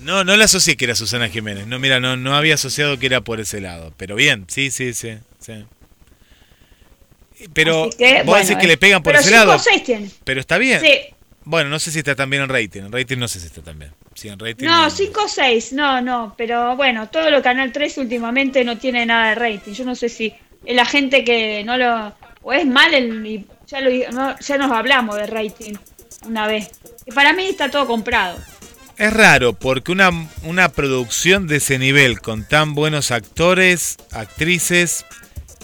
No, 0.00 0.24
no 0.24 0.36
la 0.36 0.44
asocié 0.44 0.76
que 0.76 0.86
era 0.86 0.94
Susana 0.94 1.28
Jiménez. 1.28 1.66
No, 1.66 1.78
mira, 1.78 2.00
no, 2.00 2.16
no 2.16 2.34
había 2.34 2.54
asociado 2.54 2.98
que 2.98 3.06
era 3.06 3.20
por 3.20 3.40
ese 3.40 3.60
lado. 3.60 3.92
Pero 3.96 4.16
bien, 4.16 4.46
sí, 4.48 4.70
sí, 4.70 4.94
sí. 4.94 5.18
sí. 5.38 5.64
Pero 7.52 7.90
vos 8.24 8.38
decís 8.38 8.56
que 8.56 8.66
le 8.66 8.76
pegan 8.76 9.02
por 9.02 9.14
ese 9.14 9.30
lado. 9.30 9.56
Pero 10.24 10.40
está 10.40 10.58
bien. 10.58 10.80
Sí. 10.80 10.88
Bueno, 11.44 11.70
no 11.70 11.78
sé 11.78 11.90
si 11.90 11.98
está 11.98 12.14
también 12.14 12.42
en 12.42 12.48
rating. 12.48 12.82
En 12.82 12.92
rating 12.92 13.18
no 13.18 13.28
sé 13.28 13.40
si 13.40 13.46
está 13.46 13.62
también. 13.62 13.92
Sí, 14.14 14.28
en 14.28 14.38
rating 14.38 14.66
no, 14.66 14.90
5 14.90 15.22
o 15.22 15.28
6, 15.28 15.72
no, 15.72 16.00
no. 16.00 16.34
Pero 16.36 16.76
bueno, 16.76 17.08
todo 17.08 17.30
lo 17.30 17.42
Canal 17.42 17.72
3 17.72 17.98
últimamente 17.98 18.64
no 18.64 18.78
tiene 18.78 19.06
nada 19.06 19.30
de 19.30 19.34
rating. 19.36 19.72
Yo 19.72 19.84
no 19.84 19.94
sé 19.94 20.08
si 20.08 20.34
la 20.66 20.84
gente 20.84 21.24
que 21.24 21.64
no 21.64 21.76
lo... 21.76 22.14
o 22.42 22.52
es 22.52 22.66
mal, 22.66 22.92
el, 22.92 23.46
ya, 23.66 23.80
lo, 23.80 23.90
ya 23.90 24.58
nos 24.58 24.70
hablamos 24.70 25.16
de 25.16 25.26
rating 25.26 25.74
una 26.26 26.46
vez. 26.46 26.70
Y 27.06 27.12
para 27.12 27.32
mí 27.32 27.46
está 27.46 27.70
todo 27.70 27.86
comprado. 27.86 28.38
Es 29.00 29.14
raro, 29.14 29.54
porque 29.54 29.92
una, 29.92 30.10
una 30.42 30.68
producción 30.68 31.46
de 31.46 31.56
ese 31.56 31.78
nivel, 31.78 32.20
con 32.20 32.46
tan 32.46 32.74
buenos 32.74 33.12
actores, 33.12 33.96
actrices, 34.12 35.06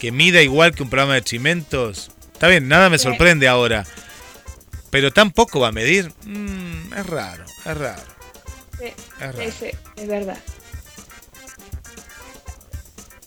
que 0.00 0.10
mida 0.10 0.40
igual 0.40 0.74
que 0.74 0.82
un 0.82 0.88
programa 0.88 1.16
de 1.16 1.22
chimentos, 1.22 2.10
está 2.32 2.48
bien, 2.48 2.66
nada 2.66 2.88
me 2.88 2.98
sorprende 2.98 3.46
ahora. 3.46 3.84
Pero 4.88 5.12
tampoco 5.12 5.60
va 5.60 5.68
a 5.68 5.72
medir. 5.72 6.10
Mm, 6.24 6.94
es 6.94 7.06
raro, 7.06 7.44
es 7.44 7.76
raro. 7.76 8.02
Sí, 8.78 8.86
es, 8.86 9.20
raro. 9.20 9.42
es 9.42 10.08
verdad. 10.08 10.38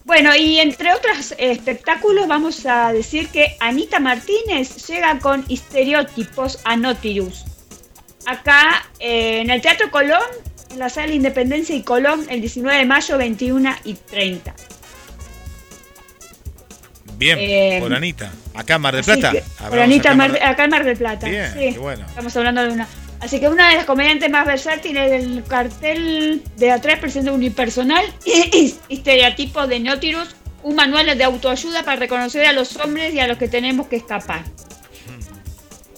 Bueno, 0.05 0.36
y 0.36 0.57
entre 0.57 0.91
otros 0.91 1.36
espectáculos 1.38 2.28
vamos 2.28 2.66
a 2.66 2.91
decir 2.93 3.30
que 3.30 3.55
Anita 3.60 3.99
Martínez 3.99 4.88
llega 4.88 5.20
con 5.20 5.45
estereotipos 5.49 6.57
a 6.64 6.76
Nautilus. 6.78 7.45
Acá 8.30 8.86
eh, 8.99 9.39
en 9.41 9.49
el 9.49 9.59
Teatro 9.61 9.89
Colón, 9.89 10.21
en 10.71 10.77
la 10.80 10.89
sala 10.89 11.11
Independencia 11.13 11.75
y 11.75 11.82
Colón, 11.82 12.25
el 12.30 12.41
19 12.41 12.77
de 12.77 12.86
mayo, 12.86 13.17
21 13.17 13.75
y 13.86 13.95
30. 13.95 14.53
Bien, 17.17 17.38
Eh, 17.41 17.77
por 17.82 17.93
Anita. 17.93 18.32
Acá 18.53 18.75
en 18.75 18.82
Mar 18.82 18.95
del 18.95 19.03
Plata. 19.03 19.32
que- 19.32 19.43
por 19.67 19.80
Anita, 19.80 20.09
acá 20.09 20.11
en 20.11 20.17
Mar- 20.17 20.32
Mar- 20.32 20.43
acá 20.43 20.63
en 20.65 20.69
Mar 20.69 20.84
del 20.86 20.97
Plata. 20.97 21.27
Bien, 21.27 21.51
sí. 21.53 21.73
qué 21.73 21.80
bueno. 21.80 22.05
Estamos 22.07 22.36
hablando 22.38 22.61
de 22.63 22.69
una. 22.69 22.88
Así 23.19 23.39
que 23.39 23.49
una 23.49 23.69
de 23.69 23.75
las 23.75 23.86
comediantes 23.86 24.30
más 24.30 24.45
versátiles 24.45 25.09
del 25.11 25.43
cartel 25.43 26.41
de 26.55 26.71
atrás 26.71 26.99
presenta 26.99 27.32
unipersonal 27.34 28.05
y 28.25 28.73
estereotipo 28.89 29.67
de 29.67 29.80
Nautilus, 29.82 30.36
un 30.63 30.75
manual 30.75 31.17
de 31.17 31.23
autoayuda 31.23 31.84
para 31.84 31.97
reconocer 31.99 32.45
a 32.45 32.53
los 32.53 32.77
hombres 32.77 33.13
y 33.13 33.19
a 33.19 33.27
los 33.27 33.38
que 33.38 33.47
tenemos 33.49 33.88
que 33.88 33.97
escapar. 33.97 34.43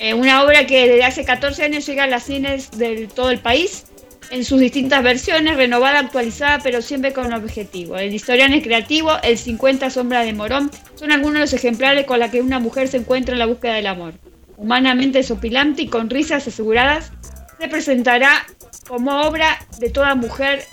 Eh, 0.03 0.15
una 0.15 0.43
obra 0.43 0.65
que 0.65 0.87
desde 0.87 1.03
hace 1.03 1.23
14 1.23 1.63
años 1.63 1.85
llega 1.85 2.05
a 2.05 2.07
las 2.07 2.23
cines 2.23 2.71
de 2.71 3.07
todo 3.13 3.29
el 3.29 3.37
país 3.37 3.85
en 4.31 4.43
sus 4.43 4.59
distintas 4.59 5.03
versiones, 5.03 5.57
renovada, 5.57 5.99
actualizada, 5.99 6.57
pero 6.63 6.81
siempre 6.81 7.13
con 7.13 7.31
objetivo. 7.31 7.97
El 7.97 8.11
historial 8.11 8.51
es 8.51 8.63
creativo, 8.63 9.11
el 9.21 9.37
50 9.37 9.91
sombras 9.91 10.25
de 10.25 10.33
Morón 10.33 10.71
son 10.95 11.11
algunos 11.11 11.35
de 11.35 11.39
los 11.41 11.53
ejemplares 11.53 12.07
con 12.07 12.17
la 12.17 12.31
que 12.31 12.41
una 12.41 12.57
mujer 12.57 12.87
se 12.87 12.97
encuentra 12.97 13.33
en 13.33 13.37
la 13.37 13.45
búsqueda 13.45 13.75
del 13.75 13.85
amor. 13.85 14.15
Humanamente 14.57 15.19
desopilante 15.19 15.83
y 15.83 15.87
con 15.87 16.09
risas 16.09 16.47
aseguradas, 16.47 17.11
se 17.59 17.67
presentará 17.67 18.47
como 18.87 19.21
obra 19.21 19.63
de 19.77 19.91
toda 19.91 20.15
mujer 20.15 20.63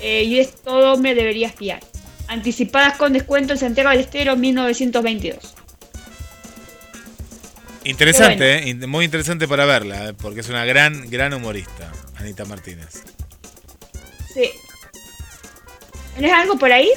eh, 0.00 0.24
y 0.24 0.38
es 0.38 0.54
todo 0.62 0.94
hombre 0.94 1.14
debería 1.14 1.48
espiar. 1.48 1.80
Anticipadas 2.26 2.96
con 2.96 3.12
descuento 3.12 3.52
en 3.52 3.58
Santiago 3.58 3.90
del 3.90 4.00
Estero 4.00 4.34
1922. 4.34 5.56
Interesante, 7.84 8.70
¿eh? 8.70 8.74
Muy 8.86 9.04
interesante 9.04 9.48
para 9.48 9.64
verla, 9.64 10.08
¿eh? 10.08 10.14
porque 10.14 10.40
es 10.40 10.48
una 10.48 10.64
gran, 10.64 11.10
gran 11.10 11.34
humorista, 11.34 11.90
Anita 12.16 12.44
Martínez. 12.44 13.02
Sí. 14.32 14.50
¿Tienes 16.14 16.32
algo 16.32 16.58
por 16.58 16.70
ahí? 16.70 16.88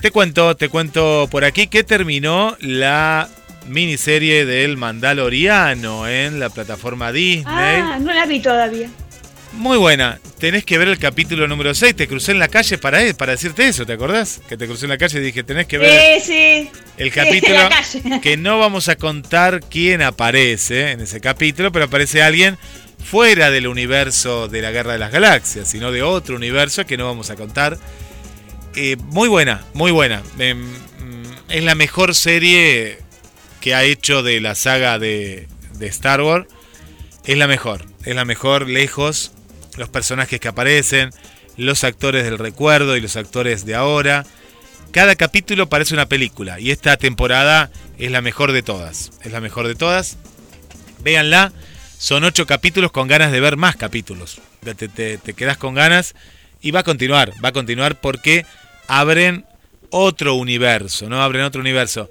Te 0.00 0.10
cuento, 0.10 0.56
te 0.56 0.68
cuento 0.68 1.28
por 1.30 1.44
aquí 1.44 1.68
que 1.68 1.84
terminó 1.84 2.56
la 2.60 3.28
miniserie 3.68 4.44
del 4.44 4.76
Mandaloriano 4.76 6.08
en 6.08 6.40
la 6.40 6.50
plataforma 6.50 7.12
Disney. 7.12 7.44
Ah, 7.46 7.98
no 8.00 8.12
la 8.12 8.26
vi 8.26 8.40
todavía. 8.40 8.90
Muy 9.54 9.76
buena. 9.76 10.18
Tenés 10.38 10.64
que 10.64 10.78
ver 10.78 10.88
el 10.88 10.98
capítulo 10.98 11.46
número 11.46 11.74
6. 11.74 11.94
Te 11.94 12.08
crucé 12.08 12.32
en 12.32 12.38
la 12.38 12.48
calle 12.48 12.78
para, 12.78 13.00
para 13.14 13.32
decirte 13.32 13.68
eso, 13.68 13.84
¿te 13.84 13.92
acordás? 13.92 14.40
Que 14.48 14.56
te 14.56 14.66
crucé 14.66 14.86
en 14.86 14.90
la 14.90 14.98
calle 14.98 15.18
y 15.18 15.22
dije, 15.22 15.44
tenés 15.44 15.66
que 15.66 15.78
ver 15.78 16.20
Sí, 16.20 16.32
sí. 16.32 16.70
el 16.96 17.12
capítulo 17.12 17.58
que 18.22 18.36
no 18.36 18.58
vamos 18.58 18.88
a 18.88 18.96
contar 18.96 19.60
quién 19.70 20.00
aparece 20.02 20.92
en 20.92 21.00
ese 21.00 21.20
capítulo, 21.20 21.70
pero 21.70 21.84
aparece 21.84 22.22
alguien 22.22 22.56
fuera 23.04 23.50
del 23.50 23.66
universo 23.66 24.48
de 24.48 24.62
la 24.62 24.70
Guerra 24.70 24.94
de 24.94 24.98
las 24.98 25.12
Galaxias, 25.12 25.68
sino 25.68 25.92
de 25.92 26.02
otro 26.02 26.34
universo 26.36 26.86
que 26.86 26.96
no 26.96 27.04
vamos 27.06 27.30
a 27.30 27.36
contar. 27.36 27.78
Eh, 28.74 28.96
muy 28.98 29.28
buena, 29.28 29.64
muy 29.74 29.90
buena. 29.92 30.22
Mm, 30.38 31.50
es 31.50 31.62
la 31.62 31.74
mejor 31.74 32.14
serie 32.14 32.98
que 33.60 33.74
ha 33.74 33.84
hecho 33.84 34.22
de 34.22 34.40
la 34.40 34.54
saga 34.54 34.98
de, 34.98 35.46
de 35.74 35.86
Star 35.88 36.22
Wars. 36.22 36.46
Es 37.26 37.36
la 37.36 37.46
mejor, 37.46 37.84
es 38.04 38.16
la 38.16 38.24
mejor 38.24 38.68
lejos. 38.68 39.32
Los 39.76 39.88
personajes 39.88 40.40
que 40.40 40.48
aparecen, 40.48 41.10
los 41.56 41.84
actores 41.84 42.24
del 42.24 42.38
recuerdo 42.38 42.96
y 42.96 43.00
los 43.00 43.16
actores 43.16 43.64
de 43.64 43.74
ahora. 43.74 44.24
Cada 44.90 45.16
capítulo 45.16 45.68
parece 45.68 45.94
una 45.94 46.06
película 46.06 46.60
y 46.60 46.70
esta 46.70 46.96
temporada 46.96 47.70
es 47.98 48.10
la 48.10 48.20
mejor 48.20 48.52
de 48.52 48.62
todas. 48.62 49.12
Es 49.22 49.32
la 49.32 49.40
mejor 49.40 49.66
de 49.68 49.74
todas. 49.74 50.18
Véanla. 51.02 51.52
Son 51.98 52.24
ocho 52.24 52.46
capítulos 52.46 52.90
con 52.90 53.06
ganas 53.06 53.30
de 53.30 53.38
ver 53.38 53.56
más 53.56 53.76
capítulos. 53.76 54.40
Te, 54.64 54.74
te, 54.74 55.18
te 55.18 55.34
quedas 55.34 55.56
con 55.56 55.74
ganas 55.74 56.16
y 56.60 56.72
va 56.72 56.80
a 56.80 56.84
continuar. 56.84 57.32
Va 57.42 57.50
a 57.50 57.52
continuar 57.52 58.00
porque 58.00 58.44
abren 58.88 59.46
otro 59.90 60.34
universo, 60.34 61.08
¿no? 61.08 61.22
Abren 61.22 61.44
otro 61.44 61.60
universo. 61.60 62.10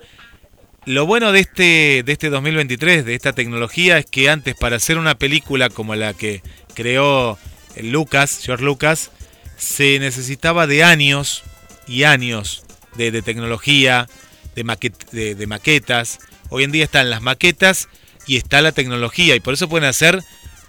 Lo 0.86 1.06
bueno 1.06 1.32
de 1.32 1.42
este, 1.42 2.04
de 2.04 2.12
este 2.12 2.30
2023, 2.30 3.06
de 3.06 3.14
esta 3.14 3.34
tecnología, 3.34 3.98
es 3.98 4.06
que 4.06 4.30
antes 4.30 4.56
para 4.56 4.78
hacer 4.78 4.98
una 4.98 5.16
película 5.16 5.70
como 5.70 5.94
la 5.96 6.14
que 6.14 6.42
creó 6.74 7.38
Lucas, 7.82 8.40
George 8.44 8.64
Lucas, 8.64 9.12
se 9.58 10.00
necesitaba 10.00 10.68
de 10.68 10.84
años 10.84 11.44
y 11.88 12.04
años 12.04 12.64
de, 12.96 13.12
de 13.12 13.22
tecnología, 13.22 14.08
de, 14.56 14.66
maquet- 14.66 15.10
de- 15.12 15.36
de 15.36 15.48
maquetas. 15.48 16.20
Hoy 16.50 16.64
en 16.64 16.72
día 16.72 16.84
están 16.84 17.10
las 17.10 17.22
maquetas 17.22 17.88
y 18.28 18.38
está 18.38 18.62
la 18.62 18.72
tecnología 18.72 19.36
y 19.36 19.40
por 19.40 19.54
eso 19.54 19.70
pueden 19.70 19.88
hacer 19.88 20.22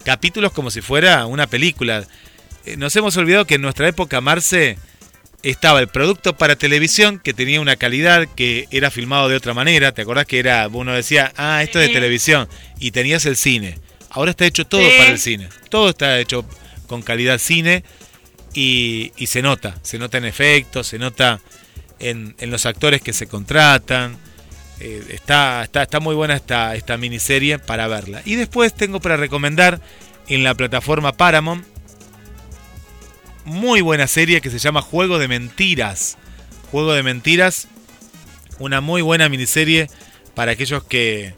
capítulos 0.05 0.53
como 0.53 0.71
si 0.71 0.81
fuera 0.81 1.27
una 1.27 1.47
película. 1.47 2.05
Eh, 2.65 2.77
Nos 2.77 2.95
hemos 2.97 3.17
olvidado 3.17 3.45
que 3.47 3.55
en 3.57 3.63
nuestra 3.63 3.89
época, 3.89 4.21
Marce, 4.21 4.79
estaba 5.43 5.81
el 5.81 5.89
producto 5.89 6.37
para 6.37 6.55
televisión 6.55 7.19
que 7.19 7.35
tenía 7.35 7.61
una 7.61 7.75
calidad 7.77 8.29
que 8.37 8.69
era 8.71 8.91
filmado 8.93 9.29
de 9.29 9.35
otra 9.37 9.55
manera. 9.55 9.93
¿Te 9.93 10.03
acordás 10.03 10.27
que 10.27 10.39
era, 10.39 10.69
uno 10.69 10.93
decía, 10.95 11.33
ah, 11.37 11.63
esto 11.65 11.81
es 11.81 11.89
de 11.89 11.95
televisión? 11.95 12.49
Y 12.79 12.93
tenías 12.93 13.27
el 13.27 13.37
cine. 13.37 13.79
Ahora 14.11 14.31
está 14.31 14.45
hecho 14.47 14.67
todo 14.67 14.83
Sí. 14.89 14.95
para 14.99 15.11
el 15.11 15.19
cine. 15.19 15.49
Todo 15.69 15.91
está 15.91 16.21
hecho 16.21 16.45
con 16.93 17.01
calidad 17.01 17.39
cine 17.39 17.85
y, 18.53 19.13
se 19.27 19.41
nota. 19.41 19.77
Se 19.81 19.99
nota 19.99 20.19
en 20.19 20.27
efectos, 20.27 20.87
se 20.89 20.99
nota 20.99 21.41
en, 21.99 22.35
en 22.39 22.51
los 22.51 22.67
actores 22.67 23.01
que 23.01 23.15
se 23.15 23.27
contratan. 23.27 24.19
Eh, 24.79 25.03
está, 25.09 25.65
está, 25.65 25.85
está 25.85 26.01
muy 26.01 26.15
buena 26.15 26.35
esta, 26.35 26.75
esta 26.77 26.99
miniserie 26.99 27.59
para 27.59 27.89
verla. 27.89 28.21
Y 28.27 28.35
después 28.35 28.75
tengo 28.75 29.01
para 29.01 29.17
recomendar 29.17 29.81
en 30.29 30.45
la 30.45 30.55
plataforma 30.55 31.13
Paramount 31.13 31.65
muy 33.47 33.81
buena 33.81 34.07
serie 34.07 34.43
que 34.43 34.51
se 34.51 34.59
llama 34.59 34.83
Juego 34.83 35.19
de 35.19 35.29
Mentiras. 35.29 36.19
Juego 36.71 36.93
de 36.93 37.03
Mentiras, 37.03 37.69
una 38.59 38.83
muy 38.83 39.01
buena 39.01 39.31
miniserie 39.31 39.89
para 40.35 40.53
aquellos 40.53 40.85
que, 40.85 41.35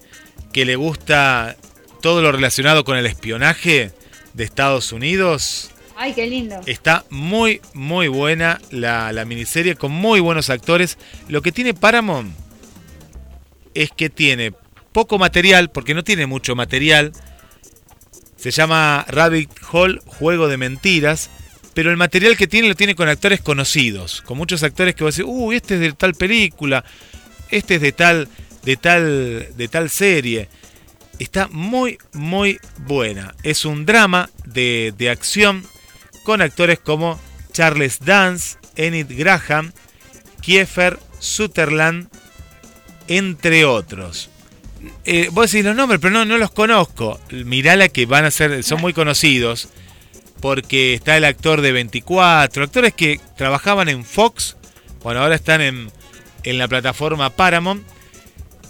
que 0.52 0.64
le 0.64 0.74
gusta 0.74 1.57
todo 2.02 2.22
lo 2.22 2.32
relacionado 2.32 2.84
con 2.84 2.96
el 2.96 3.07
espionaje 3.07 3.92
de 4.35 4.45
Estados 4.45 4.93
Unidos. 4.93 5.70
Ay, 5.97 6.12
qué 6.12 6.26
lindo. 6.26 6.61
Está 6.66 7.05
muy, 7.09 7.61
muy 7.72 8.09
buena 8.09 8.61
la, 8.70 9.12
la 9.12 9.24
miniserie 9.24 9.76
con 9.76 9.93
muy 9.93 10.20
buenos 10.20 10.51
actores. 10.51 10.99
Lo 11.28 11.41
que 11.41 11.53
tiene 11.53 11.72
Paramount 11.72 12.35
es 13.74 13.91
que 13.91 14.11
tiene 14.11 14.53
poco 14.93 15.18
material, 15.18 15.70
porque 15.70 15.95
no 15.95 16.05
tiene 16.05 16.26
mucho 16.26 16.55
material. 16.55 17.12
Se 18.37 18.51
llama 18.51 19.05
Rabbit 19.09 19.51
Hole, 19.72 20.01
Juego 20.05 20.49
de 20.49 20.57
Mentiras. 20.57 21.30
Pero 21.74 21.91
el 21.91 21.97
material 21.97 22.37
que 22.37 22.47
tiene 22.47 22.68
lo 22.68 22.76
tiene 22.76 22.95
con 22.95 23.09
actores 23.09 23.41
conocidos. 23.41 24.22
Con 24.22 24.39
muchos 24.39 24.62
actores 24.62 24.95
que 24.95 25.03
vos 25.03 25.16
decís, 25.16 25.30
uy, 25.32 25.57
este 25.57 25.74
es 25.74 25.80
de 25.80 25.93
tal 25.93 26.14
película. 26.14 26.85
Este 27.51 27.76
es 27.76 27.80
de 27.80 27.91
tal, 27.91 28.28
de 28.62 28.76
tal, 28.76 29.57
de 29.57 29.68
tal 29.68 29.91
serie. 29.91 30.49
Está 31.18 31.48
muy, 31.48 31.98
muy 32.12 32.58
buena. 32.78 33.34
Es 33.42 33.64
un 33.64 33.86
drama 33.86 34.30
de, 34.44 34.92
de 34.96 35.10
acción 35.10 35.64
con 36.24 36.42
actores 36.42 36.78
como 36.78 37.20
Charles 37.52 38.00
Dance, 38.00 38.58
Enid 38.76 39.06
Graham, 39.10 39.72
Kiefer 40.40 40.98
Sutherland, 41.18 42.08
entre 43.08 43.64
otros. 43.64 44.30
Eh, 45.04 45.28
vos 45.32 45.50
decís 45.50 45.64
los 45.64 45.76
nombres, 45.76 46.00
pero 46.00 46.12
no, 46.12 46.24
no 46.24 46.38
los 46.38 46.50
conozco. 46.50 47.20
Mirala 47.30 47.88
que 47.88 48.06
van 48.06 48.24
a 48.24 48.30
ser, 48.30 48.62
son 48.64 48.80
muy 48.80 48.92
conocidos. 48.92 49.68
Porque 50.40 50.92
está 50.92 51.16
el 51.16 51.24
actor 51.24 51.62
de 51.62 51.72
24, 51.72 52.64
actores 52.64 52.92
que 52.92 53.18
trabajaban 53.34 53.88
en 53.88 54.04
Fox, 54.04 54.58
bueno, 55.02 55.20
ahora 55.20 55.36
están 55.36 55.62
en, 55.62 55.90
en 56.42 56.58
la 56.58 56.68
plataforma 56.68 57.30
Paramount. 57.30 57.82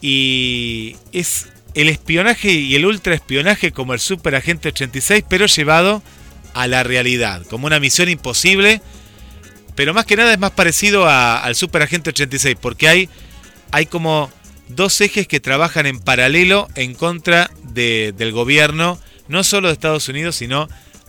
Y 0.00 0.96
es 1.12 1.48
el 1.74 1.88
espionaje 1.88 2.52
y 2.52 2.74
el 2.76 2.86
ultraespionaje 2.86 3.72
como 3.72 3.94
el 3.94 4.00
Super 4.00 4.34
Agente 4.36 4.68
86, 4.68 5.24
pero 5.28 5.46
llevado 5.46 6.02
a 6.54 6.66
la 6.68 6.82
realidad, 6.84 7.44
como 7.50 7.66
una 7.66 7.80
misión 7.80 8.08
imposible. 8.08 8.80
Pero 9.74 9.92
más 9.92 10.04
que 10.06 10.16
nada 10.16 10.32
es 10.32 10.38
más 10.38 10.52
parecido 10.52 11.06
a- 11.08 11.38
al 11.38 11.56
Super 11.56 11.82
Agente 11.82 12.10
86, 12.10 12.56
porque 12.60 12.88
hay, 12.88 13.08
hay 13.72 13.86
como 13.86 14.30
dos 14.68 15.00
ejes 15.00 15.26
que 15.26 15.40
trabajan 15.40 15.86
en 15.86 15.98
paralelo 15.98 16.68
en 16.76 16.94
contra 16.94 17.50
de- 17.64 18.14
del 18.16 18.30
gobierno, 18.30 19.00
no 19.26 19.42
solo 19.42 19.66
de 19.68 19.74
Estados 19.74 20.08
Unidos, 20.08 20.36
sino 20.36 20.68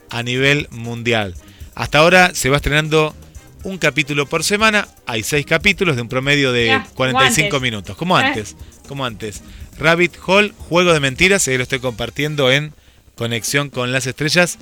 a 0.09 0.23
nivel 0.23 0.67
mundial. 0.71 1.35
Hasta 1.75 1.99
ahora 1.99 2.33
se 2.33 2.49
va 2.49 2.57
estrenando 2.57 3.15
un 3.63 3.77
capítulo 3.77 4.25
por 4.27 4.43
semana, 4.43 4.87
hay 5.05 5.21
seis 5.23 5.45
capítulos 5.45 5.95
de 5.95 6.01
un 6.01 6.09
promedio 6.09 6.51
de 6.51 6.67
Ya, 6.67 6.83
como 6.83 6.95
45 6.95 7.45
antes. 7.57 7.61
minutos, 7.61 7.97
como 7.97 8.19
Eh. 8.19 8.23
antes, 8.23 8.55
como 8.87 9.05
antes. 9.05 9.41
Rabbit 9.77 10.13
Hole, 10.25 10.53
Juego 10.57 10.93
de 10.93 10.99
Mentiras, 10.99 11.47
ahí 11.47 11.57
lo 11.57 11.63
estoy 11.63 11.79
compartiendo 11.79 12.51
en 12.51 12.73
Conexión 13.15 13.69
con 13.69 13.91
las 13.91 14.07
Estrellas, 14.07 14.57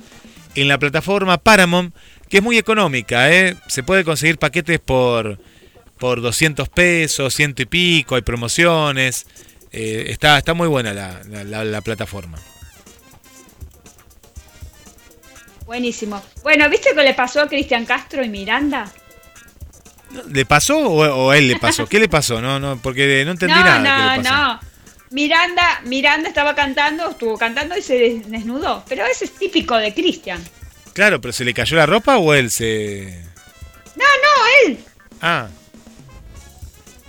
en 0.54 0.68
la 0.68 0.78
plataforma 0.78 1.38
Paramount, 1.38 1.94
que 2.28 2.38
es 2.38 2.42
muy 2.42 2.58
económica, 2.58 3.32
¿eh? 3.32 3.56
se 3.68 3.82
puede 3.82 4.04
conseguir 4.04 4.38
paquetes 4.38 4.80
por, 4.80 5.38
por 5.98 6.20
200 6.20 6.68
pesos, 6.68 7.34
ciento 7.34 7.62
y 7.62 7.66
pico, 7.66 8.14
hay 8.16 8.22
promociones, 8.22 9.26
eh, 9.72 10.06
está, 10.08 10.38
está 10.38 10.54
muy 10.54 10.68
buena 10.68 10.92
la, 10.94 11.20
la- 11.28 11.44
la- 11.44 11.64
la 11.64 11.80
plataforma. 11.80 12.38
Buenísimo. 15.66 16.22
Bueno, 16.42 16.68
¿viste 16.68 16.90
qué 16.94 17.02
le 17.02 17.14
pasó 17.14 17.40
a 17.42 17.48
Cristian 17.48 17.86
Castro 17.86 18.22
y 18.22 18.28
Miranda? 18.28 18.90
¿Le 20.30 20.44
pasó 20.44 20.78
o, 20.78 21.26
o 21.26 21.32
él 21.32 21.48
le 21.48 21.56
pasó? 21.58 21.86
¿Qué 21.86 21.98
le 21.98 22.08
pasó? 22.08 22.40
No, 22.40 22.60
no, 22.60 22.76
porque 22.80 23.24
no 23.24 23.32
entendí 23.32 23.54
no, 23.54 23.64
nada. 23.64 23.76
¿Qué 23.82 23.88
no, 23.88 24.22
le 24.22 24.28
pasó? 24.30 24.34
no. 24.36 24.73
Miranda, 25.14 25.80
Miranda 25.84 26.28
estaba 26.28 26.54
cantando, 26.56 27.10
estuvo 27.10 27.38
cantando 27.38 27.78
y 27.78 27.82
se 27.82 27.94
des- 27.96 28.28
desnudó. 28.30 28.84
Pero 28.88 29.06
eso 29.06 29.24
es 29.24 29.32
típico 29.36 29.76
de 29.76 29.94
Cristian. 29.94 30.42
Claro, 30.92 31.20
pero 31.20 31.32
¿se 31.32 31.44
le 31.44 31.54
cayó 31.54 31.76
la 31.76 31.86
ropa 31.86 32.16
o 32.18 32.34
él 32.34 32.50
se...? 32.50 33.22
No, 33.96 34.04
no, 34.04 34.68
él. 34.68 34.78
Ah. 35.20 35.48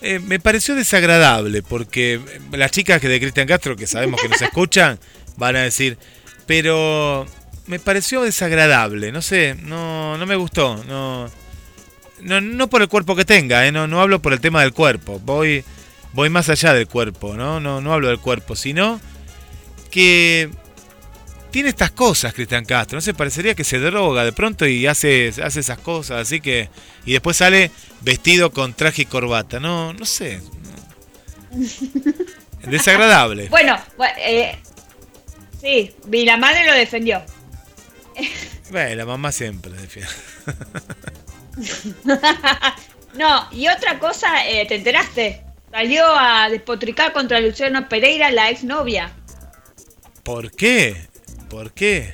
Eh, 0.01 0.19
me 0.19 0.39
pareció 0.39 0.75
desagradable 0.75 1.63
porque 1.63 2.19
las 2.51 2.69
chicas 2.71 3.01
que 3.01 3.07
de 3.07 3.19
Cristian 3.19 3.47
Castro, 3.47 3.75
que 3.75 3.87
sabemos 3.87 4.21
que 4.21 4.29
nos 4.29 4.41
escuchan, 4.49 4.99
van 5.37 5.55
a 5.55 5.63
decir, 5.63 5.97
pero 6.45 7.25
me 7.65 7.79
pareció 7.79 8.21
desagradable, 8.21 9.11
no 9.11 9.23
sé, 9.23 9.55
no, 9.63 10.15
no 10.17 10.25
me 10.27 10.35
gustó, 10.35 10.83
no, 10.87 11.27
no, 12.21 12.39
no 12.39 12.69
por 12.69 12.83
el 12.83 12.87
cuerpo 12.87 13.15
que 13.15 13.25
tenga, 13.25 13.65
eh, 13.65 13.71
no, 13.71 13.87
no 13.87 13.99
hablo 13.99 14.21
por 14.21 14.33
el 14.33 14.39
tema 14.41 14.61
del 14.61 14.73
cuerpo, 14.73 15.19
voy, 15.19 15.63
voy 16.15 16.29
más 16.29 16.49
allá 16.49 16.73
del 16.73 16.87
cuerpo, 16.87 17.35
¿no? 17.35 17.59
No, 17.59 17.81
no 17.81 17.93
hablo 17.93 18.07
del 18.07 18.19
cuerpo, 18.19 18.55
sino 18.55 18.99
que 19.91 20.49
tiene 21.51 21.69
estas 21.69 21.91
cosas 21.91 22.33
Cristian 22.33 22.65
Castro, 22.65 22.97
no 22.97 23.01
sé, 23.01 23.13
parecería 23.13 23.53
que 23.55 23.63
se 23.63 23.79
droga 23.79 24.25
de 24.25 24.31
pronto 24.33 24.65
y 24.65 24.87
hace, 24.87 25.31
hace 25.43 25.59
esas 25.59 25.77
cosas, 25.79 26.21
así 26.21 26.41
que 26.41 26.69
y 27.05 27.13
después 27.13 27.37
sale 27.37 27.69
vestido 28.01 28.51
con 28.51 28.73
traje 28.73 29.03
y 29.03 29.05
corbata, 29.05 29.59
no, 29.59 29.93
no 29.93 30.05
sé. 30.05 30.41
Desagradable. 32.63 33.47
Bueno, 33.49 33.77
bu- 33.97 34.11
eh, 34.17 34.57
sí, 35.61 35.95
y 36.11 36.25
la 36.25 36.35
madre 36.37 36.65
lo 36.65 36.73
defendió. 36.73 37.21
Bueno, 38.71 38.95
la 38.95 39.05
mamá 39.05 39.31
siempre 39.31 39.71
defiende. 39.73 40.11
no, 43.15 43.47
y 43.51 43.67
otra 43.67 43.99
cosa, 43.99 44.45
eh, 44.47 44.65
¿te 44.65 44.75
enteraste? 44.75 45.41
Salió 45.75 46.05
a 46.07 46.47
despotricar 46.49 47.11
contra 47.11 47.41
Luciano 47.41 47.89
Pereira, 47.89 48.31
la 48.31 48.49
exnovia. 48.49 49.11
¿Por 50.23 50.49
qué? 50.55 50.95
¿Por 51.49 51.73
qué? 51.73 52.13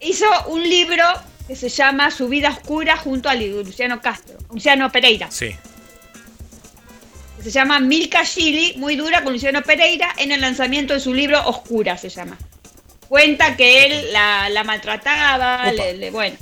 Hizo 0.00 0.26
un 0.48 0.60
libro 0.68 1.04
que 1.46 1.54
se 1.54 1.68
llama 1.68 2.10
Su 2.10 2.26
vida 2.28 2.48
oscura 2.50 2.96
junto 2.96 3.28
a 3.28 3.36
Luciano 3.36 4.00
Castro, 4.02 4.38
Luciano 4.52 4.90
Pereira. 4.90 5.30
Sí. 5.30 5.54
Se 7.40 7.50
llama 7.52 7.78
Milka 7.78 8.24
Chili, 8.24 8.74
muy 8.78 8.96
dura 8.96 9.22
con 9.22 9.32
Luciano 9.32 9.62
Pereira, 9.62 10.12
en 10.18 10.32
el 10.32 10.40
lanzamiento 10.40 10.94
de 10.94 10.98
su 11.00 11.14
libro 11.14 11.46
Oscura 11.46 11.96
se 11.96 12.08
llama. 12.08 12.36
Cuenta 13.08 13.56
que 13.56 13.84
él 13.86 14.12
la, 14.12 14.48
la 14.48 14.64
maltrataba, 14.64 15.70
le- 15.70 15.94
le- 15.94 16.10
bueno. 16.10 16.36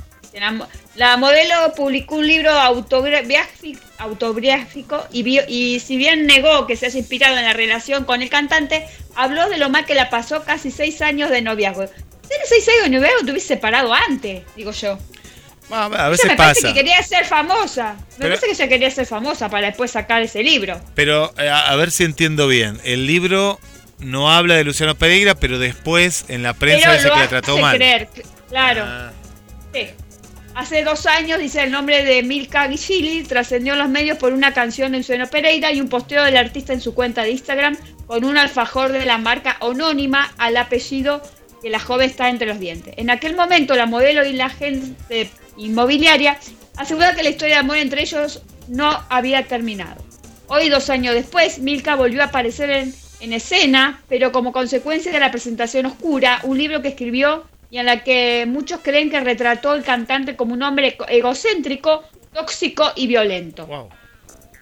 La, 0.95 1.17
modelo 1.17 1.73
publicó 1.75 2.15
un 2.15 2.27
libro 2.27 2.51
autobiográfico, 2.51 5.07
y, 5.11 5.23
vio- 5.23 5.43
y 5.47 5.79
si 5.79 5.97
bien 5.97 6.25
negó 6.27 6.67
que 6.67 6.75
se 6.75 6.87
haya 6.87 6.99
inspirado 6.99 7.37
en 7.37 7.45
la 7.45 7.53
relación 7.53 8.03
con 8.05 8.21
el 8.21 8.29
cantante, 8.29 8.85
habló 9.15 9.49
de 9.49 9.57
lo 9.57 9.69
mal 9.69 9.85
que 9.85 9.95
la 9.95 10.09
pasó 10.09 10.43
casi 10.43 10.71
seis 10.71 11.01
años 11.01 11.29
de 11.29 11.41
noviazgo. 11.41 11.85
Tienes 12.27 12.49
seis 12.49 12.67
años 12.69 12.83
de 12.83 12.89
noviazgo, 12.97 13.25
te 13.25 13.31
hubiese 13.31 13.47
separado 13.47 13.93
antes, 13.93 14.43
digo 14.55 14.71
yo. 14.71 14.97
A, 15.69 15.85
a 15.85 15.87
Ella 15.87 16.09
veces 16.09 16.25
me 16.27 16.35
parece 16.35 16.67
que 16.67 16.73
quería 16.73 17.01
ser 17.03 17.25
famosa. 17.25 17.93
Me 18.17 18.25
Pero- 18.25 18.29
parece 18.35 18.45
que 18.47 18.51
ella 18.53 18.67
quería 18.67 18.91
ser 18.91 19.05
famosa 19.05 19.49
para 19.49 19.67
después 19.67 19.91
sacar 19.91 20.21
ese 20.21 20.43
libro. 20.43 20.81
Pero 20.95 21.33
eh, 21.37 21.47
a, 21.47 21.71
a 21.71 21.75
ver 21.77 21.91
si 21.91 22.03
entiendo 22.03 22.47
bien. 22.47 22.79
El 22.83 23.07
libro 23.07 23.59
no 23.99 24.31
habla 24.33 24.55
de 24.55 24.65
Luciano 24.65 24.95
Pereira, 24.95 25.35
pero 25.35 25.59
después 25.59 26.25
en 26.27 26.43
la 26.43 26.53
prensa 26.53 26.89
Pero 26.89 26.93
dice 26.97 27.07
lo 27.07 27.13
que 27.13 27.19
la 27.19 27.25
hace 27.25 27.29
trató 27.29 27.57
mal. 27.59 27.77
creer, 27.77 28.09
cl- 28.13 28.25
claro. 28.49 28.83
Ah, 28.85 29.11
sí. 29.73 29.87
Hace 30.53 30.83
dos 30.83 31.05
años, 31.05 31.39
dice 31.39 31.63
el 31.63 31.71
nombre 31.71 32.03
de 32.03 32.23
Milka 32.23 32.67
Gishili, 32.67 33.23
trascendió 33.23 33.73
en 33.73 33.79
los 33.79 33.89
medios 33.89 34.17
por 34.17 34.33
una 34.33 34.53
canción 34.53 34.91
de 34.91 34.97
Luciano 34.97 35.27
Pereira 35.27 35.71
y 35.71 35.79
un 35.79 35.87
posteo 35.87 36.25
del 36.25 36.35
artista 36.35 36.73
en 36.73 36.81
su 36.81 36.93
cuenta 36.93 37.23
de 37.23 37.31
Instagram 37.31 37.77
con 38.05 38.25
un 38.25 38.37
alfajor 38.37 38.91
de 38.91 39.05
la 39.05 39.17
marca 39.17 39.55
anónima 39.61 40.33
al 40.37 40.57
apellido 40.57 41.21
que 41.61 41.69
la 41.69 41.79
joven 41.79 42.09
está 42.09 42.29
entre 42.29 42.47
los 42.47 42.59
dientes. 42.59 42.93
En 42.97 43.09
aquel 43.09 43.35
momento, 43.35 43.75
la 43.75 43.85
modelo 43.85 44.25
y 44.25 44.33
la 44.33 44.47
agente 44.47 45.29
inmobiliaria 45.55 46.37
aseguraron 46.75 47.15
que 47.15 47.23
la 47.23 47.29
historia 47.29 47.55
de 47.55 47.59
amor 47.61 47.77
entre 47.77 48.01
ellos 48.01 48.41
no 48.67 49.03
había 49.09 49.47
terminado. 49.47 50.03
Hoy, 50.47 50.67
dos 50.67 50.89
años 50.89 51.15
después, 51.15 51.59
Milka 51.59 51.95
volvió 51.95 52.23
a 52.23 52.25
aparecer 52.25 52.69
en 53.21 53.33
escena, 53.33 54.01
pero 54.09 54.33
como 54.33 54.51
consecuencia 54.51 55.13
de 55.13 55.19
la 55.21 55.31
presentación 55.31 55.85
oscura, 55.85 56.41
un 56.43 56.57
libro 56.57 56.81
que 56.81 56.89
escribió 56.89 57.45
y 57.71 57.77
en 57.77 57.85
la 57.85 58.03
que 58.03 58.45
muchos 58.45 58.81
creen 58.83 59.09
que 59.09 59.19
retrató 59.21 59.71
al 59.71 59.83
cantante 59.83 60.35
como 60.35 60.53
un 60.53 60.61
hombre 60.61 60.97
egocéntrico, 61.07 62.03
tóxico 62.33 62.91
y 62.95 63.07
violento. 63.07 63.65
wow. 63.65 63.89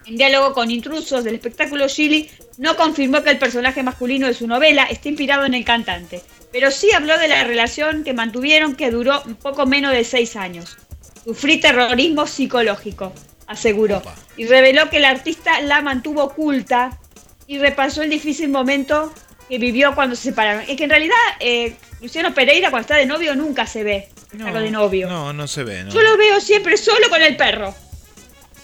En 0.05 0.15
diálogo 0.15 0.53
con 0.53 0.71
intrusos 0.71 1.23
del 1.23 1.35
espectáculo 1.35 1.87
Chili, 1.87 2.29
no 2.57 2.75
confirmó 2.75 3.21
que 3.21 3.31
el 3.31 3.39
personaje 3.39 3.83
masculino 3.83 4.27
de 4.27 4.33
su 4.33 4.47
novela 4.47 4.85
esté 4.85 5.09
inspirado 5.09 5.45
en 5.45 5.53
el 5.55 5.65
cantante, 5.65 6.21
pero 6.51 6.71
sí 6.71 6.91
habló 6.91 7.17
de 7.17 7.27
la 7.27 7.43
relación 7.43 8.03
que 8.03 8.13
mantuvieron 8.13 8.75
que 8.75 8.91
duró 8.91 9.21
un 9.25 9.35
poco 9.35 9.65
menos 9.65 9.91
de 9.91 10.03
seis 10.03 10.35
años. 10.35 10.77
Sufrí 11.25 11.59
terrorismo 11.59 12.27
psicológico, 12.27 13.13
aseguró, 13.47 13.97
Opa. 13.97 14.15
y 14.37 14.45
reveló 14.45 14.89
que 14.89 14.97
el 14.97 15.05
artista 15.05 15.61
la 15.61 15.81
mantuvo 15.81 16.23
oculta 16.23 16.97
y 17.45 17.57
repasó 17.57 18.03
el 18.03 18.09
difícil 18.09 18.49
momento 18.49 19.13
que 19.49 19.57
vivió 19.57 19.95
cuando 19.95 20.15
se 20.15 20.23
separaron. 20.23 20.63
Es 20.67 20.77
que 20.77 20.83
en 20.83 20.89
realidad 20.89 21.15
eh, 21.39 21.75
Luciano 22.01 22.33
Pereira 22.33 22.69
cuando 22.69 22.83
está 22.83 22.95
de 22.95 23.05
novio 23.05 23.35
nunca 23.35 23.65
se 23.65 23.83
ve, 23.83 24.09
está 24.31 24.59
de 24.59 24.71
novio. 24.71 25.09
No, 25.09 25.33
no 25.33 25.47
se 25.47 25.63
ve, 25.63 25.83
¿no? 25.83 25.91
Yo 25.91 26.01
lo 26.01 26.15
veo 26.17 26.39
siempre 26.39 26.77
solo 26.77 27.09
con 27.09 27.21
el 27.21 27.35
perro. 27.35 27.73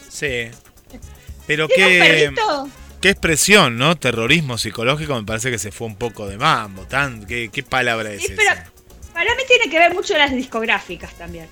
Sí. 0.07 0.47
Pero 1.47 1.67
¿Tiene 1.67 2.29
un 2.29 2.35
qué, 2.35 2.41
qué 3.01 3.09
expresión, 3.09 3.77
¿no? 3.77 3.97
Terrorismo 3.97 4.57
psicológico 4.57 5.15
me 5.15 5.23
parece 5.23 5.51
que 5.51 5.57
se 5.57 5.71
fue 5.71 5.87
un 5.87 5.95
poco 5.95 6.27
de 6.27 6.37
mambo. 6.37 6.83
Tan, 6.83 7.25
¿qué, 7.25 7.49
qué 7.51 7.63
palabra 7.63 8.13
es 8.13 8.21
Sí, 8.21 8.33
pero 8.35 8.51
para 9.13 9.35
mí 9.35 9.43
tiene 9.47 9.69
que 9.69 9.79
ver 9.79 9.93
mucho 9.93 10.17
las 10.17 10.31
discográficas 10.31 11.13
también. 11.15 11.47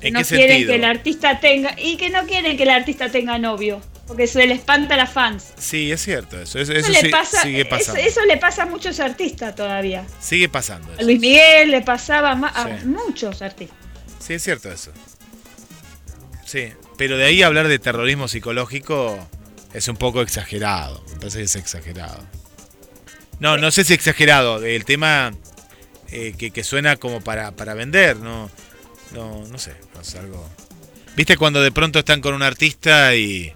¿En 0.00 0.14
no 0.14 0.20
qué 0.20 0.26
quieren 0.26 0.48
sentido? 0.48 0.70
que 0.70 0.76
el 0.76 0.84
artista 0.84 1.40
tenga 1.40 1.74
y 1.78 1.96
que 1.96 2.10
no 2.10 2.24
quieren 2.26 2.56
que 2.56 2.62
el 2.62 2.70
artista 2.70 3.10
tenga 3.10 3.38
novio, 3.38 3.80
porque 4.10 4.26
se 4.26 4.44
le 4.44 4.54
espanta 4.54 4.94
a 4.94 4.96
las 4.96 5.12
fans. 5.12 5.52
Sí, 5.56 5.92
es 5.92 6.02
cierto 6.02 6.40
eso. 6.40 6.58
Eso, 6.58 6.72
Eso, 6.72 6.88
eso 6.88 6.90
le 6.90 7.00
sí- 7.00 7.08
pasa, 7.10 7.42
sigue 7.42 7.60
eso, 7.60 7.70
pasando. 7.70 8.00
eso 8.00 8.24
le 8.24 8.36
pasa 8.38 8.62
a 8.64 8.66
muchos 8.66 8.98
artistas 8.98 9.54
todavía. 9.54 10.04
Sigue 10.20 10.48
pasando 10.48 10.90
A 10.90 10.94
eso. 10.96 11.02
Luis 11.04 11.20
Miguel 11.20 11.70
le 11.70 11.80
pasaba 11.82 12.32
a 12.32 12.64
Sí. 12.80 12.86
muchos 12.86 13.40
artistas. 13.40 13.78
Sí, 14.18 14.34
es 14.34 14.42
cierto 14.42 14.68
eso. 14.72 14.90
Sí, 16.44 16.72
pero 16.98 17.16
de 17.16 17.24
ahí 17.26 17.44
hablar 17.44 17.68
de 17.68 17.78
terrorismo 17.78 18.26
psicológico 18.26 19.16
es 19.72 19.86
un 19.86 19.96
poco 19.96 20.22
exagerado. 20.22 21.04
Me 21.12 21.20
parece 21.20 21.38
que 21.38 21.44
es 21.44 21.54
exagerado. 21.54 22.26
No, 23.38 23.58
no 23.58 23.70
sé 23.70 23.84
si 23.84 23.94
exagerado. 23.94 24.64
El 24.64 24.84
tema 24.84 25.32
eh, 26.10 26.34
que, 26.36 26.50
que 26.50 26.64
suena 26.64 26.96
como 26.96 27.20
para, 27.20 27.52
para 27.52 27.74
vender, 27.74 28.16
no, 28.16 28.50
no, 29.12 29.46
no 29.46 29.58
sé, 29.58 29.74
no 29.94 30.02
sé, 30.02 30.18
algo. 30.18 30.44
¿Viste 31.14 31.36
cuando 31.36 31.62
de 31.62 31.70
pronto 31.70 32.00
están 32.00 32.20
con 32.20 32.34
un 32.34 32.42
artista 32.42 33.14
y, 33.14 33.54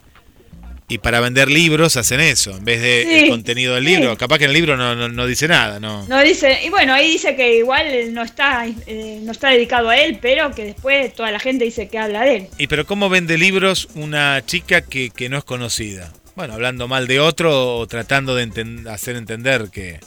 y 0.86 0.98
para 0.98 1.20
vender 1.20 1.50
libros 1.50 1.96
hacen 1.96 2.20
eso, 2.20 2.56
en 2.56 2.64
vez 2.64 2.82
de 2.82 3.06
Sí, 3.08 3.14
el 3.24 3.30
contenido 3.30 3.74
del 3.74 3.84
sí. 3.86 3.96
libro? 3.96 4.16
Capaz 4.18 4.38
que 4.38 4.44
en 4.44 4.50
el 4.50 4.54
libro 4.54 4.76
no, 4.76 4.94
no, 4.94 5.08
no 5.08 5.26
dice 5.26 5.48
nada, 5.48 5.80
¿no? 5.80 6.06
No 6.08 6.20
dice, 6.20 6.60
y 6.64 6.68
bueno, 6.68 6.92
ahí 6.92 7.10
dice 7.12 7.34
que 7.36 7.56
igual 7.56 8.12
no 8.12 8.22
está, 8.22 8.66
eh, 8.86 9.18
no 9.22 9.32
está 9.32 9.48
dedicado 9.48 9.88
a 9.88 9.96
él, 9.96 10.18
pero 10.20 10.50
que 10.54 10.64
después 10.64 11.14
toda 11.14 11.30
la 11.30 11.40
gente 11.40 11.64
dice 11.64 11.88
que 11.88 11.98
habla 11.98 12.22
de 12.22 12.36
él. 12.36 12.46
¿Y 12.58 12.66
pero 12.66 12.84
cómo 12.86 13.08
vende 13.08 13.38
libros 13.38 13.88
una 13.94 14.42
chica 14.44 14.82
que, 14.82 15.08
que 15.10 15.28
no 15.30 15.38
es 15.38 15.44
conocida? 15.44 16.12
Bueno, 16.36 16.52
hablando 16.54 16.86
mal 16.88 17.06
de 17.06 17.18
otro 17.20 17.78
o 17.78 17.86
tratando 17.86 18.34
de 18.34 18.46
enten- 18.48 18.86
hacer 18.88 19.16
entender 19.16 19.70
que, 19.70 20.00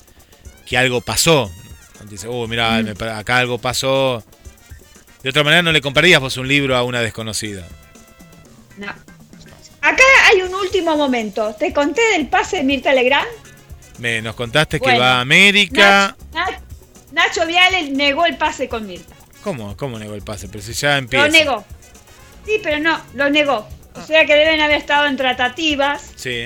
que 0.68 0.78
algo 0.78 1.02
pasó. 1.02 1.52
Dice, 2.10 2.28
oh, 2.30 2.48
mira, 2.48 2.80
Mm. 2.84 3.02
acá 3.16 3.38
algo 3.40 3.58
pasó. 3.58 4.24
De 5.24 5.30
otra 5.32 5.44
manera 5.44 5.64
no 5.64 5.72
le 5.72 5.82
comprarías 5.82 6.22
vos 6.22 6.38
un 6.38 6.48
libro 6.48 6.76
a 6.76 6.84
una 6.84 7.02
desconocida. 7.02 7.66
No. 8.78 8.94
Acá 9.88 10.04
hay 10.30 10.42
un 10.42 10.54
último 10.54 10.98
momento. 10.98 11.56
Te 11.58 11.72
conté 11.72 12.02
del 12.14 12.28
pase 12.28 12.58
de 12.58 12.64
Mirta 12.64 12.94
Legrand. 12.94 13.28
Me, 14.00 14.22
nos 14.22 14.36
contaste 14.36 14.80
que 14.80 14.98
va 15.00 15.14
a 15.18 15.22
América. 15.22 16.16
Nach- 16.34 16.50
Nach- 16.50 16.60
Nacho 17.14 17.46
Viale 17.48 17.90
negó 17.92 18.26
el 18.26 18.38
pase 18.38 18.68
con 18.68 18.86
Mirta. 18.86 19.16
¿Cómo? 19.44 19.78
¿Cómo 19.78 19.98
negó 19.98 20.14
el 20.14 20.22
pase? 20.24 20.48
Pero 20.50 20.62
si 20.64 20.74
ya 20.74 20.98
empieza. 20.98 21.26
Lo 21.26 21.32
negó. 21.32 21.66
Sí, 22.46 22.60
pero 22.62 22.80
no, 22.80 23.00
lo 23.14 23.30
negó. 23.30 23.68
O 23.96 24.02
sea 24.06 24.26
que 24.26 24.36
deben 24.36 24.60
haber 24.62 24.78
estado 24.78 25.08
en 25.08 25.18
tratativas 25.18 26.12
Sí. 26.16 26.46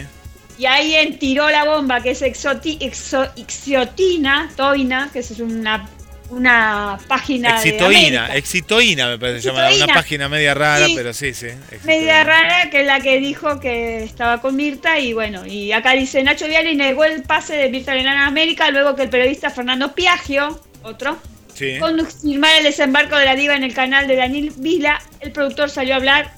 y 0.58 0.66
ahí 0.68 0.96
él 0.96 1.18
tiró 1.20 1.50
la 1.50 1.66
bomba 1.66 2.02
que 2.02 2.12
es 2.12 2.22
exoti, 2.22 2.78
exo- 2.80 3.30
Ixiotina, 3.36 4.50
Toina, 4.56 5.10
que 5.12 5.20
es 5.20 5.32
una, 5.40 5.90
una 6.32 6.98
página 7.08 7.50
de 7.62 7.70
Exitoína, 7.70 8.20
América. 8.26 8.36
Exitoína 8.38 9.08
me 9.10 9.20
parece 9.20 9.48
llamada. 9.48 9.66
Una 9.68 9.72
Exitoína. 9.76 9.94
página 9.94 10.30
media 10.30 10.54
rara, 10.54 10.86
Sí. 10.88 10.94
pero 10.96 11.14
sí, 11.14 11.34
sí. 11.34 11.46
Media 11.46 12.22
Exitoína. 12.22 12.24
rara 12.24 12.70
que 12.70 12.80
es 12.82 12.88
la 12.88 13.00
que 13.02 13.20
dijo 13.20 13.60
que 13.60 14.04
estaba 14.04 14.42
con 14.42 14.56
Mirta 14.56 14.98
y 15.00 15.14
bueno, 15.14 15.46
y 15.46 15.72
acá 15.72 15.92
dice 15.92 16.24
Nacho 16.24 16.48
Viale 16.48 16.74
negó 16.76 17.04
el 17.06 17.24
pase 17.24 17.56
de 17.56 17.70
Mirta 17.70 17.94
Legrand 17.94 18.20
a 18.20 18.26
América 18.28 18.72
luego 18.72 18.96
que 18.96 19.04
el 19.04 19.10
periodista 19.10 19.50
Fernando 19.50 19.94
Piaggio, 19.94 20.62
otro, 20.84 21.18
Sí. 21.54 21.78
el 21.82 22.64
desembarco 22.64 23.18
de 23.18 23.26
la 23.26 23.36
diva 23.36 23.56
en 23.56 23.64
el 23.64 23.74
canal 23.74 24.08
de 24.08 24.16
Daniel 24.16 24.54
Vila, 24.58 25.02
el 25.20 25.32
productor 25.32 25.70
salió 25.70 25.94
a 25.94 25.98
hablar 25.98 26.34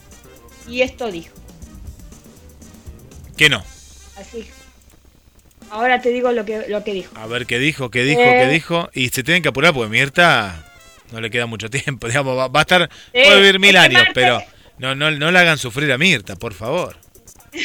y 0.67 0.81
esto 0.81 1.11
dijo. 1.11 1.33
Que 3.37 3.49
no. 3.49 3.63
Así. 4.19 4.45
Ahora 5.74 5.99
te 6.01 6.09
digo 6.09 6.32
lo 6.32 6.45
que, 6.45 6.65
lo 6.69 6.84
que 6.84 6.93
dijo. 6.93 7.17
A 7.17 7.26
ver 7.26 7.45
qué 7.47 7.57
dijo, 7.57 7.89
qué 7.89 8.03
dijo, 8.03 8.21
Eh. 8.21 8.38
qué 8.45 8.47
dijo. 8.47 8.89
Y 8.93 9.09
se 9.09 9.24
tienen 9.24 9.41
que 9.41 9.49
apurar 9.49 9.74
porque 9.74 9.89
Mirta 9.89 10.63
no 11.11 11.19
le 11.19 11.32
queda 11.32 11.47
mucho 11.47 11.69
tiempo. 11.69 12.07
Digamos, 12.07 12.38
va, 12.38 12.47
va 12.47 12.59
a 12.59 12.61
estar, 12.61 12.89
Eh, 13.11 13.24
puede 13.26 13.38
vivir 13.41 13.59
mil 13.59 13.76
este 13.76 13.80
años, 13.80 14.01
martes- 14.03 14.13
pero 14.13 14.43
no, 14.78 14.93
no, 14.93 15.09
no 15.11 15.32
le 15.32 15.39
hagan 15.39 15.57
sufrir 15.57 15.91
a 15.91 15.97
Mirta, 15.97 16.36
por 16.36 16.53
favor. 16.53 16.97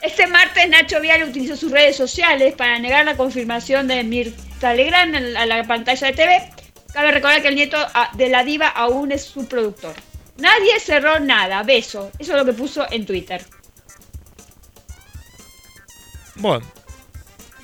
Este 0.00 0.26
martes 0.26 0.68
Nacho 0.68 1.00
Vial 1.00 1.22
utilizó 1.22 1.56
sus 1.56 1.72
redes 1.72 1.96
sociales 1.96 2.52
para 2.54 2.78
negar 2.78 3.06
la 3.06 3.16
confirmación 3.16 3.88
de 3.88 4.04
Mirta 4.04 4.74
Legrand 4.74 5.14
en- 5.14 5.34
a 5.36 5.46
la 5.46 5.64
pantalla 5.64 6.06
de 6.08 6.12
TV. 6.12 6.50
Cabe 6.92 7.10
recordar 7.10 7.40
que 7.40 7.48
el 7.48 7.54
nieto 7.56 7.78
ah, 7.78 8.10
de 8.14 8.28
la 8.28 8.44
diva 8.44 8.68
aún 8.68 9.12
es 9.12 9.24
su 9.24 9.48
productor. 9.48 9.94
Nadie 10.36 10.78
cerró 10.78 11.18
nada, 11.20 11.62
beso. 11.62 12.12
Eso 12.18 12.32
es 12.32 12.38
lo 12.38 12.44
que 12.44 12.52
puso 12.52 12.86
en 12.92 13.06
Twitter. 13.06 13.42
Bueno, 16.36 16.66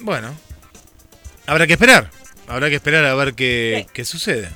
bueno. 0.01 0.35
Habrá 1.47 1.67
que 1.67 1.75
esperar. 1.75 2.11
Habrá 2.47 2.69
que 2.69 2.77
esperar 2.77 3.05
a 3.05 3.15
ver 3.15 3.35
qué, 3.35 3.85
Sí. 3.87 3.91
qué 3.93 4.05
sucede. 4.05 4.51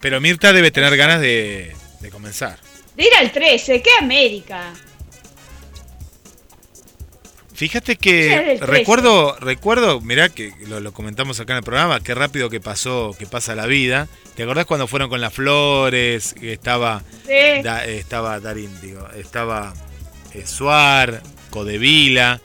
Pero 0.00 0.20
Mirta 0.20 0.52
debe 0.52 0.70
tener 0.70 0.96
ganas 0.96 1.20
de, 1.20 1.74
de 2.00 2.10
comenzar. 2.10 2.58
De 2.96 3.04
ir 3.04 3.14
al 3.18 3.32
13, 3.32 3.82
¿qué 3.82 3.90
América? 3.98 4.72
Fíjate 7.54 7.96
que 7.96 8.32
el 8.34 8.58
13. 8.60 8.66
recuerdo, 8.66 9.36
recuerdo, 9.38 10.00
mirá 10.00 10.30
que 10.30 10.52
lo, 10.66 10.80
lo 10.80 10.92
comentamos 10.92 11.40
acá 11.40 11.52
en 11.52 11.58
el 11.58 11.62
programa, 11.62 12.00
qué 12.00 12.14
rápido 12.14 12.48
que 12.48 12.58
pasó, 12.60 13.14
que 13.18 13.26
pasa 13.26 13.54
la 13.54 13.66
vida. 13.66 14.08
¿Te 14.34 14.44
acordás 14.44 14.64
cuando 14.64 14.86
fueron 14.86 15.10
con 15.10 15.20
las 15.20 15.34
flores? 15.34 16.34
Estaba, 16.40 17.02
Sí, 17.26 17.62
Da- 17.62 17.84
estaba 17.84 18.40
Darín, 18.40 18.70
digo, 18.80 19.06
estaba 19.14 19.74
eh, 20.32 20.46
Suar, 20.46 21.22
Codevila, 21.50 22.40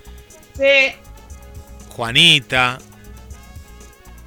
sí. 0.57 0.93
Juanita. 1.95 2.77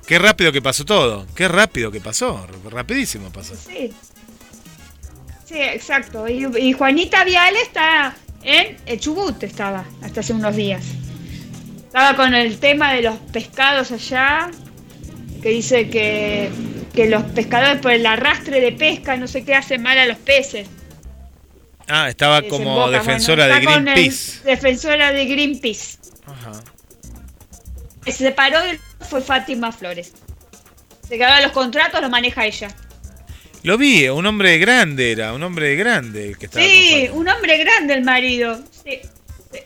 Qué 0.07 0.19
rápido 0.19 0.53
que 0.53 0.63
pasó 0.63 0.87
todo, 0.87 1.27
qué 1.35 1.49
rápido 1.49 1.91
que 1.91 2.01
pasó, 2.01 2.47
rapidísimo 2.71 3.31
pasó. 3.31 3.55
Sí. 3.57 3.93
Sí, 5.45 5.61
exacto. 5.61 6.27
Y, 6.27 6.47
y 6.59 6.73
Juanita 6.73 7.25
Vial 7.25 7.55
está 7.57 8.17
en 8.43 8.79
el 8.87 8.99
Chubut, 8.99 9.43
estaba 9.43 9.85
hasta 10.03 10.21
hace 10.21 10.33
unos 10.33 10.57
días. 10.57 10.83
Estaba 11.85 12.17
con 12.17 12.35
el 12.35 12.59
tema 12.59 12.95
de 12.95 13.03
los 13.03 13.17
pescados 13.33 13.93
allá, 13.93 14.51
que 15.43 15.51
dice 15.51 15.91
que, 15.91 16.51
que 16.95 17.09
los 17.11 17.23
pescadores 17.23 17.83
por 17.83 17.93
el 17.93 18.07
arrastre 18.07 18.61
de 18.61 18.73
pesca 18.73 19.17
no 19.19 19.29
sé 19.29 19.45
qué 19.45 19.55
hacen 19.55 19.83
mal 19.83 19.99
a 19.99 20.07
los 20.07 20.17
peces. 20.17 20.69
Ah, 21.87 22.09
estaba 22.09 22.41
como 22.43 22.91
defensora 22.91 23.47
Bueno, 23.47 23.61
de 23.61 23.93
Greenpeace. 23.93 24.45
Defensora 24.45 25.13
de 25.13 25.27
Greenpeace. 25.27 25.99
Ajá. 26.27 26.53
Que 28.09 28.13
se 28.15 28.25
separó 28.25 28.59
y 28.73 28.79
fue 29.05 29.21
Fátima 29.21 29.71
Flores. 29.71 30.13
Se 31.07 31.19
quedaron 31.19 31.43
los 31.43 31.53
contratos, 31.53 32.01
los 32.01 32.09
maneja 32.11 32.47
ella. 32.47 32.69
Lo 33.65 33.77
vi, 33.77 34.09
un 34.09 34.25
hombre 34.25 34.57
grande 34.57 35.13
era, 35.13 35.35
un 35.35 35.43
hombre 35.43 35.77
grande 35.77 36.29
el 36.29 36.39
que 36.39 36.47
estaba. 36.47 36.65
Sí, 36.65 37.07
un 37.13 37.29
hombre 37.29 37.59
grande 37.59 37.93
el 37.93 38.05
marido. 38.05 38.63
Sí, 38.83 39.01
sí. 39.53 39.59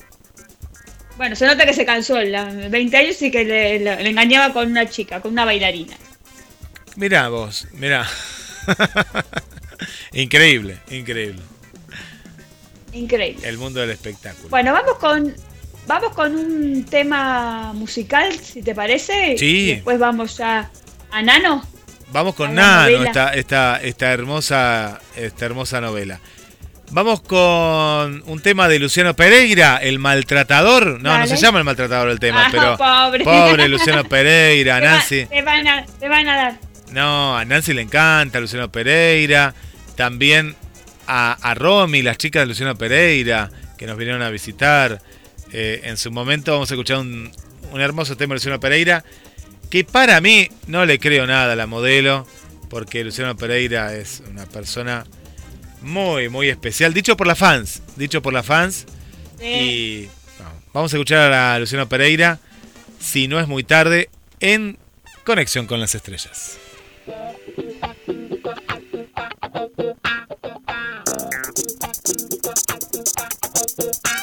Bueno, 1.17 1.37
se 1.37 1.47
nota 1.47 1.65
que 1.65 1.73
se 1.73 1.85
cansó. 1.87 2.21
La 2.21 2.47
20 2.47 2.97
años 2.97 3.23
y 3.23 3.31
que 3.31 3.45
le, 3.45 3.79
le- 3.79 4.03
le 4.03 4.11
engañaba 4.11 4.53
con 4.53 4.69
una 4.69 4.89
chica, 4.91 5.21
con 5.21 5.31
una 5.31 5.45
bailarina. 5.45 5.97
Mirá 6.97 7.29
vos, 7.29 7.69
mirá. 7.75 8.05
increíble, 10.15 10.79
increíble. 10.91 11.43
Increíble. 12.93 13.49
El 13.49 13.57
mundo 13.59 13.79
del 13.81 13.91
espectáculo. 13.91 14.49
Bueno, 14.49 14.73
vamos 14.73 14.99
con 14.99 15.33
vamos 15.87 16.13
con 16.15 16.35
un 16.35 16.85
tema 16.85 17.73
musical, 17.75 18.33
si 18.39 18.63
te 18.63 18.75
parece. 18.75 19.37
Sí. 19.39 19.47
Y 19.47 19.75
después 19.75 19.99
vamos 19.99 20.37
ya 20.37 20.71
a 21.11 21.23
Nano. 21.23 21.65
Vamos 22.13 22.35
con 22.35 22.51
a 22.51 22.53
Nano, 22.89 23.05
esta, 23.05 23.35
esta, 23.35 23.81
esta 23.83 24.13
hermosa, 24.13 25.01
esta 25.17 25.45
hermosa 25.47 25.81
novela. 25.81 26.21
Vamos 26.91 27.23
con 27.23 28.23
un 28.27 28.41
tema 28.43 28.69
de 28.69 28.79
Luciano 28.79 29.17
Pereira, 29.17 29.79
el 29.79 29.99
maltratador. 29.99 31.01
No, 31.01 31.17
no 31.19 31.27
se 31.27 31.39
llama 31.39 31.59
el 31.59 31.65
maltratador 31.65 32.11
el 32.11 32.21
tema, 32.21 32.47
Ah, 32.47 32.49
pero 32.53 32.77
pobre. 32.77 33.25
pobre 33.25 33.69
Luciano 33.71 34.05
Pereira, 34.05 34.79
Te, 34.79 34.85
va- 34.87 34.93
Nancy. 34.93 35.25
te 35.27 35.41
van 35.43 35.67
a, 35.67 35.87
te 35.87 36.09
van 36.09 36.29
a 36.29 36.37
dar. 36.37 36.59
No, 36.91 37.35
a 37.39 37.47
Nancy 37.47 37.73
le 37.73 37.81
encanta 37.81 38.41
Luciano 38.41 38.71
Pereira. 38.71 39.55
También 39.97 40.55
a, 41.07 41.33
a 41.41 41.55
Romy, 41.55 42.03
las 42.03 42.19
chicas 42.19 42.43
de 42.43 42.47
Luciano 42.49 42.77
Pereira, 42.77 43.51
que 43.79 43.87
nos 43.87 43.97
vinieron 43.97 44.21
a 44.21 44.29
visitar. 44.29 45.01
Eh, 45.53 45.81
en 45.85 45.97
su 45.97 46.11
momento 46.11 46.53
vamos 46.53 46.71
a 46.71 46.75
escuchar 46.75 46.99
un, 46.99 47.31
un 47.73 47.81
hermoso 47.81 48.17
tema 48.17 48.33
de 48.33 48.37
Luciano 48.37 48.61
Pereira. 48.61 49.05
Que 49.71 49.85
para 49.85 50.21
mí 50.21 50.49
no 50.67 50.85
le 50.85 50.99
creo 50.99 51.27
nada 51.27 51.53
a 51.53 51.57
la 51.57 51.67
modelo. 51.67 52.27
Porque 52.69 53.05
Luciano 53.05 53.37
Pereira 53.37 53.95
es 53.95 54.23
una 54.31 54.47
persona 54.47 55.05
muy, 55.83 56.29
muy 56.29 56.49
especial. 56.49 56.95
Dicho 56.95 57.17
por 57.17 57.27
las 57.27 57.39
fans. 57.39 57.83
Dicho 57.97 58.23
por 58.23 58.33
las 58.33 58.47
fans. 58.47 58.87
Sí. 59.39 59.47
Y 59.47 60.09
no, 60.39 60.51
vamos 60.73 60.93
a 60.93 60.97
escuchar 60.97 61.33
a 61.33 61.59
Luciano 61.59 61.89
Pereira. 61.89 62.39
Si 62.99 63.29
no 63.29 63.41
es 63.41 63.49
muy 63.49 63.65
tarde. 63.65 64.09
En 64.41 64.79
Conexión 65.25 65.67
con 65.67 65.81
las 65.81 65.95
Estrellas. 65.95 66.59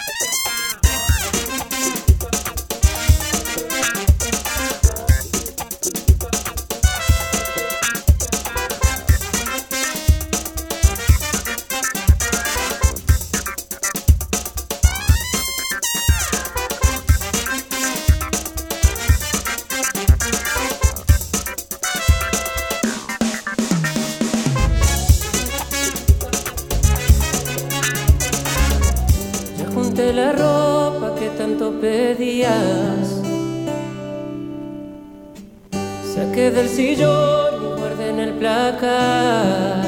del 36.60 36.70
sillón 36.70 37.54
y 37.64 37.80
guardé 37.80 38.10
en 38.10 38.20
el 38.20 38.34
placar. 38.34 39.86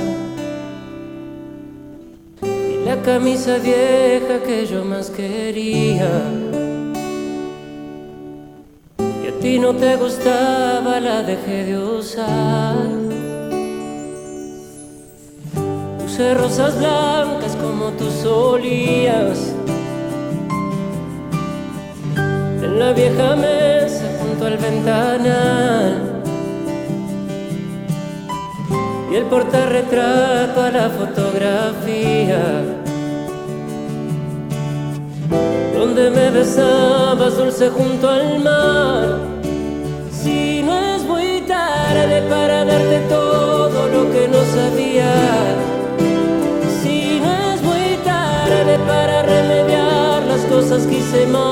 Y 2.43 2.86
la 2.86 2.95
camisa 3.01 3.57
vieja 3.57 4.36
que 4.45 4.65
yo 4.65 4.86
más 4.86 5.09
quería. 5.09 6.09
Y 9.24 9.28
a 9.28 9.39
ti 9.41 9.59
no 9.59 9.76
te 9.76 9.97
gustaba, 9.97 10.99
la 11.01 11.24
dejé 11.24 11.65
de 11.65 11.78
usar. 11.78 12.88
Puse 15.99 16.34
rosas 16.36 16.78
blancas 16.78 17.53
como 17.63 17.86
tú 17.97 18.09
solías. 18.24 19.39
En 22.65 22.80
la 22.80 22.93
vieja 22.93 23.36
mesa 23.36 24.05
junto 24.22 24.45
al 24.45 24.57
ventanal. 24.57 26.20
Y 29.12 29.16
el 29.18 29.26
portarretrato 29.26 30.62
a 30.62 30.72
la 30.72 30.89
fotografía. 30.89 32.64
Donde 35.78 36.09
me 36.09 36.30
besabas 36.30 37.36
dulce 37.36 37.70
junto 37.72 38.09
al 38.09 38.39
mar. 38.39 39.20
Si 40.14 40.64
no 40.64 40.95
es 40.95 41.03
muy 41.03 41.41
tarde 41.41 42.22
para 42.30 42.64
darte 42.64 42.99
todo 43.09 43.89
lo 43.89 44.12
que 44.14 44.30
no 44.30 44.39
sabía. 44.55 45.12
Si 46.82 47.20
no 47.20 47.53
es 47.53 47.62
muy 47.64 47.97
tarde 48.05 48.80
para 48.88 49.24
remediar 49.24 50.24
las 50.24 50.41
cosas 50.45 50.88
que 50.88 50.99
hice 50.99 51.28
mal. 51.28 51.50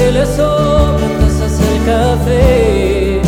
Que 0.00 0.12
le 0.12 0.24
sobran 0.24 1.12
tazas 1.20 1.56
al 1.68 1.78
café. 1.90 3.20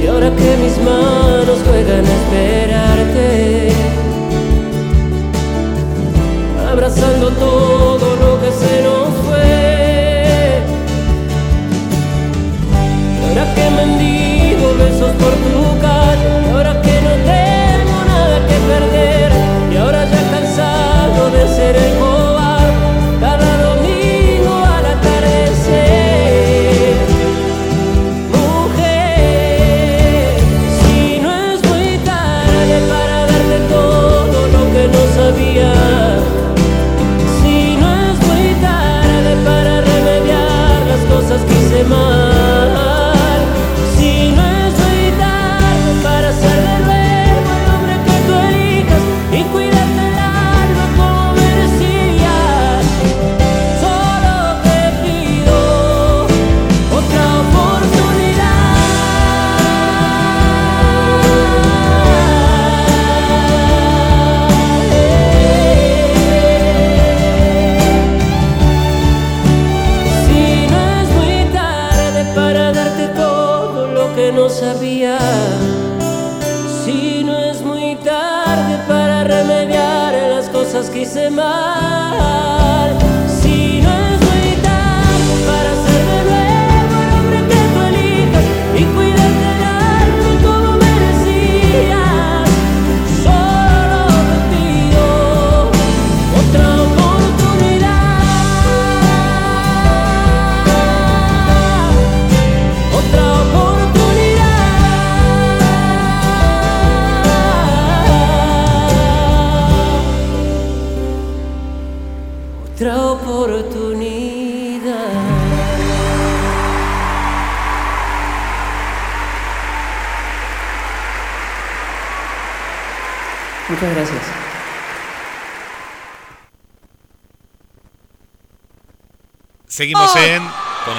Y 0.00 0.06
ahora 0.06 0.30
que 0.38 0.50
mis 0.62 0.76
manos 0.88 1.58
juegan 1.66 2.04
a 2.12 2.14
esperarte, 2.20 3.72
abrazando 6.70 7.26
todo 7.46 8.06
lo 8.22 8.30
que 8.42 8.50
se 8.62 8.74
nos 8.86 9.08
fue. 9.24 9.52
Y 13.18 13.24
ahora 13.28 13.44
que 13.54 13.66
mendigo 13.78 14.66
besos 14.82 15.12
por 15.22 15.34
tu 15.46 15.58
calle, 15.86 16.28
y 16.46 16.50
ahora 16.54 16.74
que 16.84 16.96
no 17.06 17.12
tengo 17.32 17.98
nada 18.12 18.36
que 18.48 18.56
perder, 18.72 19.30
y 19.72 19.76
ahora 19.76 20.00
ya 20.12 20.22
cansado 20.34 21.20
de 21.36 21.42
ser 21.56 21.74
el 21.76 21.97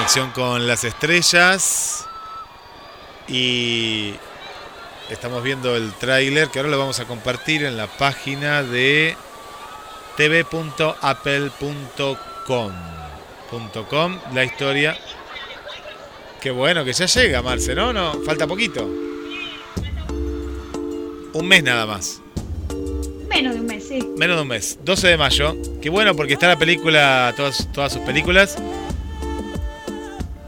Conexión 0.10 0.32
con 0.32 0.66
las 0.66 0.84
Estrellas. 0.86 2.08
Y 3.28 4.16
estamos 5.12 5.44
viendo 5.44 5.76
el 5.76 5.94
tráiler 5.94 6.50
que 6.50 6.58
ahora 6.58 6.72
lo 6.72 6.80
vamos 6.80 7.00
a 7.00 7.06
compartir 7.06 7.64
en 7.64 7.78
la 7.78 7.86
página 7.86 8.64
de 8.64 9.16
tv.apple.com. 10.18 10.64
punto 13.52 13.88
com, 13.88 14.18
la 14.34 14.44
historia. 14.44 14.98
Qué 16.42 16.50
bueno 16.50 16.84
que 16.84 16.94
ya 16.94 17.06
llega, 17.06 17.44
Marce, 17.44 17.76
¿no? 17.76 17.94
No, 17.94 18.20
falta 18.26 18.48
poquito. 18.48 18.90
Un 21.34 21.48
mes 21.48 21.62
nada 21.62 21.86
más. 21.86 22.20
Menos 23.30 23.54
de 23.54 23.60
un 23.60 23.68
mes, 23.68 23.88
sí. 23.88 24.00
Menos 24.18 24.38
de 24.38 24.42
un 24.42 24.48
mes, 24.48 24.80
12 24.84 25.08
de 25.08 25.18
mayo. 25.18 25.56
Qué 25.84 25.92
bueno 25.92 26.16
porque 26.16 26.34
está 26.34 26.48
la 26.48 26.58
película, 26.58 27.32
todas, 27.38 27.72
todas 27.72 27.94
sus 27.94 28.02
películas. 28.02 28.58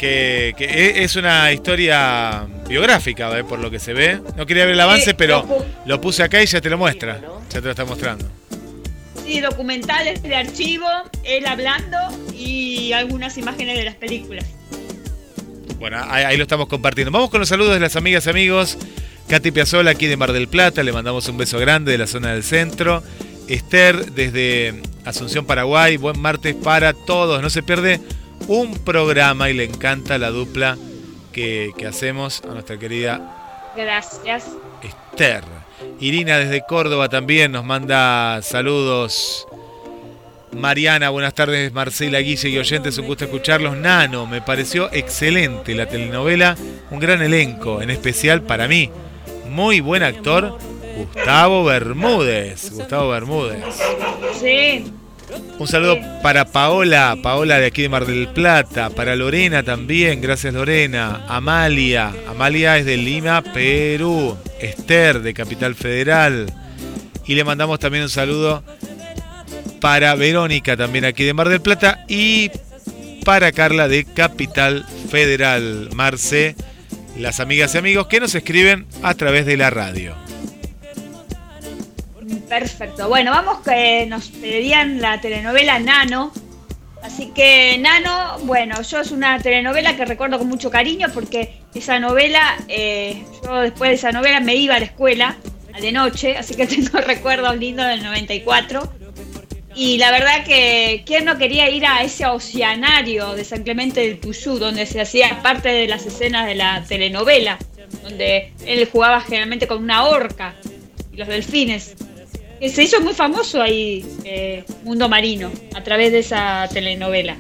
Que, 0.02 0.56
que 0.58 0.66
e- 0.66 1.04
es 1.04 1.16
una 1.16 1.54
historia 1.54 2.48
biográfica, 2.68 3.38
¿eh? 3.38 3.44
por 3.44 3.60
lo 3.60 3.70
que 3.70 3.78
se 3.78 3.94
ve. 3.94 4.20
No 4.36 4.48
quería 4.48 4.66
ver 4.66 4.74
el 4.74 4.80
avance, 4.80 5.14
pero 5.14 5.46
lo 5.86 6.02
puse 6.02 6.24
acá 6.24 6.42
y 6.42 6.48
ya 6.48 6.60
te 6.60 6.72
lo 6.72 6.80
muestra. 6.80 7.22
Ya 7.52 7.60
te 7.60 7.62
lo 7.62 7.70
está 7.70 7.86
mostrando. 7.86 8.26
Sí, 9.24 9.40
documentales 9.42 10.24
de 10.24 10.36
archivo, 10.36 10.88
él 11.24 11.46
hablando 11.46 12.00
y 12.36 12.94
algunas 12.94 13.38
imágenes 13.38 13.78
de 13.78 13.84
las 13.84 13.94
películas. 13.94 14.46
Bueno, 15.78 16.04
ahí, 16.10 16.24
ahí 16.24 16.36
lo 16.36 16.44
estamos 16.44 16.68
compartiendo. 16.68 17.12
Vamos 17.12 17.30
con 17.30 17.40
los 17.40 17.50
saludos 17.50 17.76
de 17.76 17.80
las 17.80 17.96
amigas 17.96 18.26
y 18.26 18.30
amigos. 18.32 18.80
Katy 19.30 19.52
Piazzola 19.52 19.92
aquí 19.92 20.08
de 20.08 20.18
Mar 20.18 20.34
del 20.34 20.48
Plata, 20.48 20.82
le 20.82 20.92
mandamos 20.92 21.28
un 21.30 21.38
beso 21.38 21.60
grande 21.60 21.92
de 21.92 22.00
la 22.00 22.08
zona 22.08 22.34
del 22.34 22.42
centro. 22.44 23.04
Esther 23.48 24.14
desde 24.14 24.82
Asunción, 25.06 25.46
Paraguay, 25.46 25.98
buen 25.98 26.20
martes 26.20 26.56
para 26.56 26.94
todos. 26.94 27.40
No 27.44 27.52
se 27.52 27.62
pierde 27.62 28.00
un 28.48 28.74
programa 28.80 29.50
y 29.50 29.54
le 29.54 29.64
encanta 29.64 30.18
la 30.18 30.30
dupla 30.30 30.78
que, 31.32 31.72
que 31.78 31.88
hacemos 31.88 32.42
a 32.44 32.54
nuestra 32.54 32.78
querida 32.78 33.38
Gracias. 33.76 34.52
Esther. 34.84 35.44
Irina 36.00 36.38
desde 36.38 36.62
Córdoba 36.66 37.10
también 37.10 37.52
nos 37.52 37.64
manda 37.64 38.42
saludos. 38.42 39.48
Mariana, 40.52 41.10
buenas 41.10 41.34
tardes. 41.34 41.72
Marcela, 41.72 42.20
Guille 42.20 42.50
y 42.50 42.58
oyentes, 42.58 42.98
un 42.98 43.08
gusto 43.08 43.26
escucharlos. 43.26 43.78
Nano, 43.78 44.28
me 44.28 44.42
pareció 44.42 44.92
excelente 44.92 45.74
la 45.74 45.86
telenovela, 45.86 46.58
un 46.90 47.00
gran 47.00 47.22
elenco, 47.22 47.82
en 47.82 47.90
especial 47.90 48.42
para 48.42 48.68
mí. 48.68 48.90
Muy 49.50 49.80
buen 49.80 50.04
actor, 50.04 50.58
Gustavo 50.98 51.64
Bermúdez. 51.64 52.72
Gustavo 52.72 53.10
Bermúdez. 53.10 53.64
Sí. 54.40 54.92
Un 55.60 55.68
saludo 55.68 56.00
para 56.24 56.46
Paola, 56.46 57.18
Paola 57.22 57.60
de 57.60 57.68
aquí 57.68 57.84
de 57.84 57.90
Mar 57.90 58.06
del 58.06 58.28
Plata, 58.30 58.90
para 58.90 59.16
Lorena 59.16 59.64
también, 59.64 60.22
gracias 60.22 60.54
Lorena, 60.54 61.26
Amalia, 61.28 62.12
Amalia 62.28 62.78
es 62.78 62.86
de 62.86 62.98
Lima, 62.98 63.42
Perú, 63.42 64.38
Esther 64.60 65.22
de 65.22 65.34
Capital 65.34 65.76
Federal, 65.76 66.52
y 67.26 67.36
le 67.36 67.44
mandamos 67.44 67.80
también 67.80 68.04
un 68.04 68.10
saludo 68.10 68.64
para 69.80 70.16
Verónica 70.16 70.76
también 70.76 71.06
aquí 71.06 71.24
de 71.24 71.34
Mar 71.34 71.50
del 71.50 71.62
Plata 71.62 72.06
y 72.08 72.52
para 73.24 73.52
Carla 73.52 73.88
de 73.88 74.06
Capital 74.06 74.86
Federal, 75.10 75.90
Marce, 75.94 76.56
las 77.18 77.40
amigas 77.40 77.76
y 77.76 77.78
amigos 77.78 78.08
que 78.08 78.20
nos 78.20 78.34
escriben 78.36 78.88
a 79.04 79.14
través 79.14 79.46
de 79.46 79.58
la 79.58 79.70
radio. 79.70 80.16
Perfecto. 82.48 83.08
Bueno, 83.08 83.32
vamos 83.32 83.60
que 83.60 84.06
nos 84.08 84.30
pedían 84.30 85.02
la 85.02 85.22
telenovela 85.22 85.80
Nano. 85.80 86.32
Así 87.04 87.32
que 87.34 87.78
Nano, 87.80 88.38
bueno, 88.44 88.82
yo 88.82 89.00
es 89.00 89.12
una 89.12 89.40
telenovela 89.40 89.96
que 89.96 90.06
recuerdo 90.06 90.38
con 90.38 90.48
mucho 90.48 90.70
cariño 90.70 91.08
porque 91.14 91.62
esa 91.74 92.00
novela, 92.00 92.58
eh, 92.68 93.24
yo 93.44 93.62
después 93.62 93.90
de 93.90 93.96
esa 93.96 94.12
novela 94.12 94.40
me 94.40 94.56
iba 94.56 94.76
a 94.76 94.80
la 94.80 94.86
escuela 94.86 95.38
de 95.80 95.92
noche, 95.92 96.38
así 96.38 96.56
que 96.56 96.68
tengo 96.68 97.00
recuerdos 97.00 97.58
lindos 97.58 97.88
del 97.88 98.04
94. 98.04 98.94
Y 99.74 99.98
la 99.98 100.12
verdad 100.12 100.44
que, 100.46 101.04
¿quién 101.06 101.26
no 101.26 101.38
quería 101.38 101.70
ir 101.70 101.86
a 101.86 102.04
ese 102.04 102.26
oceanario 102.26 103.34
de 103.36 103.46
San 103.46 103.64
Clemente 103.64 104.02
del 104.02 104.18
Puyú, 104.18 104.60
donde 104.60 104.86
se 104.86 105.00
hacía 105.00 105.42
parte 105.42 105.70
de 105.70 105.88
las 105.88 106.06
escenas 106.06 106.46
de 106.46 106.56
la 106.56 106.84
telenovela, 106.84 107.58
donde 108.04 108.52
él 108.66 108.88
jugaba 108.92 109.22
generalmente 109.22 109.68
con 109.68 109.82
una 109.82 110.06
orca 110.06 110.56
y 111.14 111.18
los 111.18 111.28
delfines? 111.28 111.96
Que 112.62 112.70
se 112.70 112.84
hizo 112.84 113.02
muy 113.02 113.16
famoso 113.16 113.60
ahí, 113.60 114.06
eh, 114.24 114.64
Mundo 114.84 115.10
Marino, 115.10 115.52
a 115.76 115.84
través 115.84 116.12
de 116.12 116.20
esa 116.20 116.70
telenovela. 116.72 117.36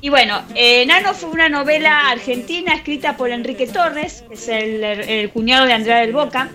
Y 0.00 0.08
bueno, 0.08 0.40
eh, 0.54 0.86
Nano 0.86 1.14
fue 1.14 1.30
una 1.30 1.48
novela 1.48 2.10
argentina 2.10 2.74
escrita 2.74 3.16
por 3.16 3.30
Enrique 3.30 3.66
Torres, 3.66 4.24
que 4.28 4.34
es 4.34 4.48
el, 4.48 5.30
cuñado 5.30 5.66
de 5.66 5.72
Andrea 5.72 5.98
del 5.98 6.12
Boca, 6.12 6.48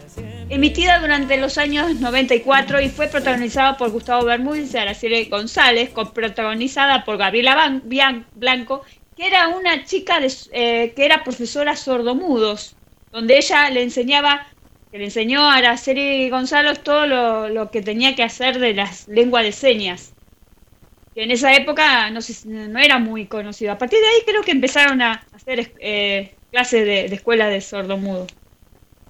emitida 0.47 0.99
durante 0.99 1.35
los 1.35 1.57
años 1.57 1.99
94 1.99 2.79
y 2.79 2.87
fue 2.87 3.07
protagonizada 3.07 3.75
por 3.75 3.91
Gustavo 3.91 4.23
Bermúdez 4.23 4.73
y 4.73 4.77
Araceli 4.77 5.25
González, 5.25 5.89
protagonizada 6.13 7.03
por 7.03 7.17
Gabriela 7.17 7.81
Blanco, 7.83 8.83
que 9.17 9.27
era 9.27 9.49
una 9.49 9.83
chica 9.83 10.21
eh, 10.53 10.93
que 10.95 11.05
era 11.05 11.25
profesora 11.25 11.75
sordomudos, 11.75 12.77
donde 13.11 13.37
ella 13.37 13.69
le 13.69 13.83
enseñaba, 13.83 14.47
que 14.95 14.99
le 14.99 15.05
enseñó 15.07 15.41
a 15.41 15.55
Araceli 15.55 16.29
González 16.29 16.81
todo 16.81 17.05
lo, 17.49 17.69
que 17.69 17.81
tenía 17.81 18.15
que 18.15 18.23
hacer 18.23 18.59
de 18.59 18.73
las 18.73 19.09
lenguas 19.09 19.43
de 19.43 19.51
señas. 19.51 20.13
Que 21.13 21.23
en 21.23 21.31
esa 21.31 21.53
época 21.53 22.09
no, 22.11 22.21
no 22.45 22.79
era 22.79 22.97
muy 22.97 23.25
conocido. 23.25 23.73
A 23.73 23.77
partir 23.77 23.99
de 23.99 24.07
ahí 24.07 24.21
creo 24.25 24.41
que 24.41 24.51
empezaron 24.51 25.01
a 25.01 25.25
hacer 25.33 25.73
eh, 25.79 26.35
clases 26.49 26.85
de, 26.85 27.09
de 27.09 27.15
escuela 27.15 27.49
de 27.49 27.59
sordomudos. 27.59 28.31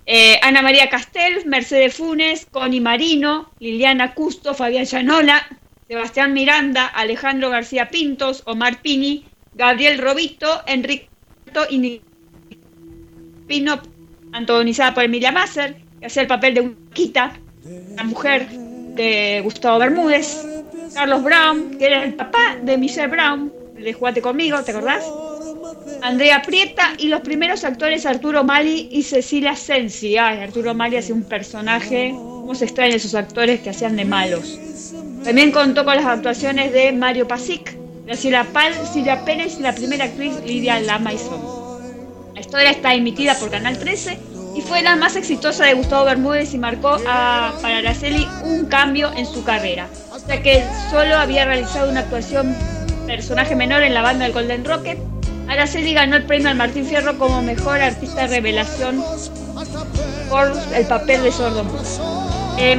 Eh, 0.08 0.40
Ana 0.42 0.64
María 0.64 0.90
Castel, 0.90 1.46
Mercedes 1.46 1.94
Funes, 1.94 2.48
Connie 2.48 2.82
Marino, 2.82 3.52
Liliana 3.60 4.16
Custo, 4.16 4.56
Fabián 4.56 4.86
Llanola, 4.86 5.48
Sebastián 5.88 6.34
Miranda, 6.34 6.88
Alejandro 6.88 7.52
García 7.52 7.90
Pintos, 7.90 8.42
Omar 8.48 8.82
Pini, 8.82 9.28
Gabriel 9.54 10.00
Robito, 10.00 10.64
Enrique 10.66 11.10
y 11.70 12.02
Pino, 13.46 13.80
antagonizada 14.36 14.94
por 14.94 15.04
Emilia 15.04 15.32
Masser, 15.32 15.76
que 16.00 16.08
hacía 16.08 16.24
el 16.24 16.28
papel 16.28 16.54
de 16.54 16.76
Quita, 16.94 17.32
la 17.96 18.04
mujer 18.04 18.48
de 18.50 19.42
Gustavo 19.44 19.80
Bermúdez, 19.80 20.46
Carlos 20.94 21.24
Brown, 21.24 21.78
que 21.78 21.86
era 21.86 22.04
el 22.04 22.14
papá 22.14 22.58
de 22.62 22.78
Michelle 22.78 23.08
Brown, 23.08 23.52
de 23.76 23.94
Jugate 23.94 24.22
conmigo, 24.22 24.62
¿te 24.64 24.72
acordás? 24.72 25.06
Andrea 26.02 26.42
Prieta 26.42 26.94
y 26.98 27.08
los 27.08 27.22
primeros 27.22 27.64
actores 27.64 28.06
Arturo 28.06 28.44
Mali 28.44 28.90
y 28.92 29.04
Cecilia 29.04 29.56
Sensi. 29.56 30.18
Ay, 30.18 30.40
Arturo 30.40 30.74
Mali 30.74 30.98
hace 30.98 31.14
un 31.14 31.24
personaje, 31.24 32.12
cómo 32.12 32.56
se 32.56 32.66
extraen 32.66 32.94
esos 32.94 33.16
actores 33.16 33.62
que 33.62 33.70
hacían 33.70 33.96
de 33.96 34.06
malos. 34.06 34.60
También 35.24 35.52
contó 35.52 35.86
con 35.86 35.96
las 35.96 36.06
actuaciones 36.06 36.72
de 36.74 36.92
Mario 36.92 37.28
Pasic, 37.28 37.76
Graciela 38.06 38.44
Pal, 38.44 38.74
Silvia 38.94 39.24
Pérez 39.26 39.58
y 39.60 39.64
la 39.64 39.74
primera 39.74 40.06
actriz 40.06 40.34
Lidia 40.46 40.80
Lamaison. 40.80 41.55
Historia 42.46 42.70
está 42.70 42.94
emitida 42.94 43.36
por 43.40 43.50
Canal 43.50 43.78
13 43.78 44.20
y 44.56 44.62
fue 44.62 44.84
la 44.84 44.96
más 44.96 45.16
exitosa 45.16 45.66
de 45.66 45.74
Gustavo 45.74 46.06
Bermúdez 46.06 46.54
y 46.54 46.60
marcó 46.60 46.98
a, 47.08 47.52
para 47.62 47.80
Araceli 47.80 48.28
un 48.44 48.66
cambio 48.66 49.12
en 49.18 49.26
su 49.26 49.44
carrera, 49.44 49.90
ya 50.28 50.42
que 50.44 50.64
solo 50.92 51.18
había 51.18 51.46
realizado 51.46 51.90
una 51.90 52.02
actuación 52.02 52.56
personaje 53.08 53.56
menor 53.56 53.82
en 53.82 53.94
la 53.94 54.04
banda 54.04 54.26
del 54.26 54.34
Golden 54.34 54.64
Rocket 54.64 55.00
Araceli 55.48 55.94
ganó 55.94 56.16
el 56.16 56.24
premio 56.26 56.50
al 56.50 56.56
Martín 56.56 56.86
Fierro 56.86 57.18
como 57.18 57.42
mejor 57.42 57.82
artista 57.82 58.28
revelación 58.28 59.04
por 60.30 60.52
el 60.74 60.86
papel 60.88 61.24
de 61.24 61.32
sordo. 61.32 61.66
Eh, 62.58 62.78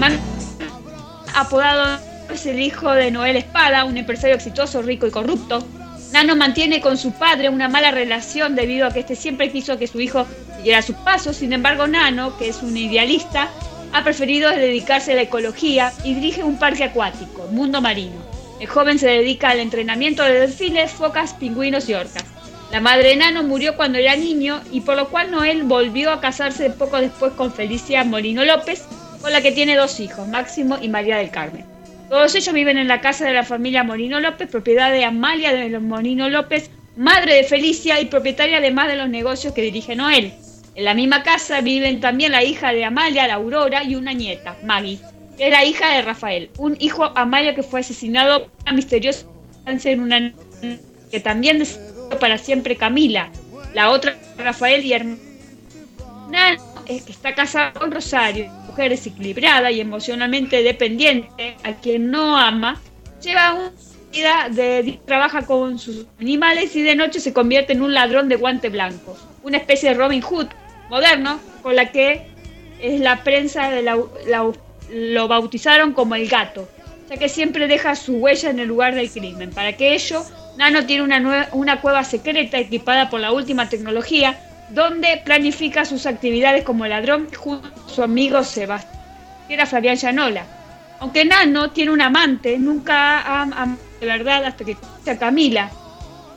apodado 1.35 2.01
es 2.33 2.47
el 2.47 2.61
hijo 2.61 2.91
de 2.93 3.11
Noel 3.11 3.37
Espada, 3.37 3.85
un 3.85 3.97
empresario 3.97 4.37
exitoso, 4.37 4.83
rico 4.83 5.07
y 5.07 5.11
corrupto. 5.11 5.65
Nano 6.13 6.37
mantiene 6.37 6.81
con 6.81 6.97
su 6.97 7.13
padre 7.13 7.49
una 7.49 7.69
mala 7.69 7.91
relación 7.91 8.55
debido 8.55 8.87
a 8.87 8.93
que 8.93 9.01
este 9.01 9.17
siempre 9.17 9.51
quiso 9.51 9.79
que 9.79 9.87
su 9.87 10.01
hijo 10.01 10.27
siguiera 10.57 10.83
sus 10.83 10.97
pasos. 10.97 11.37
Sin 11.37 11.53
embargo, 11.53 11.87
Nano, 11.87 12.37
que 12.39 12.49
es 12.49 12.63
un 12.63 12.77
idealista, 12.77 13.51
ha 13.93 14.05
preferido 14.05 14.51
dedicarse 14.51 15.13
a 15.13 15.17
la 15.17 15.23
ecología 15.23 15.93
y 16.05 16.15
dirige 16.15 16.45
un 16.45 16.59
parque 16.59 16.85
acuático, 16.85 17.49
Mundo 17.51 17.81
Marino. 17.81 18.25
El 18.61 18.67
joven 18.69 18.99
se 18.99 19.09
dedica 19.09 19.51
al 19.51 19.61
entrenamiento 19.61 20.23
de 20.23 20.41
delfines, 20.41 20.93
focas, 20.93 21.35
pingüinos 21.35 21.89
y 21.89 21.95
orcas. 21.95 22.25
La 22.71 22.81
madre 22.81 23.11
de 23.11 23.17
Nano 23.17 23.43
murió 23.43 23.77
cuando 23.77 23.99
era 23.99 24.17
niño 24.17 24.61
y 24.73 24.81
por 24.81 24.97
lo 24.97 25.09
cual 25.09 25.31
Noel 25.31 25.65
volvió 25.65 26.11
a 26.11 26.21
casarse 26.21 26.71
poco 26.71 27.01
después 27.01 27.33
con 27.33 27.53
Felicia 27.53 28.03
Molino 28.05 28.45
López, 28.45 28.85
con 29.21 29.33
la 29.33 29.43
que 29.43 29.53
tiene 29.53 29.77
dos 29.77 30.01
hijos, 30.01 30.27
Máximo 30.29 30.79
y 30.81 30.89
María 30.89 31.19
del 31.19 31.31
Carmen. 31.31 31.76
Todos 32.09 32.35
ellos 32.37 32.55
viven 32.55 32.79
en 32.79 32.89
la 32.89 33.01
casa 33.01 33.25
de 33.25 33.33
la 33.33 33.45
familia 33.45 33.83
Molino 33.83 34.21
López, 34.21 34.49
propiedad 34.49 34.93
de 34.93 35.05
Amalia 35.05 35.53
de 35.53 35.69
los 35.69 35.83
Molino 35.83 36.29
López, 36.29 36.71
madre 36.97 37.35
de 37.35 37.45
Felicia 37.45 38.01
y 38.01 38.07
propietaria 38.07 38.59
además 38.59 38.89
de 38.89 38.97
los 38.97 39.09
negocios 39.09 39.53
que 39.53 39.63
dirige 39.63 39.97
Noel. 39.97 40.33
En 40.77 40.85
la 40.85 40.95
misma 40.95 41.23
casa 41.23 41.61
viven 41.63 42.01
también 42.01 42.33
la 42.33 42.45
hija 42.45 42.73
de 42.73 42.85
Amalia, 42.85 43.27
la 43.27 43.35
Aurora, 43.35 43.83
y 43.83 43.97
una 43.97 44.13
nieta, 44.13 44.57
Maggie, 44.63 45.01
que 45.37 45.47
era 45.47 45.65
hija 45.65 45.95
de 45.95 46.03
Rafael, 46.03 46.51
un 46.59 46.77
hijo 46.79 47.05
Amalia 47.17 47.55
que 47.55 47.63
fue 47.63 47.81
asesinado 47.81 48.51
a 48.65 48.73
misteriosa 48.73 49.27
en 49.67 50.01
una 50.01 50.33
que 51.11 51.21
también 51.21 51.63
para 52.21 52.39
siempre 52.39 52.77
Camila, 52.77 53.31
la 53.75 53.91
otra 53.91 54.17
Rafael 54.39 54.85
y 54.85 54.93
hermana 54.93 55.19
que 56.87 57.13
está 57.13 57.35
casada 57.35 57.73
con 57.73 57.91
Rosario, 57.91 58.47
mujer 58.67 58.91
desequilibrada 58.91 59.71
y 59.71 59.81
emocionalmente 59.81 60.63
dependiente, 60.63 61.57
a 61.65 61.75
quien 61.75 62.11
no 62.11 62.39
ama, 62.39 62.81
lleva 63.23 63.55
una 63.55 63.73
vida 64.13 64.49
de 64.51 64.99
trabaja 65.05 65.43
con 65.43 65.79
sus 65.79 66.07
animales 66.21 66.75
y 66.77 66.83
de 66.83 66.95
noche 66.95 67.21
se 67.21 67.33
convierte 67.33 67.73
en 67.73 67.83
un 67.83 67.93
ladrón 67.93 68.29
de 68.29 68.37
guante 68.37 68.69
blanco, 68.69 69.17
una 69.43 69.59
especie 69.59 69.91
de 69.91 69.97
Robin 69.97 70.23
Hood 70.23 70.47
moderno 70.89 71.41
con 71.63 71.75
la 71.75 71.91
que 71.91 72.29
es 72.81 73.01
la 73.01 73.23
prensa 73.25 73.71
de 73.71 73.83
lo 73.83 75.29
bautizaron 75.29 75.93
como 75.93 76.15
el 76.15 76.29
gato, 76.29 76.69
ya 77.11 77.17
que 77.17 77.29
siempre 77.29 77.67
deja 77.67 77.97
su 77.97 78.17
huella 78.17 78.51
en 78.51 78.61
el 78.61 78.69
lugar 78.69 78.95
del 78.95 79.11
crimen. 79.11 79.51
Para 79.51 79.73
que 79.73 79.95
ello 79.95 80.23
Nano 80.57 80.87
tiene 80.87 81.03
una, 81.03 81.49
una 81.53 81.81
cueva 81.81 82.05
secreta 82.05 82.59
equipada 82.59 83.11
por 83.11 83.21
la 83.21 83.33
última 83.33 83.69
tecnología, 83.69 84.39
donde 84.71 85.23
planifica 85.25 85.85
sus 85.85 86.07
actividades 86.07 86.65
como 86.65 86.87
ladrón 86.87 87.29
junto 87.35 87.69
a 87.69 87.89
su 87.89 88.03
amigo 88.03 88.43
Sebastián, 88.43 88.93
era 89.49 89.67
Fabián 89.67 89.97
Llanola. 89.97 90.45
Aunque 90.99 91.25
Nano 91.25 91.71
tiene 91.71 91.91
un 91.91 92.01
amante, 92.01 92.59
nunca 92.59 93.43
ha 93.43 93.77
de 94.01 94.07
verdad 94.07 94.45
hasta 94.45 94.65
que 94.65 94.77
a 95.11 95.19
Camila, 95.19 95.71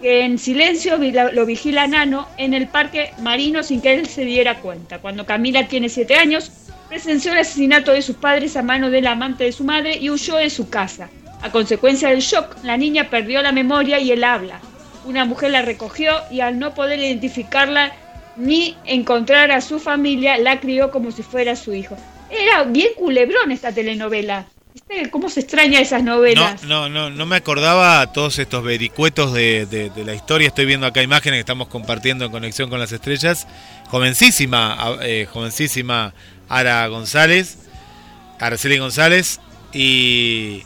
en 0.01 0.37
silencio 0.37 0.97
lo 1.33 1.45
vigila 1.45 1.87
Nano 1.87 2.27
en 2.37 2.53
el 2.53 2.67
parque 2.67 3.11
marino 3.21 3.63
sin 3.63 3.81
que 3.81 3.93
él 3.93 4.07
se 4.07 4.23
diera 4.23 4.59
cuenta. 4.59 4.99
Cuando 4.99 5.25
Camila 5.25 5.67
tiene 5.67 5.89
siete 5.89 6.15
años, 6.15 6.51
presenció 6.87 7.31
el 7.31 7.39
asesinato 7.39 7.91
de 7.91 8.01
sus 8.01 8.15
padres 8.15 8.55
a 8.55 8.63
mano 8.63 8.89
del 8.89 9.07
amante 9.07 9.43
de 9.43 9.51
su 9.51 9.63
madre 9.63 9.97
y 9.97 10.09
huyó 10.09 10.35
de 10.35 10.49
su 10.49 10.69
casa. 10.69 11.09
A 11.41 11.51
consecuencia 11.51 12.09
del 12.09 12.19
shock, 12.19 12.57
la 12.63 12.77
niña 12.77 13.09
perdió 13.09 13.41
la 13.41 13.51
memoria 13.51 13.99
y 13.99 14.11
el 14.11 14.23
habla. 14.23 14.59
Una 15.05 15.25
mujer 15.25 15.51
la 15.51 15.61
recogió 15.61 16.11
y 16.31 16.41
al 16.41 16.59
no 16.59 16.73
poder 16.73 16.99
identificarla 16.99 17.93
ni 18.39 18.75
encontrar 18.85 19.51
a 19.51 19.61
su 19.61 19.79
familia, 19.79 20.37
la 20.37 20.59
crió 20.59 20.91
como 20.91 21.11
si 21.11 21.23
fuera 21.23 21.55
su 21.55 21.73
hijo. 21.73 21.97
Era 22.29 22.63
bien 22.63 22.89
culebrón 22.95 23.51
esta 23.51 23.71
telenovela. 23.71 24.47
¿Cómo 25.11 25.29
se 25.29 25.41
extraña 25.41 25.79
esas 25.79 26.03
novelas? 26.03 26.63
No, 26.63 26.89
no, 26.89 27.09
no, 27.09 27.25
me 27.25 27.35
acordaba 27.35 28.11
todos 28.11 28.39
estos 28.39 28.63
vericuetos 28.63 29.33
de, 29.33 29.91
la 30.03 30.13
historia. 30.13 30.47
Estoy 30.47 30.65
viendo 30.65 30.87
acá 30.87 31.03
imágenes 31.03 31.37
que 31.37 31.41
estamos 31.41 31.67
compartiendo 31.67 32.25
en 32.25 32.31
Conexión 32.31 32.69
con 32.69 32.79
las 32.79 32.91
Estrellas. 32.91 33.47
Jovencísima, 33.89 34.97
eh, 35.01 35.27
jovencísima 35.31 36.13
Ara 36.47 36.87
González, 36.87 37.57
Araceli 38.39 38.77
González. 38.77 39.39
Y, 39.73 40.63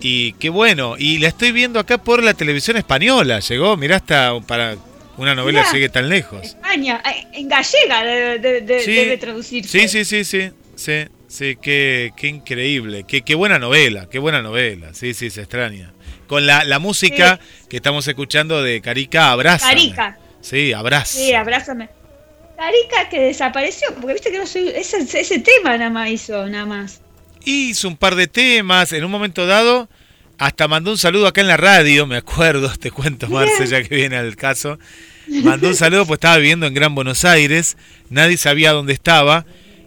y 0.00 0.32
qué 0.34 0.48
bueno, 0.48 0.96
y 0.98 1.18
la 1.18 1.28
estoy 1.28 1.52
viendo 1.52 1.78
acá 1.78 1.98
por 1.98 2.22
la 2.22 2.34
televisión 2.34 2.76
española. 2.76 3.40
Llegó, 3.40 3.76
mirá, 3.76 3.96
hasta 3.96 4.40
para 4.40 4.76
una 5.22 5.34
novela 5.34 5.64
llegue 5.72 5.88
tan 5.88 6.08
lejos. 6.08 6.42
España, 6.42 7.02
eh, 7.04 7.26
en 7.32 7.48
gallega 7.48 8.02
debe, 8.38 9.16
traducirse. 9.18 9.80
Sí, 9.80 9.88
sí, 9.88 10.04
sí, 10.04 10.24
sí, 10.24 10.50
sí, 10.76 11.06
sí, 11.28 11.56
qué, 11.60 12.12
qué 12.16 12.28
increíble, 12.28 13.04
qué, 13.06 13.22
qué 13.22 13.34
buena 13.34 13.58
novela, 13.58 14.08
qué 14.10 14.18
buena 14.18 14.42
novela, 14.42 14.92
sí, 14.94 15.14
sí, 15.14 15.30
se 15.30 15.42
extraña. 15.42 15.92
Con 16.26 16.46
la, 16.46 16.64
la 16.64 16.78
música 16.78 17.38
que 17.68 17.76
estamos 17.76 18.06
escuchando 18.08 18.62
de 18.62 18.80
Carica, 18.80 19.30
Abrázame. 19.30 19.72
Carica. 19.72 20.18
Sí, 20.40 20.72
abrázame. 20.72 21.24
Sí, 21.24 21.34
abrázame. 21.34 21.88
Carica 22.56 23.08
que 23.08 23.20
desapareció, 23.20 23.88
porque 24.00 24.14
viste 24.14 24.30
que 24.30 24.38
no 24.38 24.46
soy, 24.46 24.68
ese, 24.68 24.98
ese 24.98 25.38
tema 25.40 25.76
nada 25.76 25.90
más 25.90 26.10
hizo, 26.10 26.46
nada 26.48 26.66
más 26.66 27.00
hizo 27.44 27.88
un 27.88 27.96
par 27.96 28.14
de 28.14 28.26
temas, 28.26 28.92
en 28.92 29.04
un 29.04 29.10
momento 29.10 29.46
dado 29.46 29.88
hasta 30.38 30.66
mandó 30.66 30.90
un 30.90 30.98
saludo 30.98 31.26
acá 31.26 31.40
en 31.40 31.46
la 31.46 31.56
radio, 31.56 32.06
me 32.06 32.16
acuerdo, 32.16 32.72
te 32.80 32.90
cuento 32.90 33.28
Marce 33.28 33.66
ya 33.66 33.82
que 33.82 33.94
viene 33.94 34.16
al 34.16 34.36
caso. 34.36 34.78
Mandó 35.28 35.68
un 35.68 35.74
saludo 35.76 36.06
pues 36.06 36.18
estaba 36.18 36.36
viviendo 36.36 36.66
en 36.66 36.74
Gran 36.74 36.94
Buenos 36.94 37.24
Aires, 37.24 37.76
nadie 38.10 38.36
sabía 38.36 38.72
dónde 38.72 38.92
estaba 38.92 39.46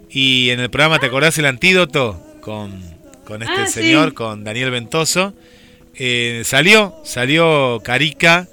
y 0.10 0.50
en 0.50 0.60
el 0.60 0.70
programa 0.70 1.00
¿te 1.00 1.08
acordás 1.08 1.38
el 1.38 1.46
antídoto 1.46 2.22
con, 2.42 2.82
con 3.26 3.44
este 3.44 3.62
ah, 3.62 3.68
señor, 3.68 4.14
con 4.14 4.44
Daniel 4.44 4.72
Ventoso? 4.72 5.34
Eh, 5.96 6.44
salió, 6.46 6.96
salió 7.04 7.82
Carica 7.84 8.48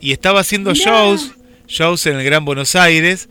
y 0.00 0.12
estaba 0.12 0.40
haciendo 0.40 0.74
shows, 0.74 1.32
shows 1.68 2.06
en 2.06 2.16
el 2.16 2.24
Gran 2.24 2.44
Buenos 2.44 2.74
Aires 2.76 3.28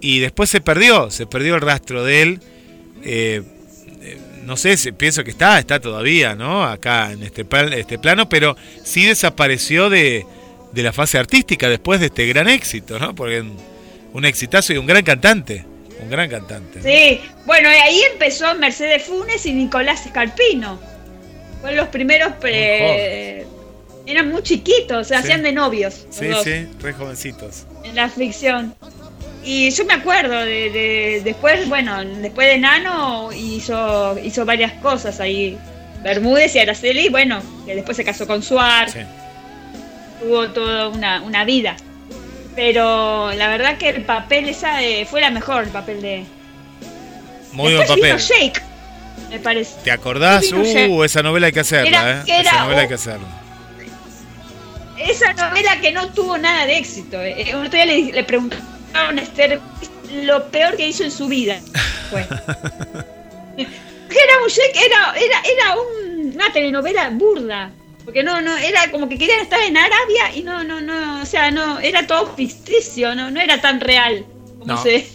y 0.00 0.20
después 0.20 0.48
se 0.48 0.60
perdió, 0.60 1.10
se 1.10 1.26
perdió 1.26 1.54
el 1.56 1.60
rastro 1.60 2.04
de 2.04 2.22
él. 2.22 2.40
Eh, 3.04 3.42
no 4.44 4.56
sé, 4.56 4.92
pienso 4.94 5.24
que 5.24 5.30
está, 5.30 5.58
está 5.58 5.78
todavía, 5.78 6.34
¿no? 6.34 6.64
Acá 6.64 7.12
en 7.12 7.22
este, 7.22 7.46
este 7.76 7.98
plano, 7.98 8.30
pero 8.30 8.56
sí 8.82 9.04
desapareció 9.04 9.90
de, 9.90 10.24
la 10.74 10.92
fase 10.92 11.18
artística 11.18 11.68
después 11.68 12.00
de 12.00 12.06
este 12.06 12.26
gran 12.26 12.48
éxito, 12.48 12.98
¿no? 12.98 13.14
Porque 13.14 13.42
un 14.12 14.24
exitazo 14.24 14.72
y 14.72 14.78
un 14.78 14.86
gran 14.86 15.02
cantante. 15.02 15.64
un 16.00 16.10
gran 16.10 16.30
cantante. 16.30 16.80
Sí, 16.80 17.20
bueno, 17.44 17.68
ahí 17.68 18.00
empezó 18.12 18.54
Mercedes 18.54 19.02
Funes 19.02 19.44
y 19.46 19.52
Nicolás 19.52 20.06
Escarpino. 20.06 20.78
Fueron 21.60 21.76
los 21.76 21.88
primeros. 21.88 22.32
pre- 22.34 23.44
eran 24.06 24.30
muy 24.30 24.42
chiquitos, 24.42 25.08
se 25.08 25.14
Sí. 25.14 25.20
hacían 25.20 25.42
de 25.42 25.52
novios. 25.52 26.06
Sí, 26.10 26.28
dos, 26.28 26.44
sí, 26.44 26.68
re 26.80 26.92
jovencitos. 26.92 27.66
En 27.84 27.94
la 27.96 28.08
ficción. 28.08 28.74
Y 29.44 29.70
yo 29.70 29.84
me 29.86 29.94
acuerdo 29.94 30.34
de, 30.44 30.70
de- 30.70 31.20
después, 31.24 31.68
bueno, 31.68 32.02
después 32.04 32.46
de 32.48 32.58
Nano 32.58 33.30
hizo, 33.32 34.16
hizo 34.22 34.44
varias 34.46 34.72
cosas 34.74 35.18
ahí. 35.20 35.58
Bermúdez 36.02 36.54
y 36.54 36.60
Araceli, 36.60 37.08
bueno, 37.08 37.42
que 37.66 37.74
después 37.74 37.96
se 37.96 38.04
casó 38.04 38.26
con 38.26 38.40
Suar, 38.42 38.88
Sí. 38.90 39.00
Tuvo 40.20 40.48
toda 40.50 40.88
una, 40.88 41.22
una 41.22 41.44
vida. 41.44 41.76
Pero 42.56 43.32
la 43.34 43.48
verdad 43.48 43.78
que 43.78 43.88
el 43.90 44.02
papel 44.04 44.48
esa 44.48 44.82
eh, 44.82 45.06
fue 45.06 45.20
la 45.20 45.30
mejor, 45.30 45.64
el 45.64 45.70
papel 45.70 46.02
de. 46.02 46.24
Muy 47.52 47.74
buen 47.74 47.86
vino 47.86 47.94
papel. 47.96 48.16
Shake, 48.18 48.62
me 49.30 49.38
parece. 49.38 49.76
¿Te 49.84 49.90
acordás? 49.92 50.44
Shake. 50.44 50.88
Uh, 50.90 51.04
esa 51.04 51.22
novela 51.22 51.46
hay 51.46 51.52
que 51.52 51.60
hacerla, 51.60 51.88
Era- 51.88 52.20
¿eh? 52.20 52.22
era 52.26 52.40
esa 52.50 52.60
novela 52.64 52.80
hay 52.80 52.84
un- 52.84 52.88
que 52.88 52.94
hacerla. 52.94 53.26
Esa 54.98 55.32
novela 55.34 55.80
que 55.80 55.92
no 55.92 56.08
tuvo 56.12 56.36
nada 56.38 56.66
de 56.66 56.78
éxito. 56.78 57.22
Eh, 57.22 57.52
Un 57.54 57.66
otro 57.66 57.76
día 57.76 57.86
le, 57.86 58.12
le 58.12 58.24
preguntaron 58.24 59.18
a 59.18 59.22
Esther 59.22 59.60
lo 60.24 60.50
peor 60.50 60.76
que 60.76 60.88
hizo 60.88 61.04
en 61.04 61.12
su 61.12 61.28
vida. 61.28 61.60
Fue. 62.10 62.22
era 62.22 64.42
un 64.42 64.48
Shake, 64.48 64.76
era, 64.76 65.14
era, 65.16 65.40
era 65.44 65.76
un- 65.76 66.32
una 66.34 66.52
telenovela 66.52 67.10
burda. 67.10 67.70
Porque 68.08 68.22
no, 68.22 68.40
no, 68.40 68.56
era 68.56 68.90
como 68.90 69.06
que 69.06 69.18
querían 69.18 69.40
estar 69.40 69.60
en 69.60 69.76
Arabia 69.76 70.34
y 70.34 70.42
no, 70.42 70.64
no, 70.64 70.80
no, 70.80 71.20
o 71.20 71.26
sea, 71.26 71.50
no, 71.50 71.78
era 71.78 72.06
todo 72.06 72.34
ficticio, 72.34 73.14
no, 73.14 73.30
no 73.30 73.38
era 73.38 73.60
tan 73.60 73.80
real 73.80 74.24
como 74.58 74.64
No. 74.76 74.82
se 74.82 75.06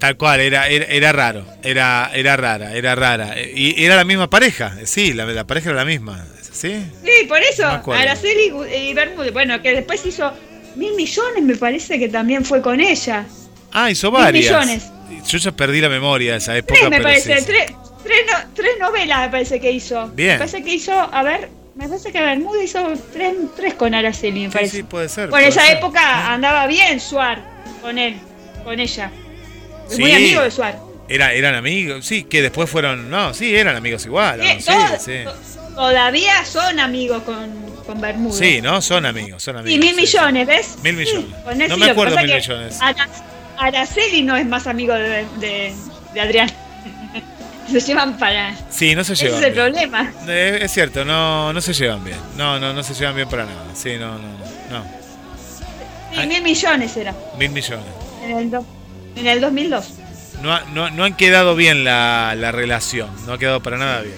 Tal 0.00 0.16
cual, 0.16 0.40
era, 0.40 0.66
era, 0.66 0.84
era 0.86 1.12
raro, 1.12 1.44
era, 1.62 2.10
era 2.12 2.36
rara, 2.36 2.74
era 2.74 2.96
rara. 2.96 3.36
Y 3.40 3.84
era 3.84 3.94
la 3.94 4.02
misma 4.02 4.28
pareja, 4.28 4.74
sí, 4.84 5.12
la, 5.12 5.26
la 5.26 5.46
pareja 5.46 5.70
era 5.70 5.78
la 5.78 5.84
misma, 5.84 6.26
¿sí? 6.42 6.84
Sí, 7.04 7.26
por 7.28 7.38
eso, 7.40 7.62
No. 7.86 7.92
Araceli 7.92 8.52
y 8.76 8.94
Bermúdez, 8.94 9.32
bueno, 9.32 9.62
que 9.62 9.70
después 9.72 10.04
hizo 10.04 10.32
mil 10.74 10.94
millones, 10.96 11.44
me 11.44 11.54
parece 11.54 12.00
que 12.00 12.08
también 12.08 12.44
fue 12.44 12.60
con 12.62 12.80
ella. 12.80 13.26
Ah, 13.70 13.92
hizo 13.92 14.10
Mil 14.10 14.22
varias. 14.22 14.44
millones. 14.44 14.90
Yo 15.28 15.38
ya 15.38 15.52
perdí 15.52 15.80
la 15.80 15.88
memoria 15.88 16.32
de 16.32 16.38
esa 16.38 16.56
época, 16.56 16.80
Tres, 16.80 16.90
me 16.90 17.00
parece, 17.00 17.42
tres, 17.42 17.66
tres, 18.02 18.20
no- 18.26 18.50
tres 18.56 18.72
novelas 18.80 19.20
me 19.20 19.28
parece 19.28 19.60
que 19.60 19.70
hizo. 19.70 20.08
Bien. 20.08 20.32
Me 20.32 20.38
parece 20.38 20.64
que 20.64 20.74
hizo, 20.74 20.92
a 20.92 21.22
ver, 21.22 21.48
me 21.74 21.86
parece 21.88 22.12
que 22.12 22.20
Bermúdez 22.20 22.64
hizo 22.64 22.92
tres, 23.12 23.34
tres 23.56 23.74
con 23.74 23.94
Araceli, 23.94 24.46
me 24.46 24.50
parece. 24.50 24.78
sí, 24.78 24.82
puede 24.82 25.08
ser. 25.08 25.30
puede 25.30 25.48
esa 25.48 25.64
ser. 25.66 25.78
época 25.78 26.32
andaba 26.32 26.66
bien 26.66 27.00
Suar 27.00 27.42
con 27.82 27.96
él, 27.98 28.16
con 28.64 28.78
ella. 28.78 29.10
Es 29.90 29.98
muy 29.98 30.12
amigo 30.12 30.42
de 30.42 30.50
Suar. 30.50 30.78
Era, 31.08 31.32
eran 31.32 31.54
amigos, 31.56 32.06
sí, 32.06 32.22
que 32.24 32.40
después 32.42 32.70
fueron, 32.70 33.10
no, 33.10 33.34
sí, 33.34 33.54
eran 33.56 33.74
amigos 33.76 34.06
igual, 34.06 34.38
¿no? 34.38 34.44
sí, 34.44 34.64
todos- 34.66 35.02
sí. 35.02 35.24
to- 35.24 35.34
Todavía 35.74 36.44
son 36.44 36.78
amigos 36.78 37.22
con, 37.22 37.50
con 37.86 38.00
Bermúdez. 38.00 38.38
Sí, 38.38 38.60
¿no? 38.60 38.82
Son 38.82 39.06
amigos, 39.06 39.42
son 39.42 39.56
amigos. 39.56 39.74
Y 39.74 39.78
mil 39.78 39.96
millones, 39.96 40.46
¿ves? 40.46 40.76
Mil 40.82 40.94
millones. 40.94 41.26
No 41.68 41.76
me 41.78 41.90
acuerdo 41.90 42.16
mil 42.16 42.32
millones. 42.34 42.78
Ara- 42.82 43.08
Araceli 43.56 44.22
no 44.22 44.36
es 44.36 44.44
más 44.46 44.66
amigo 44.66 44.92
de, 44.94 45.24
de, 45.38 45.72
de 46.12 46.20
Adrián. 46.20 46.50
Se 47.70 47.80
llevan 47.80 48.18
para. 48.18 48.54
Sí, 48.70 48.94
no 48.94 49.04
se 49.04 49.12
Ese 49.12 49.24
llevan 49.26 49.40
es 49.42 49.46
el 49.48 49.54
problema. 49.54 50.12
Eh, 50.26 50.58
es 50.62 50.72
cierto, 50.72 51.04
no, 51.04 51.52
no 51.52 51.60
se 51.60 51.72
llevan 51.72 52.04
bien. 52.04 52.18
No, 52.36 52.58
no, 52.58 52.72
no 52.72 52.82
se 52.82 52.94
llevan 52.94 53.14
bien 53.16 53.28
para 53.28 53.44
nada. 53.44 53.64
Sí, 53.74 53.96
no, 53.98 54.14
no. 54.18 55.00
Sí, 56.12 56.26
mil 56.26 56.42
millones 56.42 56.96
era. 56.96 57.14
Mil 57.38 57.50
millones. 57.50 57.86
En 58.24 58.36
el, 58.38 58.50
do- 58.50 58.66
en 59.16 59.26
el 59.26 59.40
2002. 59.40 59.92
No, 60.42 60.58
no, 60.66 60.90
no 60.90 61.04
han 61.04 61.14
quedado 61.14 61.54
bien 61.54 61.84
la, 61.84 62.34
la 62.36 62.50
relación. 62.50 63.08
No 63.26 63.34
ha 63.34 63.38
quedado 63.38 63.62
para 63.62 63.76
nada 63.76 64.00
bien. 64.02 64.16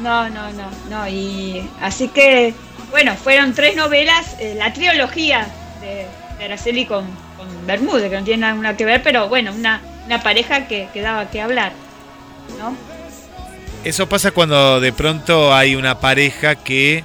No, 0.00 0.28
no, 0.30 0.50
no, 0.52 0.70
no. 0.90 1.08
Y 1.08 1.68
así 1.80 2.08
que, 2.08 2.54
bueno, 2.90 3.14
fueron 3.16 3.54
tres 3.54 3.76
novelas, 3.76 4.34
eh, 4.38 4.54
la 4.56 4.72
trilogía 4.72 5.46
de, 5.80 6.06
de 6.38 6.44
Araceli 6.44 6.86
con, 6.86 7.04
con 7.36 7.66
Bermúdez, 7.66 8.10
que 8.10 8.18
no 8.18 8.24
tiene 8.24 8.40
nada 8.52 8.76
que 8.76 8.84
ver, 8.84 9.02
pero 9.02 9.28
bueno, 9.28 9.52
una, 9.52 9.80
una 10.06 10.22
pareja 10.22 10.66
que, 10.66 10.88
que 10.92 11.00
daba 11.02 11.30
que 11.30 11.40
hablar. 11.40 11.72
¿No? 12.58 12.76
Eso 13.84 14.08
pasa 14.08 14.30
cuando 14.30 14.80
de 14.80 14.92
pronto 14.92 15.54
hay 15.54 15.74
una 15.74 16.00
pareja 16.00 16.54
que 16.54 17.04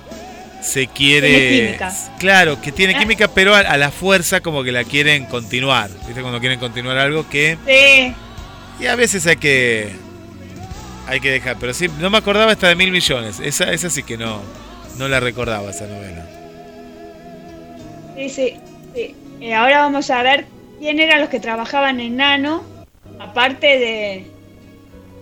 se 0.61 0.87
quiere. 0.87 1.29
Tiene 1.29 1.65
química. 1.67 1.93
Claro, 2.19 2.61
que 2.61 2.71
tiene 2.71 2.95
química, 2.99 3.27
pero 3.29 3.55
a, 3.55 3.59
a 3.59 3.77
la 3.77 3.91
fuerza 3.91 4.41
como 4.41 4.63
que 4.63 4.71
la 4.71 4.83
quieren 4.83 5.25
continuar. 5.25 5.89
¿Viste? 6.05 6.21
Cuando 6.21 6.39
quieren 6.39 6.59
continuar 6.59 6.97
algo 6.97 7.29
que. 7.29 7.57
Sí. 7.65 8.13
Y 8.83 8.87
a 8.87 8.95
veces 8.95 9.25
hay 9.27 9.37
que. 9.37 9.95
Hay 11.07 11.19
que 11.19 11.31
dejar. 11.31 11.57
Pero 11.59 11.73
sí, 11.73 11.87
no 11.99 12.09
me 12.09 12.17
acordaba 12.17 12.51
esta 12.51 12.67
de 12.67 12.75
mil 12.75 12.91
millones. 12.91 13.39
Esa, 13.39 13.71
esa 13.71 13.89
sí 13.89 14.03
que 14.03 14.17
no. 14.17 14.41
No 14.97 15.07
la 15.07 15.19
recordaba 15.19 15.69
esa 15.69 15.87
novela. 15.87 16.25
Sí, 18.15 18.29
sí, 18.29 18.53
sí. 18.93 19.15
Eh, 19.41 19.53
ahora 19.53 19.79
vamos 19.79 20.09
a 20.09 20.23
ver 20.23 20.45
quién 20.79 20.99
eran 20.99 21.19
los 21.19 21.29
que 21.29 21.39
trabajaban 21.39 21.99
en 21.99 22.17
Nano, 22.17 22.63
aparte 23.19 23.67
de. 23.77 24.31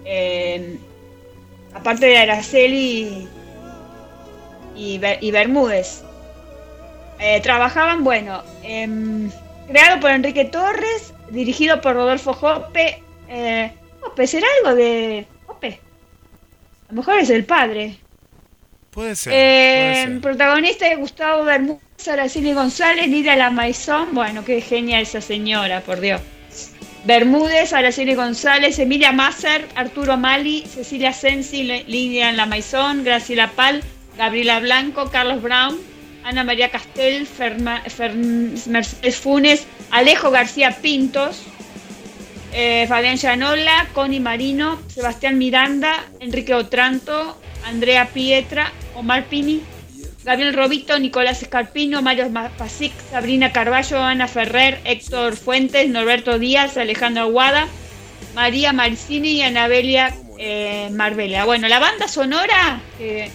Eh, 0.05 0.77
aparte 1.73 2.05
de 2.05 2.17
Araceli 2.17 3.27
y, 4.75 4.93
y, 4.95 4.97
Ber- 4.99 5.19
y 5.21 5.31
Bermúdez. 5.31 6.03
Eh, 7.19 7.39
trabajaban, 7.41 8.03
bueno, 8.03 8.43
em, 8.63 9.29
creado 9.67 9.99
por 9.99 10.11
Enrique 10.11 10.45
Torres, 10.45 11.13
dirigido 11.29 11.79
por 11.81 11.93
Rodolfo 11.95 12.33
Jope. 12.33 13.01
Eh, 13.29 13.71
Jope, 14.01 14.27
¿será 14.27 14.47
algo 14.59 14.75
de 14.75 15.25
Jope? 15.47 15.79
A 16.89 16.91
lo 16.91 16.97
mejor 16.97 17.19
es 17.19 17.29
el 17.29 17.45
padre. 17.45 17.97
Puede 18.91 19.15
ser. 19.15 19.33
Eh, 19.33 19.91
puede 19.93 20.05
ser. 20.13 20.21
protagonista 20.21 20.87
de 20.89 20.95
Gustavo 20.97 21.45
Bermúdez, 21.45 22.07
Araceli 22.07 22.53
González, 22.53 23.07
Lidia 23.07 23.35
Lamaizón. 23.35 24.13
Bueno, 24.13 24.43
qué 24.43 24.59
genial 24.61 25.03
esa 25.03 25.21
señora, 25.21 25.81
por 25.81 25.99
Dios. 26.01 26.21
Bermúdez, 27.05 27.73
Araceli 27.73 28.15
González, 28.15 28.79
Emilia 28.79 29.11
Masser, 29.11 29.67
Arturo 29.75 30.15
Mali, 30.17 30.63
Cecilia 30.65 31.11
Sensi, 31.11 31.63
Lidia 31.63 32.31
Lamaizón, 32.31 33.03
Graciela 33.03 33.49
Pal, 33.51 33.83
Gabriela 34.17 34.59
Blanco, 34.61 35.09
Carlos 35.11 35.41
Brown, 35.41 35.77
Ana 36.23 36.45
María 36.45 36.69
Castel, 36.69 37.27
Ferma- 37.27 37.83
Fer- 37.83 38.15
Mercedes 38.67 39.17
Funes, 39.17 39.67
Alejo 39.91 40.31
García 40.31 40.77
Pintos, 40.81 41.41
eh, 42.53 42.85
Fabián 42.87 43.17
Llanola, 43.17 43.87
Connie 43.93 44.21
Marino, 44.21 44.79
Sebastián 44.87 45.37
Miranda, 45.37 46.05
Enrique 46.21 46.53
Otranto, 46.53 47.37
Andrea 47.65 48.07
Pietra, 48.13 48.71
Omar 48.95 49.25
Pini, 49.25 49.61
Gabriel 50.23 50.53
Robito, 50.53 50.97
Nicolás 50.99 51.41
Escarpino, 51.41 52.01
Mario 52.01 52.29
Ma- 52.29 52.49
Pasic, 52.57 52.93
Sabrina 53.11 53.51
Carballo, 53.51 53.99
Ana 54.01 54.27
Ferrer, 54.27 54.79
Héctor 54.85 55.35
Fuentes, 55.35 55.89
Norberto 55.89 56.39
Díaz, 56.39 56.77
Alejandro 56.77 57.23
Aguada, 57.23 57.67
María 58.33 58.71
Maricini 58.73 59.31
y 59.33 59.41
Anabelia 59.41 60.13
eh, 60.37 60.89
Marbella. 60.91 61.43
Bueno, 61.45 61.67
la 61.67 61.79
banda 61.79 62.07
sonora 62.07 62.81
que 62.97 63.29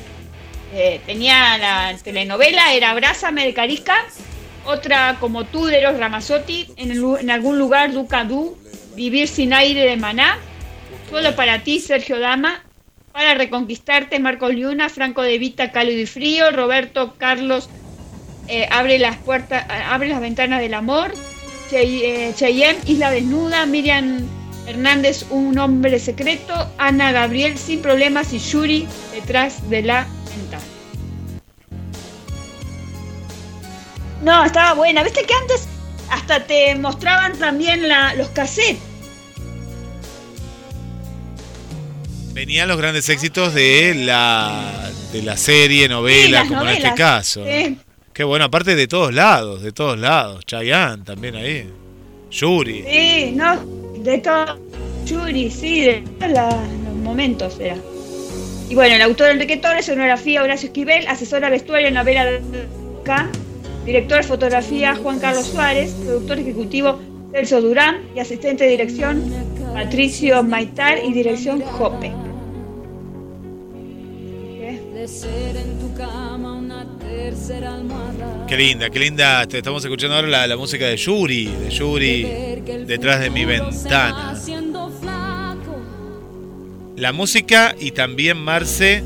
eh, 0.73 1.01
tenía 1.07 1.59
la 1.59 1.95
telenovela 2.03 2.73
era 2.73 2.91
Abrázame 2.91 3.45
de 3.45 3.53
Carica, 3.55 3.97
otra 4.65 5.17
como 5.21 5.45
tú 5.45 5.67
de 5.67 5.83
los 5.83 5.99
lu- 6.97 7.17
en 7.19 7.31
algún 7.31 7.59
lugar 7.59 7.93
Duca 7.93 8.25
Du, 8.25 8.57
Vivir 8.95 9.29
sin 9.29 9.53
aire 9.53 9.85
de 9.85 9.97
Maná, 9.97 10.39
Solo 11.11 11.35
para 11.37 11.61
ti 11.61 11.81
Sergio 11.81 12.19
Dama, 12.19 12.63
Para 13.19 13.35
reconquistarte 13.35 14.21
Marco 14.21 14.49
Liuna, 14.49 14.89
Franco 14.89 15.23
de 15.23 15.39
Vita 15.39 15.73
Cálido 15.73 16.01
y 16.01 16.07
Frío, 16.07 16.53
Roberto 16.53 17.15
Carlos 17.19 17.69
eh, 18.47 18.69
Abre 18.71 19.01
las 19.01 19.17
puertas, 19.17 19.67
abre 19.91 20.09
las 20.09 20.21
ventanas 20.21 20.61
del 20.61 20.73
amor, 20.73 21.13
Chey- 21.69 22.03
eh, 22.05 22.33
Cheyenne 22.37 22.79
Isla 22.87 23.11
Desnuda, 23.11 23.67
Miriam 23.67 24.21
Hernández 24.69 25.27
Un 25.31 25.59
hombre 25.59 25.99
secreto, 25.99 26.55
Ana 26.79 27.11
Gabriel 27.11 27.59
Sin 27.59 27.83
problemas 27.83 28.33
y 28.33 28.39
Yuri 28.39 28.87
detrás 29.13 29.69
de 29.69 29.83
la 29.83 30.07
ventana. 30.37 30.63
No, 34.23 34.45
estaba 34.45 34.75
buena. 34.75 35.03
¿Viste 35.03 35.25
que 35.25 35.35
antes 35.35 35.67
hasta 36.13 36.45
te 36.47 36.73
mostraban 36.77 37.37
también 37.37 37.83
los 38.17 38.29
cassettes? 38.29 38.79
Venían 42.39 42.69
los 42.69 42.77
grandes 42.77 43.09
éxitos 43.09 43.53
de 43.53 43.97
la, 43.97 44.93
de 45.13 45.23
la 45.23 45.37
serie, 45.37 45.89
novela, 45.89 46.43
Sí, 46.43 46.49
como 46.49 46.63
en 46.63 46.69
este 46.69 46.95
caso. 46.95 47.41
¿no? 47.41 47.47
Sí. 47.47 47.77
Qué 48.13 48.23
bueno, 48.23 48.45
aparte 48.45 48.77
de 48.77 48.87
todos 48.87 49.13
lados, 49.13 49.61
de 49.61 49.73
todos 49.73 49.99
lados. 49.99 50.47
Chayanne 50.47 51.03
también 51.03 51.35
ahí. 51.35 51.69
Yuri. 52.31 52.85
Sí, 52.89 53.33
no, 53.35 53.57
de 54.05 54.19
todo. 54.19 54.57
Yuri, 55.05 55.51
sí, 55.51 55.81
de 55.81 56.05
todos 56.21 56.31
los 56.31 56.95
momentos 57.03 57.59
era. 57.59 57.77
Y 58.69 58.75
bueno, 58.77 58.95
el 58.95 59.03
autor 59.03 59.31
Enrique 59.31 59.57
Torres, 59.57 59.87
sonografía 59.87 60.41
Horacio 60.41 60.69
Esquivel, 60.69 61.09
asesora 61.09 61.51
vestuario 61.51 61.91
Navela 61.91 62.39
K, 63.03 63.29
director 63.85 64.19
de 64.19 64.23
fotografía 64.23 64.95
Juan 64.95 65.19
Carlos 65.19 65.49
Suárez, 65.49 65.91
productor 66.05 66.39
ejecutivo 66.39 67.01
Celso 67.33 67.61
Durán 67.61 68.03
y 68.15 68.21
asistente 68.21 68.63
de 68.63 68.71
dirección 68.71 69.25
Patricio 69.75 70.45
Maitar 70.45 70.99
y 71.05 71.13
dirección 71.13 71.63
Jope. 71.63 72.28
Qué 78.47 78.57
linda, 78.57 78.91
qué 78.91 78.99
linda. 78.99 79.43
Estamos 79.43 79.85
escuchando 79.85 80.17
ahora 80.17 80.29
la, 80.29 80.47
la 80.47 80.57
música 80.57 80.87
de 80.87 80.97
Yuri, 80.97 81.47
de 81.47 81.71
Yuri, 81.71 82.23
detrás 82.87 83.21
de 83.21 83.31
mi 83.31 83.45
ventana. 83.45 84.35
La 86.97 87.13
música 87.13 87.75
y 87.79 87.93
también 87.93 88.39
Marce, 88.39 89.05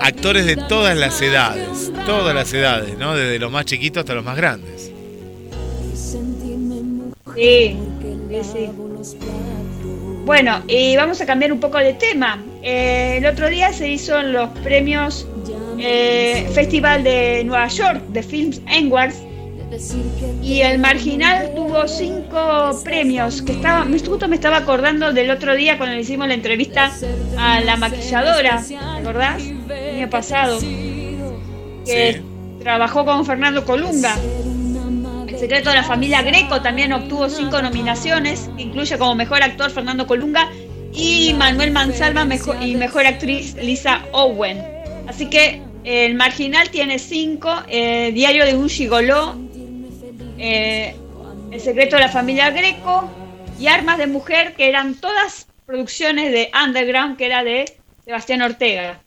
actores 0.00 0.46
de 0.46 0.56
todas 0.56 0.96
las 0.96 1.20
edades, 1.20 1.92
todas 2.06 2.34
las 2.34 2.52
edades, 2.52 2.96
¿no? 2.96 3.14
Desde 3.14 3.38
los 3.38 3.50
más 3.50 3.64
chiquitos 3.64 4.02
hasta 4.02 4.14
los 4.14 4.24
más 4.24 4.36
grandes. 4.36 4.92
Sí, 7.34 7.76
sí, 8.30 8.40
sí. 8.52 8.68
Bueno, 10.24 10.62
y 10.68 10.96
vamos 10.96 11.20
a 11.20 11.26
cambiar 11.26 11.52
un 11.52 11.60
poco 11.60 11.78
de 11.78 11.94
tema. 11.94 12.42
Eh, 12.62 13.18
el 13.18 13.26
otro 13.26 13.48
día 13.48 13.72
se 13.72 13.88
hizo 13.88 14.20
los 14.22 14.48
premios 14.60 15.26
eh, 15.78 16.48
Festival 16.52 17.04
de 17.04 17.44
Nueva 17.44 17.68
York 17.68 18.02
de 18.08 18.22
Films 18.22 18.60
Awards 18.66 19.22
y 20.42 20.62
el 20.62 20.78
Marginal 20.78 21.52
tuvo 21.54 21.86
cinco 21.86 22.80
premios 22.82 23.42
que 23.42 23.52
estaba, 23.52 23.84
me 23.84 23.98
justo 23.98 24.26
me 24.26 24.36
estaba 24.36 24.56
acordando 24.56 25.12
del 25.12 25.30
otro 25.30 25.54
día 25.54 25.76
cuando 25.76 25.94
le 25.94 26.02
hicimos 26.02 26.26
la 26.26 26.34
entrevista 26.34 26.90
a 27.38 27.60
la 27.60 27.76
maquilladora, 27.76 28.62
¿te 28.66 28.76
acordás? 28.76 29.42
El 29.42 29.96
año 29.96 30.10
pasado, 30.10 30.58
que 30.58 32.22
trabajó 32.60 33.04
con 33.04 33.24
Fernando 33.26 33.64
Colunga. 33.64 34.16
El 35.28 35.38
secreto 35.38 35.70
de 35.70 35.76
la 35.76 35.84
familia 35.84 36.22
Greco 36.22 36.62
también 36.62 36.92
obtuvo 36.92 37.28
cinco 37.28 37.60
nominaciones, 37.60 38.50
incluye 38.56 38.96
como 38.98 39.14
mejor 39.14 39.42
actor 39.42 39.70
Fernando 39.70 40.06
Colunga 40.06 40.48
y 40.92 41.34
Manuel 41.34 41.70
Mansalva 41.70 42.24
mejor, 42.24 42.62
y 42.62 42.74
mejor 42.74 43.06
actriz 43.06 43.54
Lisa 43.54 44.04
Owen. 44.12 44.62
Así 45.06 45.28
que 45.30 45.62
el 45.84 46.14
Marginal 46.14 46.70
tiene 46.70 46.98
cinco, 46.98 47.50
eh, 47.68 48.10
Diario 48.12 48.44
de 48.44 48.54
un 48.54 48.68
Gigoló, 48.68 49.36
eh, 50.38 50.94
El 51.50 51.60
secreto 51.60 51.96
de 51.96 52.02
la 52.02 52.08
familia 52.08 52.50
Greco 52.50 53.08
y 53.58 53.68
Armas 53.68 53.98
de 53.98 54.06
Mujer, 54.06 54.54
que 54.54 54.68
eran 54.68 54.94
todas 54.94 55.46
producciones 55.66 56.30
de 56.30 56.50
Underground, 56.54 57.16
que 57.16 57.26
era 57.26 57.42
de 57.42 57.64
Sebastián 58.04 58.42
Ortega. 58.42 59.00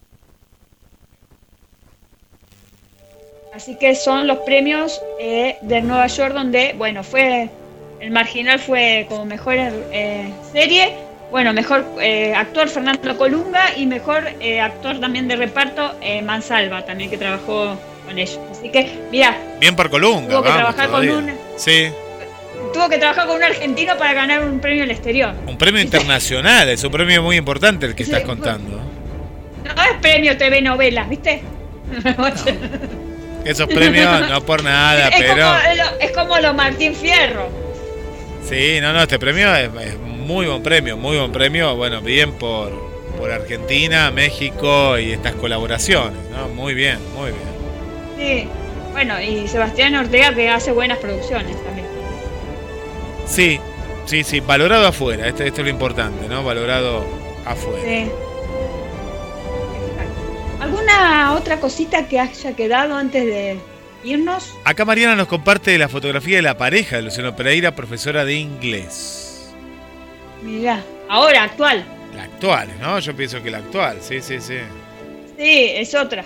Así 3.54 3.76
que 3.78 3.94
son 3.94 4.26
los 4.26 4.38
premios 4.38 5.00
eh, 5.20 5.56
de 5.62 5.82
Nueva 5.82 6.06
York 6.06 6.32
donde, 6.32 6.74
bueno, 6.76 7.04
fue 7.04 7.50
el 8.02 8.10
marginal 8.10 8.58
fue 8.58 9.06
como 9.08 9.24
mejor 9.24 9.54
eh, 9.56 10.32
serie, 10.52 10.92
bueno, 11.32 11.54
mejor 11.54 11.84
eh, 12.00 12.34
actor 12.34 12.68
Fernando 12.68 13.16
Colunga 13.16 13.74
y 13.76 13.86
mejor 13.86 14.28
eh, 14.38 14.60
actor 14.60 15.00
también 15.00 15.26
de 15.28 15.36
reparto 15.36 15.96
eh, 16.02 16.20
Mansalva, 16.20 16.84
también 16.84 17.08
que 17.08 17.16
trabajó 17.16 17.74
con 18.04 18.18
ellos. 18.18 18.38
Así 18.50 18.68
que, 18.68 19.00
mira, 19.10 19.34
Bien 19.58 19.74
por 19.74 19.88
Colunga, 19.88 20.28
tuvo 20.28 20.42
que 20.42 20.48
vamos, 20.50 20.74
trabajar 20.74 20.90
con 20.90 21.08
un 21.08 21.32
Sí, 21.56 21.88
tuvo 22.74 22.88
que 22.90 22.98
trabajar 22.98 23.26
con 23.26 23.36
un 23.36 23.44
argentino 23.44 23.96
para 23.96 24.12
ganar 24.12 24.44
un 24.44 24.60
premio 24.60 24.84
al 24.84 24.90
exterior. 24.90 25.34
un 25.46 25.56
premio 25.56 25.80
internacional, 25.80 26.68
es 26.68 26.84
un 26.84 26.92
premio 26.92 27.22
muy 27.22 27.36
importante 27.36 27.86
el 27.86 27.94
que 27.94 28.04
Sí, 28.04 28.12
estás 28.12 28.26
contando. 28.26 28.78
No 29.64 29.82
es 29.82 30.00
premio 30.02 30.36
TV 30.36 30.60
novelas, 30.60 31.08
¿viste? 31.08 31.40
Esos 33.46 33.66
premios 33.68 34.28
no 34.28 34.40
por 34.42 34.62
nada, 34.62 35.08
es, 35.08 35.16
pero... 35.18 35.46
como, 35.46 35.98
es 35.98 36.10
como 36.12 36.38
lo 36.40 36.52
Martín 36.52 36.94
Fierro. 36.94 37.48
Sí, 38.46 38.78
no, 38.82 38.92
no, 38.92 39.02
este 39.02 39.18
premio 39.18 39.54
es, 39.54 39.70
es 39.80 39.96
muy 40.22 40.46
buen 40.46 40.62
premio, 40.62 40.96
muy 40.96 41.16
buen 41.16 41.32
premio. 41.32 41.76
Bueno, 41.76 42.00
bien 42.00 42.32
por, 42.32 42.72
por 43.18 43.30
Argentina, 43.30 44.10
México 44.10 44.98
y 44.98 45.12
estas 45.12 45.34
colaboraciones, 45.34 46.18
¿no? 46.30 46.48
Muy 46.48 46.74
bien, 46.74 46.98
muy 47.14 47.30
bien. 47.30 47.52
Sí. 48.16 48.48
Bueno, 48.92 49.20
y 49.20 49.48
Sebastián 49.48 49.94
Ortega 49.94 50.34
que 50.34 50.48
hace 50.48 50.70
buenas 50.70 50.98
producciones 50.98 51.56
también. 51.64 51.86
Sí, 53.26 53.58
sí, 54.04 54.22
sí, 54.22 54.40
valorado 54.40 54.86
afuera, 54.86 55.26
esto, 55.26 55.42
esto 55.42 55.60
es 55.60 55.64
lo 55.64 55.70
importante, 55.70 56.28
¿no? 56.28 56.44
Valorado 56.44 57.04
afuera. 57.46 57.82
Sí. 57.82 58.10
¿Alguna 60.60 61.34
otra 61.34 61.58
cosita 61.58 62.06
que 62.06 62.20
haya 62.20 62.54
quedado 62.54 62.96
antes 62.96 63.24
de 63.24 63.58
irnos? 64.04 64.54
Acá 64.64 64.84
Mariana 64.84 65.16
nos 65.16 65.26
comparte 65.26 65.76
la 65.78 65.88
fotografía 65.88 66.36
de 66.36 66.42
la 66.42 66.56
pareja 66.56 66.96
de 66.96 67.02
Luciano 67.02 67.34
Pereira, 67.34 67.74
profesora 67.74 68.24
de 68.24 68.34
inglés. 68.34 69.31
Mirá, 70.42 70.82
ahora, 71.08 71.44
actual. 71.44 71.84
La 72.14 72.24
actual, 72.24 72.68
¿no? 72.80 72.98
Yo 72.98 73.14
pienso 73.16 73.42
que 73.42 73.50
la 73.50 73.58
actual, 73.58 73.98
sí, 74.00 74.20
sí, 74.20 74.40
sí. 74.40 74.56
Sí, 75.38 75.66
es 75.74 75.94
otra. 75.94 76.24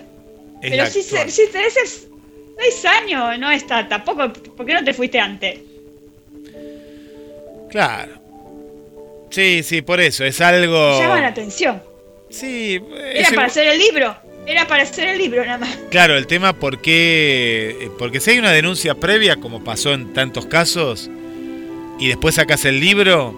Es 0.62 0.70
Pero 0.70 0.86
si, 0.86 1.02
si 1.02 1.46
tenés 1.52 1.76
es- 1.76 2.08
seis 2.58 2.84
años, 2.86 3.38
no 3.38 3.50
está 3.50 3.86
tampoco. 3.88 4.32
¿Por 4.32 4.66
qué 4.66 4.74
no 4.74 4.82
te 4.84 4.94
fuiste 4.94 5.20
antes? 5.20 5.60
Claro. 7.70 8.12
Sí, 9.30 9.62
sí, 9.62 9.82
por 9.82 10.00
eso, 10.00 10.24
es 10.24 10.40
algo... 10.40 10.98
Llama 10.98 11.20
la 11.20 11.28
atención. 11.28 11.82
Sí, 12.30 12.80
Era 13.12 13.30
para 13.30 13.46
hacer 13.48 13.66
el 13.68 13.78
libro. 13.78 14.16
Era 14.46 14.66
para 14.66 14.84
hacer 14.84 15.08
el 15.08 15.18
libro 15.18 15.44
nada 15.44 15.58
más. 15.58 15.76
Claro, 15.90 16.16
el 16.16 16.26
tema 16.26 16.52
porque, 16.54 17.90
porque 17.98 18.20
si 18.20 18.30
hay 18.30 18.38
una 18.38 18.52
denuncia 18.52 18.94
previa, 18.94 19.36
como 19.36 19.62
pasó 19.64 19.92
en 19.92 20.12
tantos 20.12 20.46
casos, 20.46 21.10
y 21.98 22.08
después 22.08 22.36
sacas 22.36 22.64
el 22.64 22.78
libro, 22.80 23.34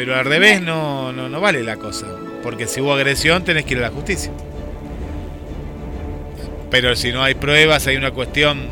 pero 0.00 0.16
al 0.16 0.24
revés 0.24 0.62
no, 0.62 1.12
no, 1.12 1.28
no 1.28 1.42
vale 1.42 1.62
la 1.62 1.76
cosa. 1.76 2.06
Porque 2.42 2.66
si 2.66 2.80
hubo 2.80 2.94
agresión 2.94 3.44
tenés 3.44 3.66
que 3.66 3.74
ir 3.74 3.80
a 3.80 3.82
la 3.82 3.90
justicia. 3.90 4.32
Pero 6.70 6.96
si 6.96 7.12
no 7.12 7.22
hay 7.22 7.34
pruebas, 7.34 7.86
hay 7.86 7.98
una 7.98 8.10
cuestión 8.10 8.62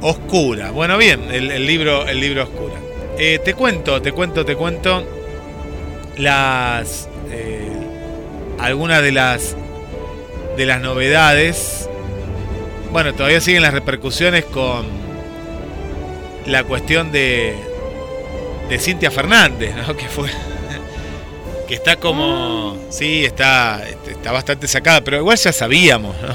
oscura. 0.00 0.70
Bueno, 0.70 0.96
bien, 0.96 1.20
el, 1.30 1.50
el 1.50 1.66
libro, 1.66 2.08
el 2.08 2.18
libro 2.18 2.44
oscura. 2.44 2.76
Eh, 3.18 3.40
te 3.44 3.52
cuento, 3.52 4.00
te 4.00 4.12
cuento, 4.12 4.46
te 4.46 4.56
cuento 4.56 5.06
las 6.16 7.10
eh, 7.30 7.68
algunas 8.58 9.02
de 9.02 9.12
las 9.12 9.54
de 10.56 10.64
las 10.64 10.80
novedades. 10.80 11.90
Bueno, 12.90 13.12
todavía 13.12 13.42
siguen 13.42 13.60
las 13.60 13.74
repercusiones 13.74 14.46
con 14.46 14.86
la 16.46 16.64
cuestión 16.64 17.12
de 17.12 17.70
de 18.68 18.78
Cintia 18.78 19.10
Fernández, 19.10 19.74
¿no? 19.74 19.96
Que 19.96 20.08
fue 20.08 20.28
que 21.68 21.74
está 21.74 21.96
como 21.96 22.76
sí, 22.90 23.24
está 23.24 23.82
está 24.06 24.32
bastante 24.32 24.68
sacada, 24.68 25.00
pero 25.02 25.16
igual 25.18 25.38
ya 25.38 25.52
sabíamos, 25.52 26.14
¿no? 26.20 26.34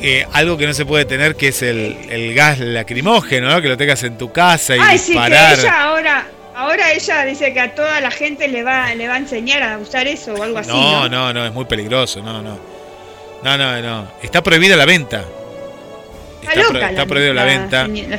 Que 0.00 0.26
algo 0.32 0.56
que 0.56 0.66
no 0.66 0.74
se 0.74 0.84
puede 0.86 1.04
tener 1.04 1.34
que 1.36 1.48
es 1.48 1.62
el, 1.62 1.96
el 2.10 2.34
gas 2.34 2.58
lacrimógeno, 2.58 3.48
¿no? 3.50 3.60
Que 3.60 3.68
lo 3.68 3.76
tengas 3.76 4.02
en 4.02 4.16
tu 4.18 4.32
casa 4.32 4.76
y 4.76 4.80
Ay, 4.82 4.98
sí, 4.98 5.12
que 5.12 5.26
ella 5.26 5.82
ahora. 5.82 6.26
Ahora 6.56 6.92
ella 6.92 7.24
dice 7.24 7.52
que 7.52 7.58
a 7.58 7.74
toda 7.74 8.00
la 8.00 8.12
gente 8.12 8.46
le 8.46 8.62
va, 8.62 8.94
le 8.94 9.08
va 9.08 9.14
a 9.14 9.18
enseñar 9.18 9.60
a 9.64 9.76
usar 9.78 10.06
eso 10.06 10.34
o 10.34 10.42
algo 10.42 10.58
así. 10.58 10.68
No, 10.70 11.08
No, 11.08 11.08
no, 11.08 11.32
no, 11.32 11.46
es 11.46 11.52
muy 11.52 11.64
peligroso, 11.64 12.22
no, 12.22 12.40
no. 12.42 12.58
No, 13.42 13.58
no, 13.58 13.82
no. 13.82 14.08
Está 14.22 14.40
prohibida 14.40 14.76
la 14.76 14.84
venta. 14.84 15.24
Está, 16.42 16.52
Está, 16.52 16.62
pro- 16.68 16.72
loca. 16.74 16.90
está 16.90 17.06
prohibida 17.06 17.34
la, 17.34 17.44
venta. 17.44 17.88
la 17.88 18.18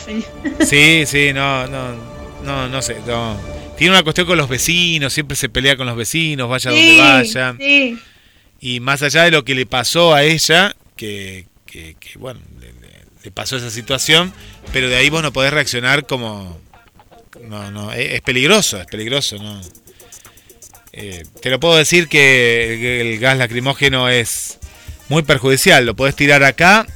Sí, 0.65 1.05
sí, 1.05 1.31
no, 1.33 1.65
no, 1.67 2.14
no, 2.45 2.69
no 2.69 2.81
sé, 2.81 2.97
no. 3.05 3.39
Tiene 3.77 3.91
una 3.93 4.03
cuestión 4.03 4.25
con 4.27 4.37
los 4.37 4.47
vecinos, 4.47 5.11
siempre 5.13 5.35
se 5.35 5.49
pelea 5.49 5.75
con 5.75 5.85
los 5.87 5.97
vecinos, 5.97 6.49
vaya 6.49 6.71
Sí, 6.71 6.77
donde 6.97 7.01
vaya. 7.01 7.55
sí. 7.59 7.99
Y 8.61 8.79
más 8.79 9.01
allá 9.01 9.23
de 9.23 9.31
lo 9.31 9.43
que 9.43 9.53
le 9.55 9.65
pasó 9.65 10.13
a 10.13 10.23
ella, 10.23 10.75
que, 10.95 11.45
que, 11.65 11.95
que, 11.99 12.17
bueno, 12.17 12.39
le, 12.59 12.67
le- 12.67 13.05
le 13.23 13.31
pasó 13.31 13.57
esa 13.57 13.69
situación, 13.69 14.31
pero 14.71 14.87
de 14.87 14.95
ahí 14.95 15.09
vos 15.09 15.21
no 15.23 15.33
podés 15.33 15.51
reaccionar 15.51 16.05
como... 16.05 16.59
No, 17.49 17.69
no, 17.71 17.91
es, 17.91 18.13
es 18.13 18.21
peligroso, 18.21 18.79
es 18.79 18.87
peligroso, 18.87 19.37
¿no? 19.37 19.61
Eh, 20.93 21.23
te 21.41 21.49
lo 21.49 21.59
puedo 21.59 21.75
decir 21.75 22.07
que 22.07 23.01
el, 23.01 23.07
el 23.13 23.19
gas 23.19 23.37
lacrimógeno 23.37 24.07
es 24.07 24.57
muy 25.09 25.23
perjudicial, 25.23 25.85
lo 25.85 25.95
podés 25.95 26.15
tirar 26.15 26.43
acá 26.45 26.87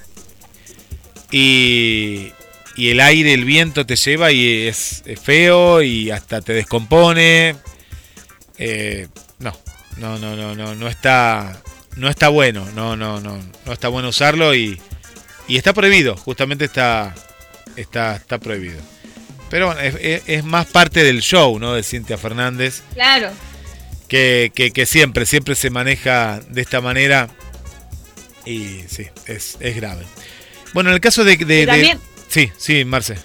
y, 1.31 2.31
y 2.79 2.91
el 2.91 2.99
aire, 2.99 3.33
el 3.33 3.45
viento 3.45 3.85
te 3.85 3.95
lleva 3.95 4.31
y 4.31 4.67
es, 4.67 5.03
es 5.05 5.19
feo 5.19 5.81
y 5.81 6.11
hasta 6.11 6.41
te 6.41 6.53
descompone. 6.53 7.55
Eh, 8.57 9.07
no, 9.39 9.57
no, 9.97 10.17
no, 10.17 10.35
no, 10.35 10.55
no, 10.55 10.75
no 10.75 10.87
está, 10.87 11.61
no 11.95 12.09
está 12.09 12.29
bueno, 12.29 12.67
no, 12.75 12.95
no, 12.95 13.19
no, 13.21 13.37
no 13.65 13.73
está 13.73 13.87
bueno 13.87 14.09
usarlo 14.09 14.53
y, 14.55 14.79
y 15.47 15.57
está 15.57 15.73
prohibido, 15.73 16.15
justamente 16.17 16.65
está, 16.65 17.15
está, 17.75 18.15
está 18.15 18.37
prohibido. 18.37 18.79
Pero 19.49 19.67
bueno, 19.67 19.81
es, 19.81 20.21
es- 20.27 20.43
más 20.43 20.67
parte 20.67 21.03
del 21.03 21.21
show, 21.21 21.57
¿no? 21.59 21.73
De 21.73 21.83
Cintia 21.83 22.17
Fernández, 22.17 22.83
Claro. 22.93 23.31
que, 24.07 24.51
que, 24.53 24.71
que 24.71 24.85
siempre, 24.85 25.25
siempre 25.25 25.55
se 25.55 25.69
maneja 25.69 26.39
de 26.49 26.61
esta 26.61 26.81
manera 26.81 27.29
y 28.45 28.81
sí, 28.87 29.07
es, 29.25 29.57
es 29.59 29.75
grave. 29.75 30.05
Bueno, 30.73 30.89
en 30.91 30.95
el 30.95 31.01
caso 31.01 31.23
de... 31.23 31.35
de- 31.37 31.43
Y 31.43 31.45
de- 31.45 31.65
también- 31.65 31.99
sí, 32.29 32.51
sí, 32.57 32.85
Marce. 32.85 33.17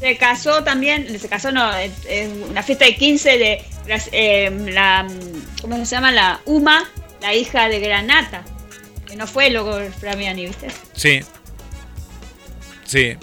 se 0.00 0.16
casó 0.18 0.62
también, 0.62 1.18
se 1.18 1.28
casó 1.28 1.50
no, 1.52 1.70
en 2.08 2.42
una 2.50 2.62
fiesta 2.62 2.84
de 2.84 2.96
15 2.96 3.38
de 3.38 3.64
eh, 4.12 4.50
la, 4.70 5.06
¿cómo 5.62 5.76
se 5.84 5.94
llama? 5.96 6.12
La 6.12 6.40
Uma, 6.44 6.90
la 7.22 7.34
hija 7.34 7.68
de 7.68 7.80
Granata, 7.80 8.44
que 9.06 9.16
no 9.16 9.26
fue 9.26 9.50
luego 9.50 9.78
Framiani, 9.98 10.46
¿viste? 10.46 10.68
Sí. 10.94 11.20
Sí. 12.84 13.16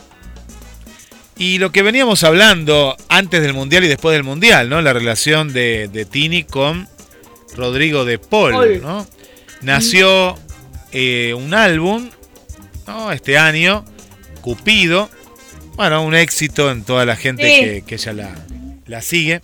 Y 1.38 1.58
lo 1.58 1.72
que 1.72 1.82
veníamos 1.82 2.24
hablando 2.24 2.96
antes 3.10 3.42
del 3.42 3.54
Mundial 3.54 3.84
y 3.84 3.88
después 3.88 4.14
del 4.14 4.24
Mundial, 4.24 4.70
¿no? 4.70 4.82
La 4.82 4.94
relación 4.94 5.54
de, 5.54 5.88
de 5.88 6.06
Tini 6.06 6.44
con 6.44 6.88
Rodrigo 7.56 8.06
de 8.06 8.20
Paul, 8.20 8.52
Paul. 8.52 8.82
¿no? 8.82 9.08
Nació 9.62 10.38
eh, 10.92 11.34
un 11.36 11.54
álbum, 11.54 12.10
¿no? 12.88 13.12
Este 13.12 13.38
año, 13.38 13.86
Cupido. 14.42 15.10
Bueno, 15.76 16.04
un 16.04 16.16
éxito 16.16 16.70
en 16.72 16.84
toda 16.84 17.06
la 17.06 17.16
gente 17.16 17.44
Sí. 17.56 17.60
que, 17.62 17.84
que 17.88 17.96
ella 17.96 18.14
la, 18.14 18.36
la 18.88 19.02
sigue. 19.02 19.42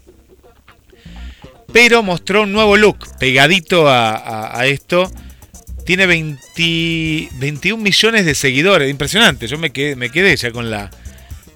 Pero 1.73 2.01
mostró 2.03 2.43
un 2.43 2.53
nuevo 2.53 2.77
look, 2.77 2.97
pegadito 3.19 3.87
a, 3.87 4.15
a- 4.15 4.59
a 4.59 4.65
esto. 4.67 5.11
Tiene 5.85 6.05
20 6.05 7.29
21 7.39 7.81
millones 7.81 8.25
de 8.25 8.35
seguidores, 8.35 8.89
impresionante. 8.89 9.47
Yo 9.47 9.57
me 9.57 9.71
quedé, 9.71 9.95
me 9.95 10.09
quedé 10.09 10.35
ya 10.35 10.51
con 10.51 10.69
la, 10.69 10.89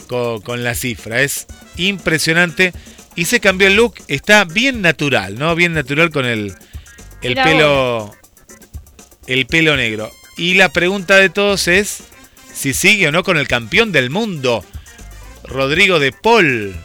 con, 0.08 0.42
con 0.42 0.64
la 0.64 0.74
cifra, 0.76 1.22
es 1.22 1.48
impresionante. 1.78 2.72
Y 3.16 3.26
se 3.26 3.42
cambió 3.42 3.68
el 3.68 3.76
look, 3.76 3.96
está 4.08 4.46
bien 4.46 4.82
natural, 4.82 5.38
¿no? 5.38 5.54
Bien 5.56 5.74
natural 5.74 6.12
con 6.12 6.26
el, 6.26 6.54
el 7.22 7.36
pelo 7.36 8.14
el 9.28 9.46
pelo 9.48 9.76
negro. 9.76 10.10
Y 10.38 10.54
la 10.54 10.70
pregunta 10.70 11.18
de 11.18 11.30
todos 11.30 11.68
es 11.68 12.04
si 12.54 12.74
sigue 12.74 13.08
o 13.08 13.12
no 13.12 13.24
con 13.24 13.38
el 13.38 13.48
campeón 13.48 13.92
del 13.92 14.10
mundo, 14.10 14.64
Rodrigo 15.44 16.00
de 16.00 16.12
Paul. 16.12 16.76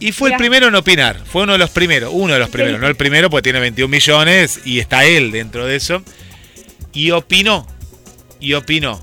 Y 0.00 0.12
fue 0.12 0.30
el 0.30 0.36
primero 0.36 0.68
en 0.68 0.74
opinar, 0.76 1.20
fue 1.24 1.42
uno 1.42 1.52
de 1.52 1.58
los 1.58 1.70
primeros, 1.70 2.10
uno 2.14 2.34
de 2.34 2.38
los 2.38 2.50
primeros, 2.50 2.80
no 2.80 2.86
el 2.86 2.94
primero 2.94 3.30
porque 3.30 3.44
tiene 3.44 3.58
21 3.58 3.90
millones 3.90 4.60
y 4.64 4.78
está 4.78 5.04
él 5.04 5.32
dentro 5.32 5.66
de 5.66 5.76
eso. 5.76 6.02
Y 6.92 7.10
opinó, 7.10 7.66
y 8.38 8.54
opinó, 8.54 9.02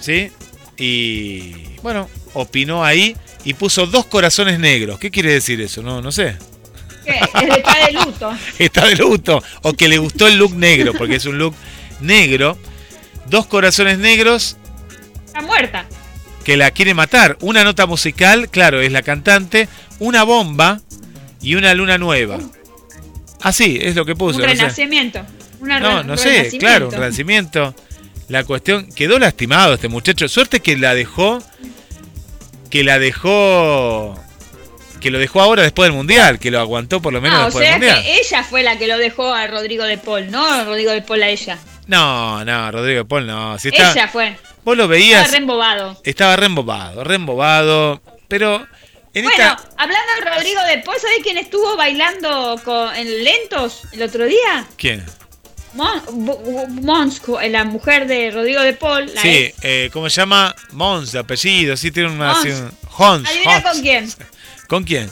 ¿sí? 0.00 0.30
Y 0.78 1.76
bueno, 1.82 2.08
opinó 2.32 2.82
ahí 2.84 3.14
y 3.44 3.54
puso 3.54 3.86
dos 3.86 4.06
corazones 4.06 4.58
negros. 4.58 4.98
¿Qué 4.98 5.10
quiere 5.10 5.32
decir 5.32 5.60
eso? 5.60 5.82
No, 5.82 6.00
no 6.00 6.10
sé. 6.10 6.36
Está 7.04 7.86
de 7.86 7.92
luto. 7.92 8.38
Está 8.58 8.86
de 8.86 8.96
luto. 8.96 9.42
O 9.62 9.74
que 9.74 9.88
le 9.88 9.98
gustó 9.98 10.28
el 10.28 10.36
look 10.36 10.54
negro, 10.54 10.92
porque 10.94 11.16
es 11.16 11.26
un 11.26 11.38
look 11.38 11.54
negro. 12.00 12.56
Dos 13.26 13.46
corazones 13.46 13.98
negros 13.98 14.56
Está 15.32 15.42
muerta. 15.42 15.86
que 16.44 16.56
la 16.56 16.70
quiere 16.72 16.92
matar. 16.94 17.36
Una 17.40 17.64
nota 17.64 17.86
musical, 17.86 18.48
claro, 18.50 18.80
es 18.80 18.90
la 18.92 19.02
cantante. 19.02 19.68
Una 20.00 20.24
bomba 20.24 20.80
y 21.40 21.54
una 21.54 21.72
luna 21.74 21.98
nueva. 21.98 22.38
Así, 23.40 23.78
es 23.80 23.94
lo 23.96 24.04
que 24.04 24.14
puso. 24.16 24.38
un 24.38 24.44
renacimiento. 24.44 25.20
Una 25.60 25.78
No, 25.80 25.98
re- 25.98 26.04
no 26.04 26.16
sé, 26.16 26.50
claro, 26.58 26.86
un 26.88 26.92
renacimiento. 26.94 27.74
La 28.28 28.44
cuestión, 28.44 28.88
quedó 28.92 29.18
lastimado 29.18 29.74
este 29.74 29.88
muchacho. 29.88 30.28
Suerte 30.28 30.60
que 30.60 30.76
la 30.76 30.94
dejó, 30.94 31.40
que 32.70 32.82
la 32.84 32.98
dejó, 32.98 34.18
que 35.00 35.10
lo 35.10 35.18
dejó 35.18 35.40
ahora 35.42 35.62
después 35.62 35.88
del 35.88 35.96
Mundial, 35.96 36.38
que 36.38 36.50
lo 36.50 36.58
aguantó 36.60 37.00
por 37.02 37.12
lo 37.12 37.20
menos 37.20 37.38
Ah, 37.38 37.42
o 37.42 37.44
después 37.46 37.64
sea 37.66 37.78
del 37.78 37.80
Mundial. 37.88 38.02
que 38.04 38.18
ella 38.20 38.42
fue 38.44 38.62
la 38.62 38.78
que 38.78 38.86
lo 38.86 38.98
dejó 38.98 39.32
a 39.34 39.46
Rodrigo 39.46 39.84
de 39.84 39.98
Paul, 39.98 40.30
no 40.30 40.64
Rodrigo 40.64 40.92
de 40.92 41.02
Paul 41.02 41.22
a 41.22 41.28
ella. 41.28 41.58
No, 41.86 42.44
no, 42.44 42.70
Rodrigo 42.72 43.04
Paul 43.04 43.26
no. 43.26 43.58
Si 43.58 43.68
está, 43.68 43.92
ella 43.92 44.08
fue. 44.08 44.36
Vos 44.64 44.76
lo 44.76 44.84
Estaba 44.84 44.86
veías, 44.88 45.30
re 45.30 45.38
embobado. 45.38 46.00
estaba 46.04 46.36
reembobado, 46.36 47.04
reembobado, 47.04 48.00
pero 48.28 48.66
en 49.14 49.24
Bueno, 49.24 49.30
esta... 49.30 49.60
hablando 49.76 50.14
de 50.18 50.30
Rodrigo 50.30 50.62
de 50.64 50.78
Paul, 50.78 50.96
¿sabés 51.00 51.18
quién 51.22 51.36
estuvo 51.38 51.76
bailando 51.76 52.60
con, 52.64 52.94
en 52.96 53.24
lentos 53.24 53.82
el 53.92 54.02
otro 54.02 54.24
día? 54.24 54.66
¿Quién? 54.76 55.04
Mon- 55.74 56.02
Bu- 56.26 56.38
Bu- 56.44 56.68
Mons, 56.82 57.20
co- 57.20 57.40
la 57.40 57.64
mujer 57.64 58.06
de 58.06 58.30
Rodrigo 58.30 58.60
de 58.60 58.74
Paul. 58.74 59.10
La 59.14 59.22
Sí, 59.22 59.52
eh, 59.62 59.88
¿cómo 59.92 60.08
se 60.10 60.20
llama? 60.20 60.54
Mons, 60.72 61.12
de 61.12 61.18
apellido, 61.18 61.76
sí 61.76 61.90
tiene 61.90 62.10
una... 62.10 62.34
Mons. 62.34 62.44
un- 62.46 62.72
Hons, 62.98 63.28
con 63.62 63.80
quién. 63.80 64.12
¿Con 64.68 64.84
quién? 64.84 65.10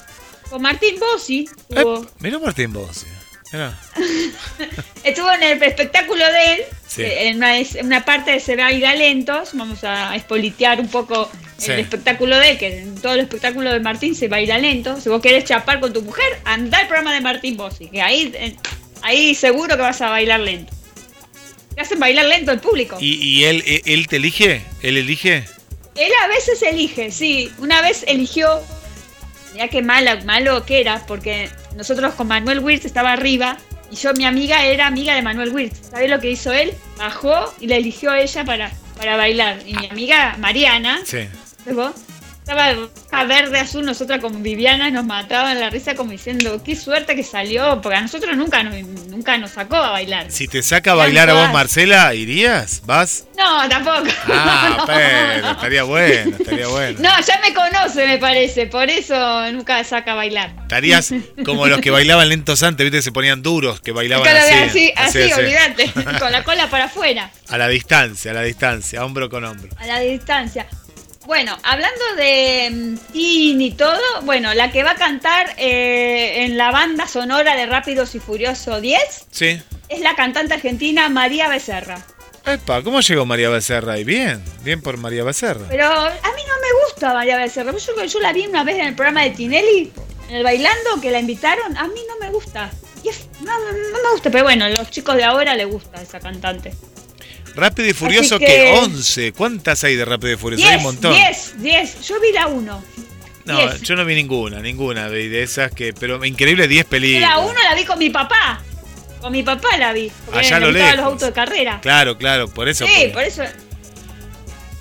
Con 0.51 0.61
Martín 0.61 0.99
Bossi. 1.01 1.49
Eh, 1.71 1.85
mirá 2.19 2.39
Martín 2.39 2.73
Bossi. 2.75 3.07
Mirá. 3.53 3.79
estuvo 5.05 5.31
en 5.33 5.43
el 5.43 5.63
espectáculo 5.63 6.25
de 6.25 6.53
él. 6.55 6.61
Sí. 6.87 7.03
eh, 7.03 7.29
En 7.29 7.37
una, 7.39 7.59
en 7.59 7.87
una 7.87 8.05
parte 8.05 8.33
de 8.33 8.41
Se 8.41 8.57
baila 8.57 8.95
lentos. 8.95 9.51
Vamos 9.55 9.85
a 9.85 10.15
espolitear 10.17 10.81
un 10.81 10.89
poco 10.89 11.31
Sí. 11.57 11.73
el 11.73 11.81
espectáculo 11.81 12.39
de 12.39 12.51
él, 12.53 12.59
que 12.59 12.79
en 12.79 12.95
todo 12.95 13.13
el 13.13 13.21
espectáculo 13.21 13.71
de 13.71 13.81
Martín 13.81 14.15
se 14.15 14.29
baila 14.29 14.57
lento. 14.57 14.99
Si 14.99 15.11
vos 15.11 15.21
querés 15.21 15.45
chapar 15.45 15.79
con 15.81 15.93
tu 15.93 16.01
mujer, 16.01 16.25
anda 16.47 16.79
al 16.79 16.87
programa 16.87 17.13
de 17.13 17.21
Martín 17.21 17.57
Bossi. 17.59 17.89
Que 17.89 18.01
ahí, 18.01 18.33
eh, 18.35 18.57
ahí 19.03 19.35
seguro 19.35 19.77
que 19.77 19.83
vas 19.83 20.01
a 20.01 20.09
bailar 20.09 20.41
lento. 20.41 20.73
Te 21.75 21.83
hacen 21.83 22.01
bailar 22.01 22.25
lento 22.27 22.51
el 22.53 22.61
público. 22.61 22.97
¿Y, 22.99 23.15
y 23.23 23.45
él, 23.45 23.63
él, 23.67 23.83
él 23.85 24.07
te 24.09 24.17
elige? 24.17 24.63
¿Él 24.83 24.97
elige? 24.97 25.45
Él 25.97 26.11
a 26.25 26.29
veces 26.29 26.63
elige, 26.63 27.11
sí. 27.11 27.53
Una 27.59 27.83
vez 27.83 28.05
eligió, 28.09 28.63
ya 29.55 29.69
que 29.69 29.83
malo, 29.83 30.13
malo 30.25 30.65
que 30.65 30.81
era, 30.81 31.05
porque 31.07 31.51
nosotros 31.77 32.15
con 32.15 32.29
Manuel 32.29 32.61
Wirtz 32.61 32.85
estaba 32.85 33.13
arriba 33.13 33.57
y 33.91 33.97
yo, 33.97 34.13
mi 34.15 34.25
amiga, 34.25 34.65
era 34.65 34.87
amiga 34.87 35.15
de 35.15 35.23
Manuel 35.23 35.51
Wirtz. 35.53 35.91
¿Sabés 35.91 36.09
lo 36.11 36.21
que 36.21 36.31
hizo 36.31 36.53
él? 36.53 36.73
Bajó 36.99 37.53
y 37.61 37.67
la 37.67 37.77
eligió 37.77 38.11
a 38.13 38.21
ella 38.21 38.45
para, 38.45 38.71
para 38.97 39.17
bailar. 39.17 39.59
Y 39.67 39.75
mi 39.75 39.87
amiga 39.89 40.37
Mariana, 40.39 41.01
Sí. 41.05 41.27
¿ves 41.67 41.75
vos? 41.75 41.93
Estaba 42.51 42.89
a 43.13 43.25
verde 43.27 43.61
azul, 43.61 43.85
nosotras 43.85 44.19
con 44.21 44.43
Viviana 44.43 44.91
nos 44.91 45.05
mataban 45.05 45.61
la 45.61 45.71
risa 45.71 45.95
como 45.95 46.11
diciendo, 46.11 46.61
qué 46.65 46.75
suerte 46.75 47.15
que 47.15 47.23
salió, 47.23 47.81
porque 47.81 47.97
a 47.99 48.01
nosotros 48.01 48.37
nunca 48.37 48.65
nos, 48.65 48.75
nunca 49.07 49.39
nos 49.39 49.53
sacó 49.53 49.77
a 49.77 49.91
bailar. 49.91 50.27
Si 50.33 50.49
te 50.49 50.61
saca 50.63 50.91
a 50.93 50.95
bailar 50.95 51.31
a 51.31 51.35
vos, 51.35 51.53
Marcela, 51.53 52.13
¿irías? 52.13 52.83
¿Vas? 52.87 53.27
No, 53.39 53.69
tampoco. 53.69 54.09
Ah, 54.27 54.75
No. 54.81 54.87
pero 54.87 55.51
estaría 55.53 55.83
bueno, 55.85 56.37
estaría 56.41 56.67
bueno. 56.67 56.99
No, 57.01 57.11
ya 57.21 57.41
me 57.41 57.55
conoce, 57.55 58.07
me 58.07 58.19
parece, 58.19 58.67
por 58.67 58.89
eso 58.91 59.53
nunca 59.53 59.83
saca 59.85 60.13
a 60.13 60.15
bailar. 60.17 60.53
Estarías 60.63 61.13
como 61.45 61.69
los 61.69 61.81
que 61.81 61.91
bailaban 61.93 62.29
lentos 62.29 62.65
antes, 62.65 62.85
¿viste? 62.85 63.01
Se 63.03 63.13
ponían 63.13 63.43
duros, 63.43 63.81
que 63.81 63.93
bailaban 63.93 64.25
Claro, 64.29 64.41
así. 64.67 64.93
así, 64.97 65.21
así, 65.21 65.33
olvídate, 65.35 65.93
con 66.19 66.33
la 66.33 66.43
cola 66.43 66.69
para 66.69 66.87
afuera, 66.87 67.31
A 67.49 67.59
la 67.59 67.69
distancia, 67.69 68.33
a 68.33 68.35
la 68.35 68.43
distancia, 68.43 69.05
hombro 69.05 69.31
con 69.31 69.45
hombro. 69.45 69.69
a 69.79 69.87
la 69.87 70.01
distancia. 70.01 70.67
Bueno, 71.31 71.57
hablando 71.63 72.05
de 72.17 72.71
mm, 72.73 72.97
Teen 73.13 73.61
y 73.63 73.71
todo, 73.71 74.01
bueno, 74.25 74.53
la 74.53 74.73
que 74.73 74.83
va 74.83 74.91
a 74.91 74.95
cantar 74.97 75.55
eh, 75.59 76.43
en 76.45 76.57
la 76.57 76.73
banda 76.73 77.07
sonora 77.07 77.55
de 77.55 77.67
Rápidos 77.67 78.17
y 78.17 78.19
Furioso 78.19 78.81
10 78.81 79.27
Sí. 79.31 79.63
es 79.89 80.01
la 80.01 80.17
cantante 80.17 80.55
argentina 80.55 81.09
María 81.09 81.49
Becerra. 81.49 82.05
Epa, 82.45 82.83
¿cómo 82.83 83.01
llegó 83.01 83.27
María 83.27 83.49
Becerra 83.49 83.93
ahí? 83.93 84.03
Bien, 84.03 84.43
bien 84.65 84.83
por 84.83 84.97
María 84.97 85.23
Becerra. 85.23 85.67
Pero 85.69 85.85
a 85.85 86.09
mí 86.11 86.43
no 86.49 86.55
me 86.61 86.85
gusta 86.89 87.15
María 87.15 87.37
Becerra. 87.37 87.71
Yo, 87.79 88.05
yo 88.05 88.19
la 88.19 88.33
vi 88.33 88.49
una 88.49 88.65
vez 88.65 88.75
en 88.81 88.87
el 88.89 88.97
programa 88.97 89.23
de 89.23 89.31
Tinelli, 89.31 89.93
en 90.31 90.35
el 90.35 90.43
bailando, 90.43 91.01
que 91.01 91.13
la 91.13 91.21
invitaron. 91.21 91.77
A 91.77 91.85
mí 91.87 92.01
no 92.09 92.19
me 92.19 92.33
gusta. 92.33 92.73
Y 93.05 93.09
es- 93.09 93.29
no, 93.43 93.57
no- 93.57 93.71
no 93.73 94.03
me 94.03 94.11
gusta, 94.15 94.31
pero 94.33 94.43
bueno, 94.43 94.65
a 94.65 94.69
los 94.69 94.91
chicos 94.91 95.15
de 95.15 95.23
ahora 95.23 95.55
les 95.55 95.69
gusta 95.69 96.03
esa 96.03 96.19
cantante. 96.19 96.75
Rápido 97.55 97.89
y 97.89 97.93
Furioso, 97.93 98.37
Así 98.37 98.45
que... 98.45 98.53
que- 98.53 98.71
11. 98.73 99.33
¿Cuántas 99.33 99.83
hay 99.85 99.97
de 99.97 100.05
Rápido 100.05 100.35
y 100.35 100.37
Furioso? 100.37 100.65
hay 100.67 100.77
un 100.77 100.83
10, 100.83 100.85
montón. 100.85 101.13
10, 101.15 101.55
10. 101.63 102.01
Yo 102.09 102.21
vi 102.21 102.33
la 102.33 102.47
1. 102.47 102.85
No, 103.47 103.57
10. 103.69 103.83
yo 103.83 103.97
no 103.97 104.05
vi 104.05 104.15
ninguna, 104.15 104.61
ninguna 104.61 105.09
de 105.09 105.43
esas 105.43 105.73
que. 105.73 105.93
Pero 105.93 106.25
increíble 106.25 106.69
10 106.69 106.85
Yo 106.85 106.91
películas. 106.91 107.29
la 107.31 107.39
1 107.39 107.53
la 107.69 107.75
vi 107.75 107.85
con 107.85 107.99
mi 107.99 108.11
papá. 108.11 108.63
Con 109.21 109.33
mi 109.33 109.43
papá 109.43 109.77
la 109.79 109.93
vi. 109.93 110.11
Allá 110.33 110.61
lo 110.61 110.71
lejos. 110.73 110.97
los 110.97 111.05
autos 111.07 111.29
de 111.29 111.33
carrera. 111.35 111.79
Claro, 111.83 112.17
claro, 112.17 112.49
por 112.49 112.69
eso. 112.69 112.87
Sí, 112.87 112.93
por- 113.07 113.13
por 113.15 113.23
eso. 113.25 113.43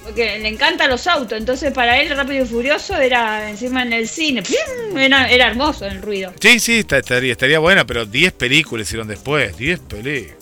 Porque 0.04 0.40
le 0.40 0.48
encantan 0.48 0.90
los 0.90 1.06
autos. 1.08 1.38
Entonces 1.38 1.72
para 1.72 2.00
él 2.02 2.10
Rápido 2.16 2.44
y 2.44 2.48
Furioso 2.48 2.96
era 2.98 3.50
encima 3.50 3.84
en 3.84 3.94
el 3.94 4.08
cine. 4.08 4.44
Era, 4.98 5.30
era 5.30 5.48
hermoso 5.48 5.86
el 5.86 6.02
ruido. 6.02 6.34
Sí, 6.40 6.60
sí, 6.60 6.80
estaría, 6.88 7.32
estaría 7.32 7.60
buena, 7.60 7.86
pero 7.86 8.06
10 8.06 8.32
películas 8.34 8.88
hicieron 8.88 9.08
después. 9.08 9.56
10 9.58 9.80
películas. 9.82 10.38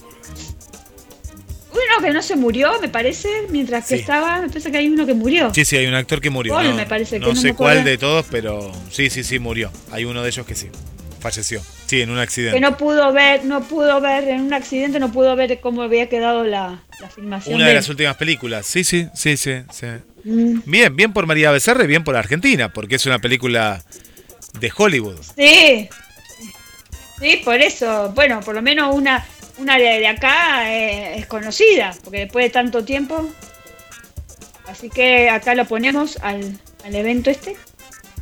Uno 1.78 2.06
que 2.08 2.14
no 2.14 2.22
se 2.22 2.36
murió, 2.36 2.72
me 2.82 2.90
parece, 2.90 3.30
mientras 3.50 3.86
que 3.88 3.96
Sí. 3.96 4.02
estaba, 4.02 4.42
me 4.42 4.48
parece 4.48 4.72
que 4.72 4.78
hay 4.78 4.88
uno 4.88 5.06
que 5.06 5.14
murió. 5.14 5.54
Sí, 5.54 5.64
sí, 5.66 5.78
hay 5.78 5.86
un 5.86 5.94
actor 5.94 6.20
que 6.22 6.30
murió. 6.30 6.54
Paul, 6.54 6.70
no, 6.70 6.76
me 6.76 6.86
parece 6.86 7.20
que 7.20 7.26
no 7.26 7.34
no 7.34 7.36
sé 7.40 7.54
cuál 7.54 7.84
de 7.84 7.98
todos, 7.98 8.26
pero 8.32 8.72
sí, 8.92 9.10
sí, 9.10 9.24
sí, 9.24 9.38
murió. 9.40 9.72
Hay 9.92 10.06
uno 10.06 10.22
de 10.24 10.30
ellos 10.30 10.46
que 10.46 10.56
sí. 10.56 10.70
Falleció. 11.20 11.62
Sí, 11.88 12.02
en 12.02 12.12
un 12.12 12.20
accidente. 12.20 12.56
Que 12.56 12.62
no 12.62 12.78
pudo 12.78 13.12
ver, 13.12 13.44
no 13.46 13.62
pudo 13.64 14.00
ver, 14.00 14.28
en 14.28 14.42
un 14.42 14.54
accidente 14.54 15.00
no 15.00 15.12
pudo 15.12 15.36
ver 15.36 15.60
cómo 15.60 15.82
había 15.82 16.08
quedado 16.10 16.44
la, 16.44 16.84
la 17.02 17.10
filmación. 17.10 17.56
Una 17.56 17.66
de 17.66 17.70
de 17.72 17.76
las 17.76 17.90
últimas 17.90 18.16
películas. 18.18 18.66
Sí, 18.68 18.84
sí, 18.84 19.08
sí, 19.16 19.36
sí, 19.36 19.54
sí. 19.72 19.88
Mm, 20.24 20.62
Bien, 20.66 20.96
bien 20.96 21.14
por 21.14 21.26
María 21.26 21.52
Becerra 21.52 21.84
y 21.84 21.88
bien 21.88 22.04
por 22.04 22.16
Argentina, 22.16 22.72
porque 22.72 22.96
es 22.96 23.06
una 23.08 23.20
película 23.20 23.84
de 24.60 24.72
Hollywood. 24.76 25.18
Sí. 25.36 25.90
Sí, 27.20 27.42
por 27.44 27.56
eso. 27.60 28.12
Bueno, 28.14 28.42
por 28.42 28.54
lo 28.54 28.62
menos 28.62 28.94
una, 28.96 29.26
una 29.58 29.78
de, 29.78 30.00
de 30.00 30.08
acá 30.08 30.72
eh, 30.72 31.20
es 31.20 31.26
conocida, 31.28 31.96
porque 32.04 32.20
después 32.20 32.46
de 32.46 32.50
tanto 32.50 32.84
tiempo. 32.84 33.30
Así 34.68 34.90
que 34.90 35.30
acá 35.30 35.56
lo 35.56 35.66
ponemos 35.66 36.18
al, 36.22 36.60
al 36.86 36.96
evento 36.96 37.30
este. 37.30 37.56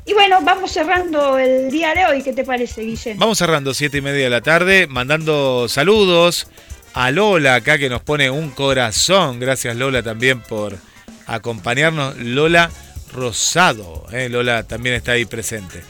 Y 0.06 0.14
bueno, 0.14 0.40
vamos 0.44 0.72
cerrando 0.72 1.40
el 1.40 1.72
día 1.72 1.96
de 1.96 2.06
hoy. 2.06 2.22
¿Qué 2.22 2.32
te 2.32 2.44
parece, 2.44 2.82
Guille? 2.82 3.16
Vamos 3.18 3.40
cerrando 3.40 3.74
siete 3.74 3.98
y 3.98 4.02
media 4.02 4.26
de 4.26 4.30
la 4.30 4.42
tarde, 4.42 4.86
mandando 4.88 5.68
saludos 5.68 6.48
a 6.94 7.10
Lola 7.10 7.56
acá 7.56 7.80
que 7.80 7.90
nos 7.90 8.04
pone 8.04 8.30
un 8.30 8.52
corazón. 8.52 9.40
Gracias 9.40 9.76
Lola 9.76 10.04
también 10.04 10.42
por 10.42 10.78
acompañarnos. 11.26 12.16
Lola 12.18 12.70
Rosado, 13.12 14.06
¿eh? 14.12 14.30
Lola 14.30 14.64
también 14.64 14.96
está 14.96 15.14
ahí 15.14 15.26
presente. 15.26 15.82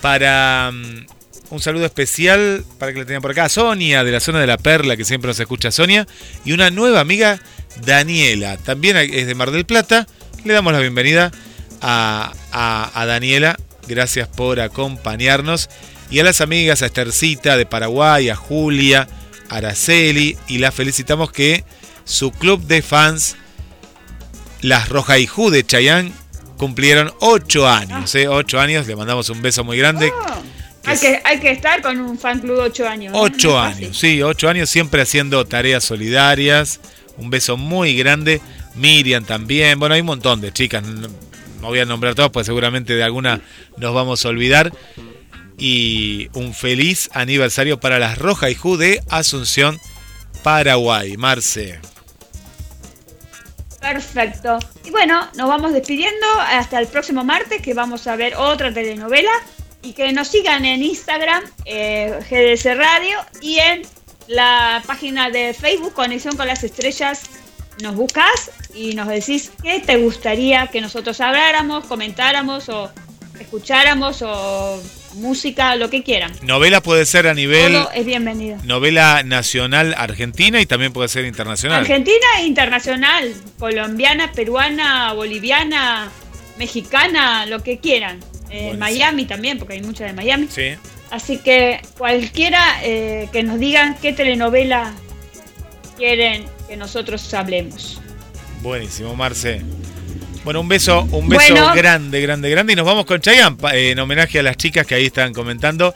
Para 0.00 0.70
um, 0.72 1.04
un 1.50 1.60
saludo 1.60 1.86
especial, 1.86 2.64
para 2.78 2.92
que 2.92 2.98
la 2.98 3.04
tengan 3.04 3.22
por 3.22 3.30
acá, 3.30 3.48
Sonia 3.48 4.04
de 4.04 4.12
la 4.12 4.20
zona 4.20 4.40
de 4.40 4.46
la 4.46 4.58
Perla, 4.58 4.96
que 4.96 5.04
siempre 5.04 5.28
nos 5.28 5.40
escucha 5.40 5.70
Sonia, 5.70 6.06
y 6.44 6.52
una 6.52 6.70
nueva 6.70 7.00
amiga, 7.00 7.40
Daniela, 7.84 8.56
también 8.58 8.96
es 8.96 9.26
de 9.26 9.34
Mar 9.34 9.50
del 9.50 9.64
Plata. 9.64 10.06
Le 10.44 10.52
damos 10.52 10.72
la 10.72 10.80
bienvenida 10.80 11.32
a, 11.80 12.32
a, 12.52 12.90
a 12.94 13.06
Daniela, 13.06 13.58
gracias 13.86 14.28
por 14.28 14.60
acompañarnos. 14.60 15.68
Y 16.10 16.20
a 16.20 16.24
las 16.24 16.40
amigas, 16.40 16.82
a 16.82 16.86
Estercita 16.86 17.56
de 17.56 17.66
Paraguay, 17.66 18.30
a 18.30 18.36
Julia, 18.36 19.08
Araceli, 19.48 20.36
y 20.48 20.58
la 20.58 20.72
felicitamos 20.72 21.32
que 21.32 21.64
su 22.04 22.30
club 22.30 22.62
de 22.62 22.82
fans, 22.82 23.36
las 24.60 24.88
Rojaijú 24.88 25.50
de 25.50 25.64
Chayán, 25.64 26.12
cumplieron 26.56 27.12
ocho 27.20 27.68
años. 27.68 28.14
¿eh? 28.14 28.28
Ocho 28.28 28.58
años, 28.58 28.86
le 28.86 28.96
mandamos 28.96 29.28
un 29.30 29.42
beso 29.42 29.64
muy 29.64 29.78
grande. 29.78 30.12
Oh, 30.14 30.42
hay, 30.88 30.98
que, 30.98 31.20
hay 31.24 31.40
que 31.40 31.50
estar 31.50 31.82
con 31.82 32.00
un 32.00 32.18
fan 32.18 32.40
club 32.40 32.56
de 32.56 32.62
ocho 32.62 32.88
años. 32.88 33.12
¿no? 33.12 33.20
Ocho 33.20 33.50
No 33.50 33.64
es 33.64 33.70
fácil. 33.70 33.84
años, 33.86 33.98
sí, 33.98 34.22
ocho 34.22 34.48
años 34.48 34.70
siempre 34.70 35.02
haciendo 35.02 35.44
tareas 35.46 35.84
solidarias. 35.84 36.80
Un 37.16 37.30
beso 37.30 37.56
muy 37.56 37.96
grande. 37.96 38.40
Miriam 38.74 39.24
también. 39.24 39.78
Bueno, 39.78 39.94
hay 39.94 40.00
un 40.00 40.06
montón 40.06 40.40
de 40.40 40.52
chicas. 40.52 40.82
No, 40.84 41.08
no 41.60 41.68
voy 41.68 41.80
a 41.80 41.84
nombrar 41.84 42.14
todas, 42.14 42.30
pues 42.30 42.46
seguramente 42.46 42.94
de 42.94 43.02
alguna 43.02 43.40
nos 43.76 43.94
vamos 43.94 44.24
a 44.24 44.28
olvidar. 44.28 44.72
Y 45.58 46.28
un 46.34 46.54
feliz 46.54 47.10
aniversario 47.12 47.80
para 47.80 47.98
las 47.98 48.16
Roja 48.18 48.48
y 48.48 48.54
Ju 48.54 48.76
de 48.76 49.02
Asunción, 49.10 49.78
Paraguay. 50.44 51.16
Marce. 51.16 51.80
Perfecto. 53.80 54.58
Y 54.84 54.90
bueno, 54.90 55.28
nos 55.36 55.48
vamos 55.48 55.72
despidiendo 55.72 56.26
hasta 56.40 56.78
el 56.78 56.86
próximo 56.88 57.24
martes 57.24 57.62
que 57.62 57.74
vamos 57.74 58.06
a 58.06 58.16
ver 58.16 58.34
otra 58.36 58.72
telenovela 58.72 59.30
y 59.88 59.94
que 59.94 60.12
nos 60.12 60.28
sigan 60.28 60.66
en 60.66 60.82
Instagram, 60.82 61.42
eh, 61.64 62.18
GDS 62.28 62.76
Radio 62.76 63.16
y 63.40 63.58
en 63.58 63.82
la 64.26 64.82
página 64.86 65.30
de 65.30 65.54
Facebook 65.54 65.94
Conexión 65.94 66.36
con 66.36 66.46
las 66.46 66.62
Estrellas. 66.62 67.22
Nos 67.82 67.96
buscas 67.96 68.50
y 68.74 68.94
nos 68.94 69.08
decís 69.08 69.50
qué 69.62 69.80
te 69.80 69.96
gustaría 69.96 70.66
que 70.66 70.82
nosotros 70.82 71.18
habláramos, 71.22 71.86
comentáramos 71.86 72.68
o 72.68 72.90
escucháramos 73.40 74.20
o 74.20 74.82
música, 75.14 75.74
lo 75.76 75.88
que 75.88 76.02
quieran. 76.02 76.32
Novela 76.42 76.82
puede 76.82 77.06
ser 77.06 77.26
a 77.26 77.32
nivel. 77.32 77.72
Todo 77.72 77.90
es 77.92 78.04
bienvenido. 78.04 78.58
Novela 78.64 79.22
nacional 79.22 79.94
argentina 79.96 80.60
y 80.60 80.66
también 80.66 80.92
puede 80.92 81.08
ser 81.08 81.24
internacional. 81.24 81.80
Argentina 81.80 82.26
e 82.40 82.44
internacional, 82.44 83.32
colombiana, 83.58 84.32
peruana, 84.32 85.14
boliviana, 85.14 86.10
mexicana, 86.58 87.46
lo 87.46 87.62
que 87.62 87.78
quieran. 87.78 88.20
Eh, 88.50 88.72
Buenísimo. 88.74 88.78
Miami 88.78 89.24
también, 89.26 89.58
porque 89.58 89.74
hay 89.74 89.82
muchas 89.82 90.06
de 90.08 90.12
Miami. 90.14 90.48
Sí. 90.50 90.70
Así 91.10 91.38
que 91.38 91.80
cualquiera 91.96 92.60
eh, 92.82 93.28
que 93.32 93.42
nos 93.42 93.58
digan 93.58 93.96
qué 94.00 94.12
telenovela 94.12 94.92
quieren 95.96 96.44
que 96.68 96.76
nosotros 96.76 97.32
hablemos. 97.34 98.00
Buenísimo, 98.62 99.14
Marce. 99.16 99.62
Bueno, 100.44 100.60
un 100.60 100.68
beso, 100.68 101.02
un 101.12 101.28
beso 101.28 101.52
Bueno. 101.52 101.74
grande, 101.74 102.20
grande, 102.20 102.50
grande. 102.50 102.72
Y 102.72 102.76
nos 102.76 102.86
vamos 102.86 103.04
con 103.04 103.20
Chayanne 103.20 103.56
eh, 103.72 103.90
en 103.90 103.98
homenaje 103.98 104.38
a 104.38 104.42
las 104.42 104.56
chicas 104.56 104.86
que 104.86 104.94
ahí 104.94 105.06
están 105.06 105.32
comentando. 105.32 105.94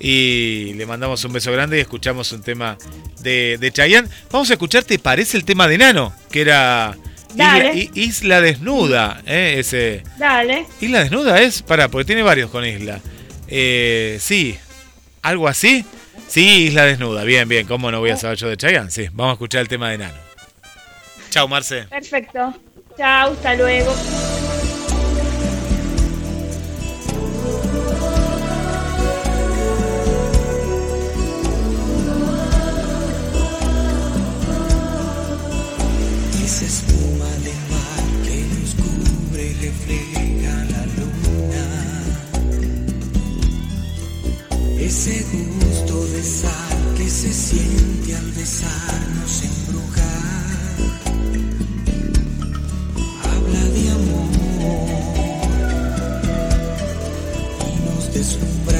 Y 0.00 0.72
le 0.74 0.86
mandamos 0.86 1.24
un 1.24 1.32
beso 1.32 1.52
grande 1.52 1.78
y 1.78 1.80
escuchamos 1.80 2.30
un 2.32 2.42
tema 2.42 2.76
de, 3.20 3.56
de 3.60 3.72
Chayanne. 3.72 4.08
Vamos 4.30 4.50
a 4.50 4.54
escuchar, 4.54 4.82
¿te 4.84 4.98
parece 4.98 5.36
el 5.36 5.44
tema 5.44 5.68
de 5.68 5.78
Nano? 5.78 6.12
Que 6.30 6.40
era 6.40 6.96
Dale. 7.34 7.90
Isla 7.94 8.40
Desnuda. 8.40 9.22
¿eh? 9.26 9.56
Ese, 9.58 10.02
Dale. 10.18 10.66
Isla 10.80 11.00
Desnuda 11.00 11.40
es, 11.40 11.62
pará, 11.62 11.88
porque 11.88 12.06
tiene 12.06 12.22
varios 12.22 12.50
con 12.50 12.64
Isla. 12.64 13.00
Eh, 13.48 14.18
sí, 14.20 14.56
algo 15.22 15.48
así. 15.48 15.84
Sí, 16.28 16.66
Isla 16.66 16.84
Desnuda. 16.84 17.24
Bien, 17.24 17.48
bien. 17.48 17.66
¿Cómo 17.66 17.90
no 17.90 18.00
voy 18.00 18.10
a 18.10 18.16
saber 18.16 18.38
yo 18.38 18.48
de 18.48 18.56
Chayanne? 18.56 18.90
Sí, 18.90 19.08
vamos 19.12 19.32
a 19.32 19.34
escuchar 19.34 19.60
el 19.60 19.68
tema 19.68 19.90
de 19.90 19.98
Nano. 19.98 20.14
Chao, 21.30 21.48
Marce. 21.48 21.84
Perfecto. 21.84 22.54
Chao, 22.96 23.32
hasta 23.32 23.54
luego. 23.54 23.94
Que 46.96 47.10
se 47.10 47.30
siente 47.34 48.16
al 48.16 48.30
besarnos 48.32 49.42
embrujar. 49.42 50.76
Habla 53.24 53.64
de 53.74 53.90
amor 53.90 54.30
y 57.60 57.72
nos 57.84 58.14
deslumbra. 58.14 58.73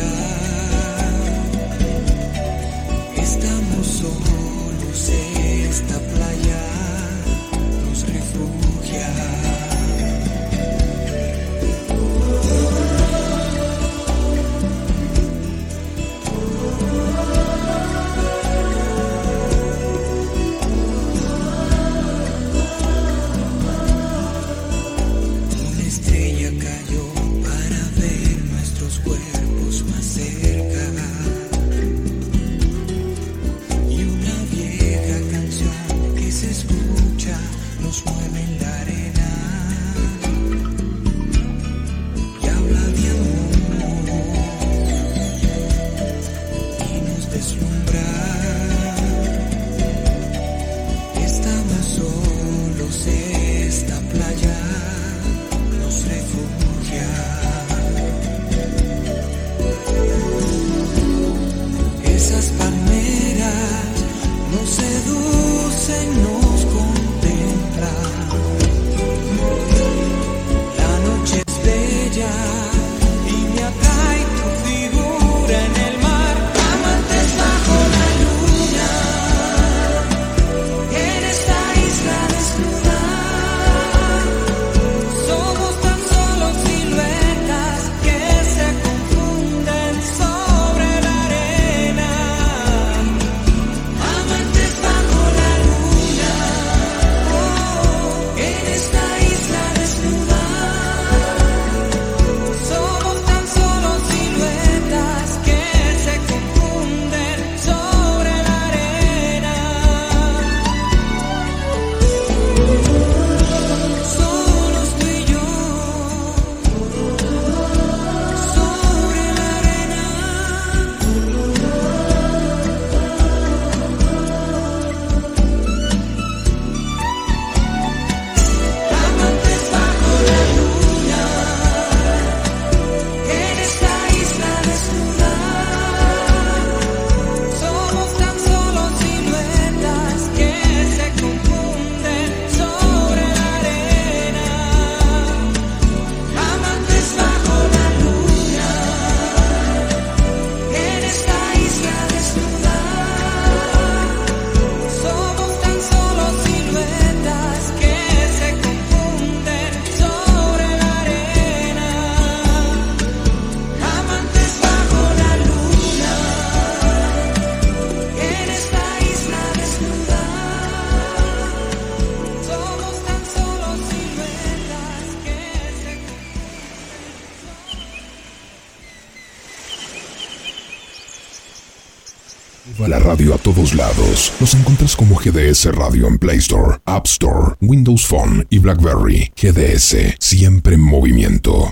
Radio 183.14 183.34
a 183.34 183.38
todos 183.38 183.74
lados. 183.74 184.32
Nos 184.40 184.54
encuentras 184.54 184.96
como 184.96 185.14
GDS 185.14 185.66
Radio 185.66 186.08
en 186.08 186.18
Play 186.18 186.38
Store, 186.38 186.78
App 186.84 187.06
Store, 187.06 187.54
Windows 187.60 188.04
Phone 188.06 188.44
y 188.50 188.58
BlackBerry. 188.58 189.30
GDS, 189.36 190.16
siempre 190.18 190.74
en 190.74 190.80
movimiento. 190.80 191.70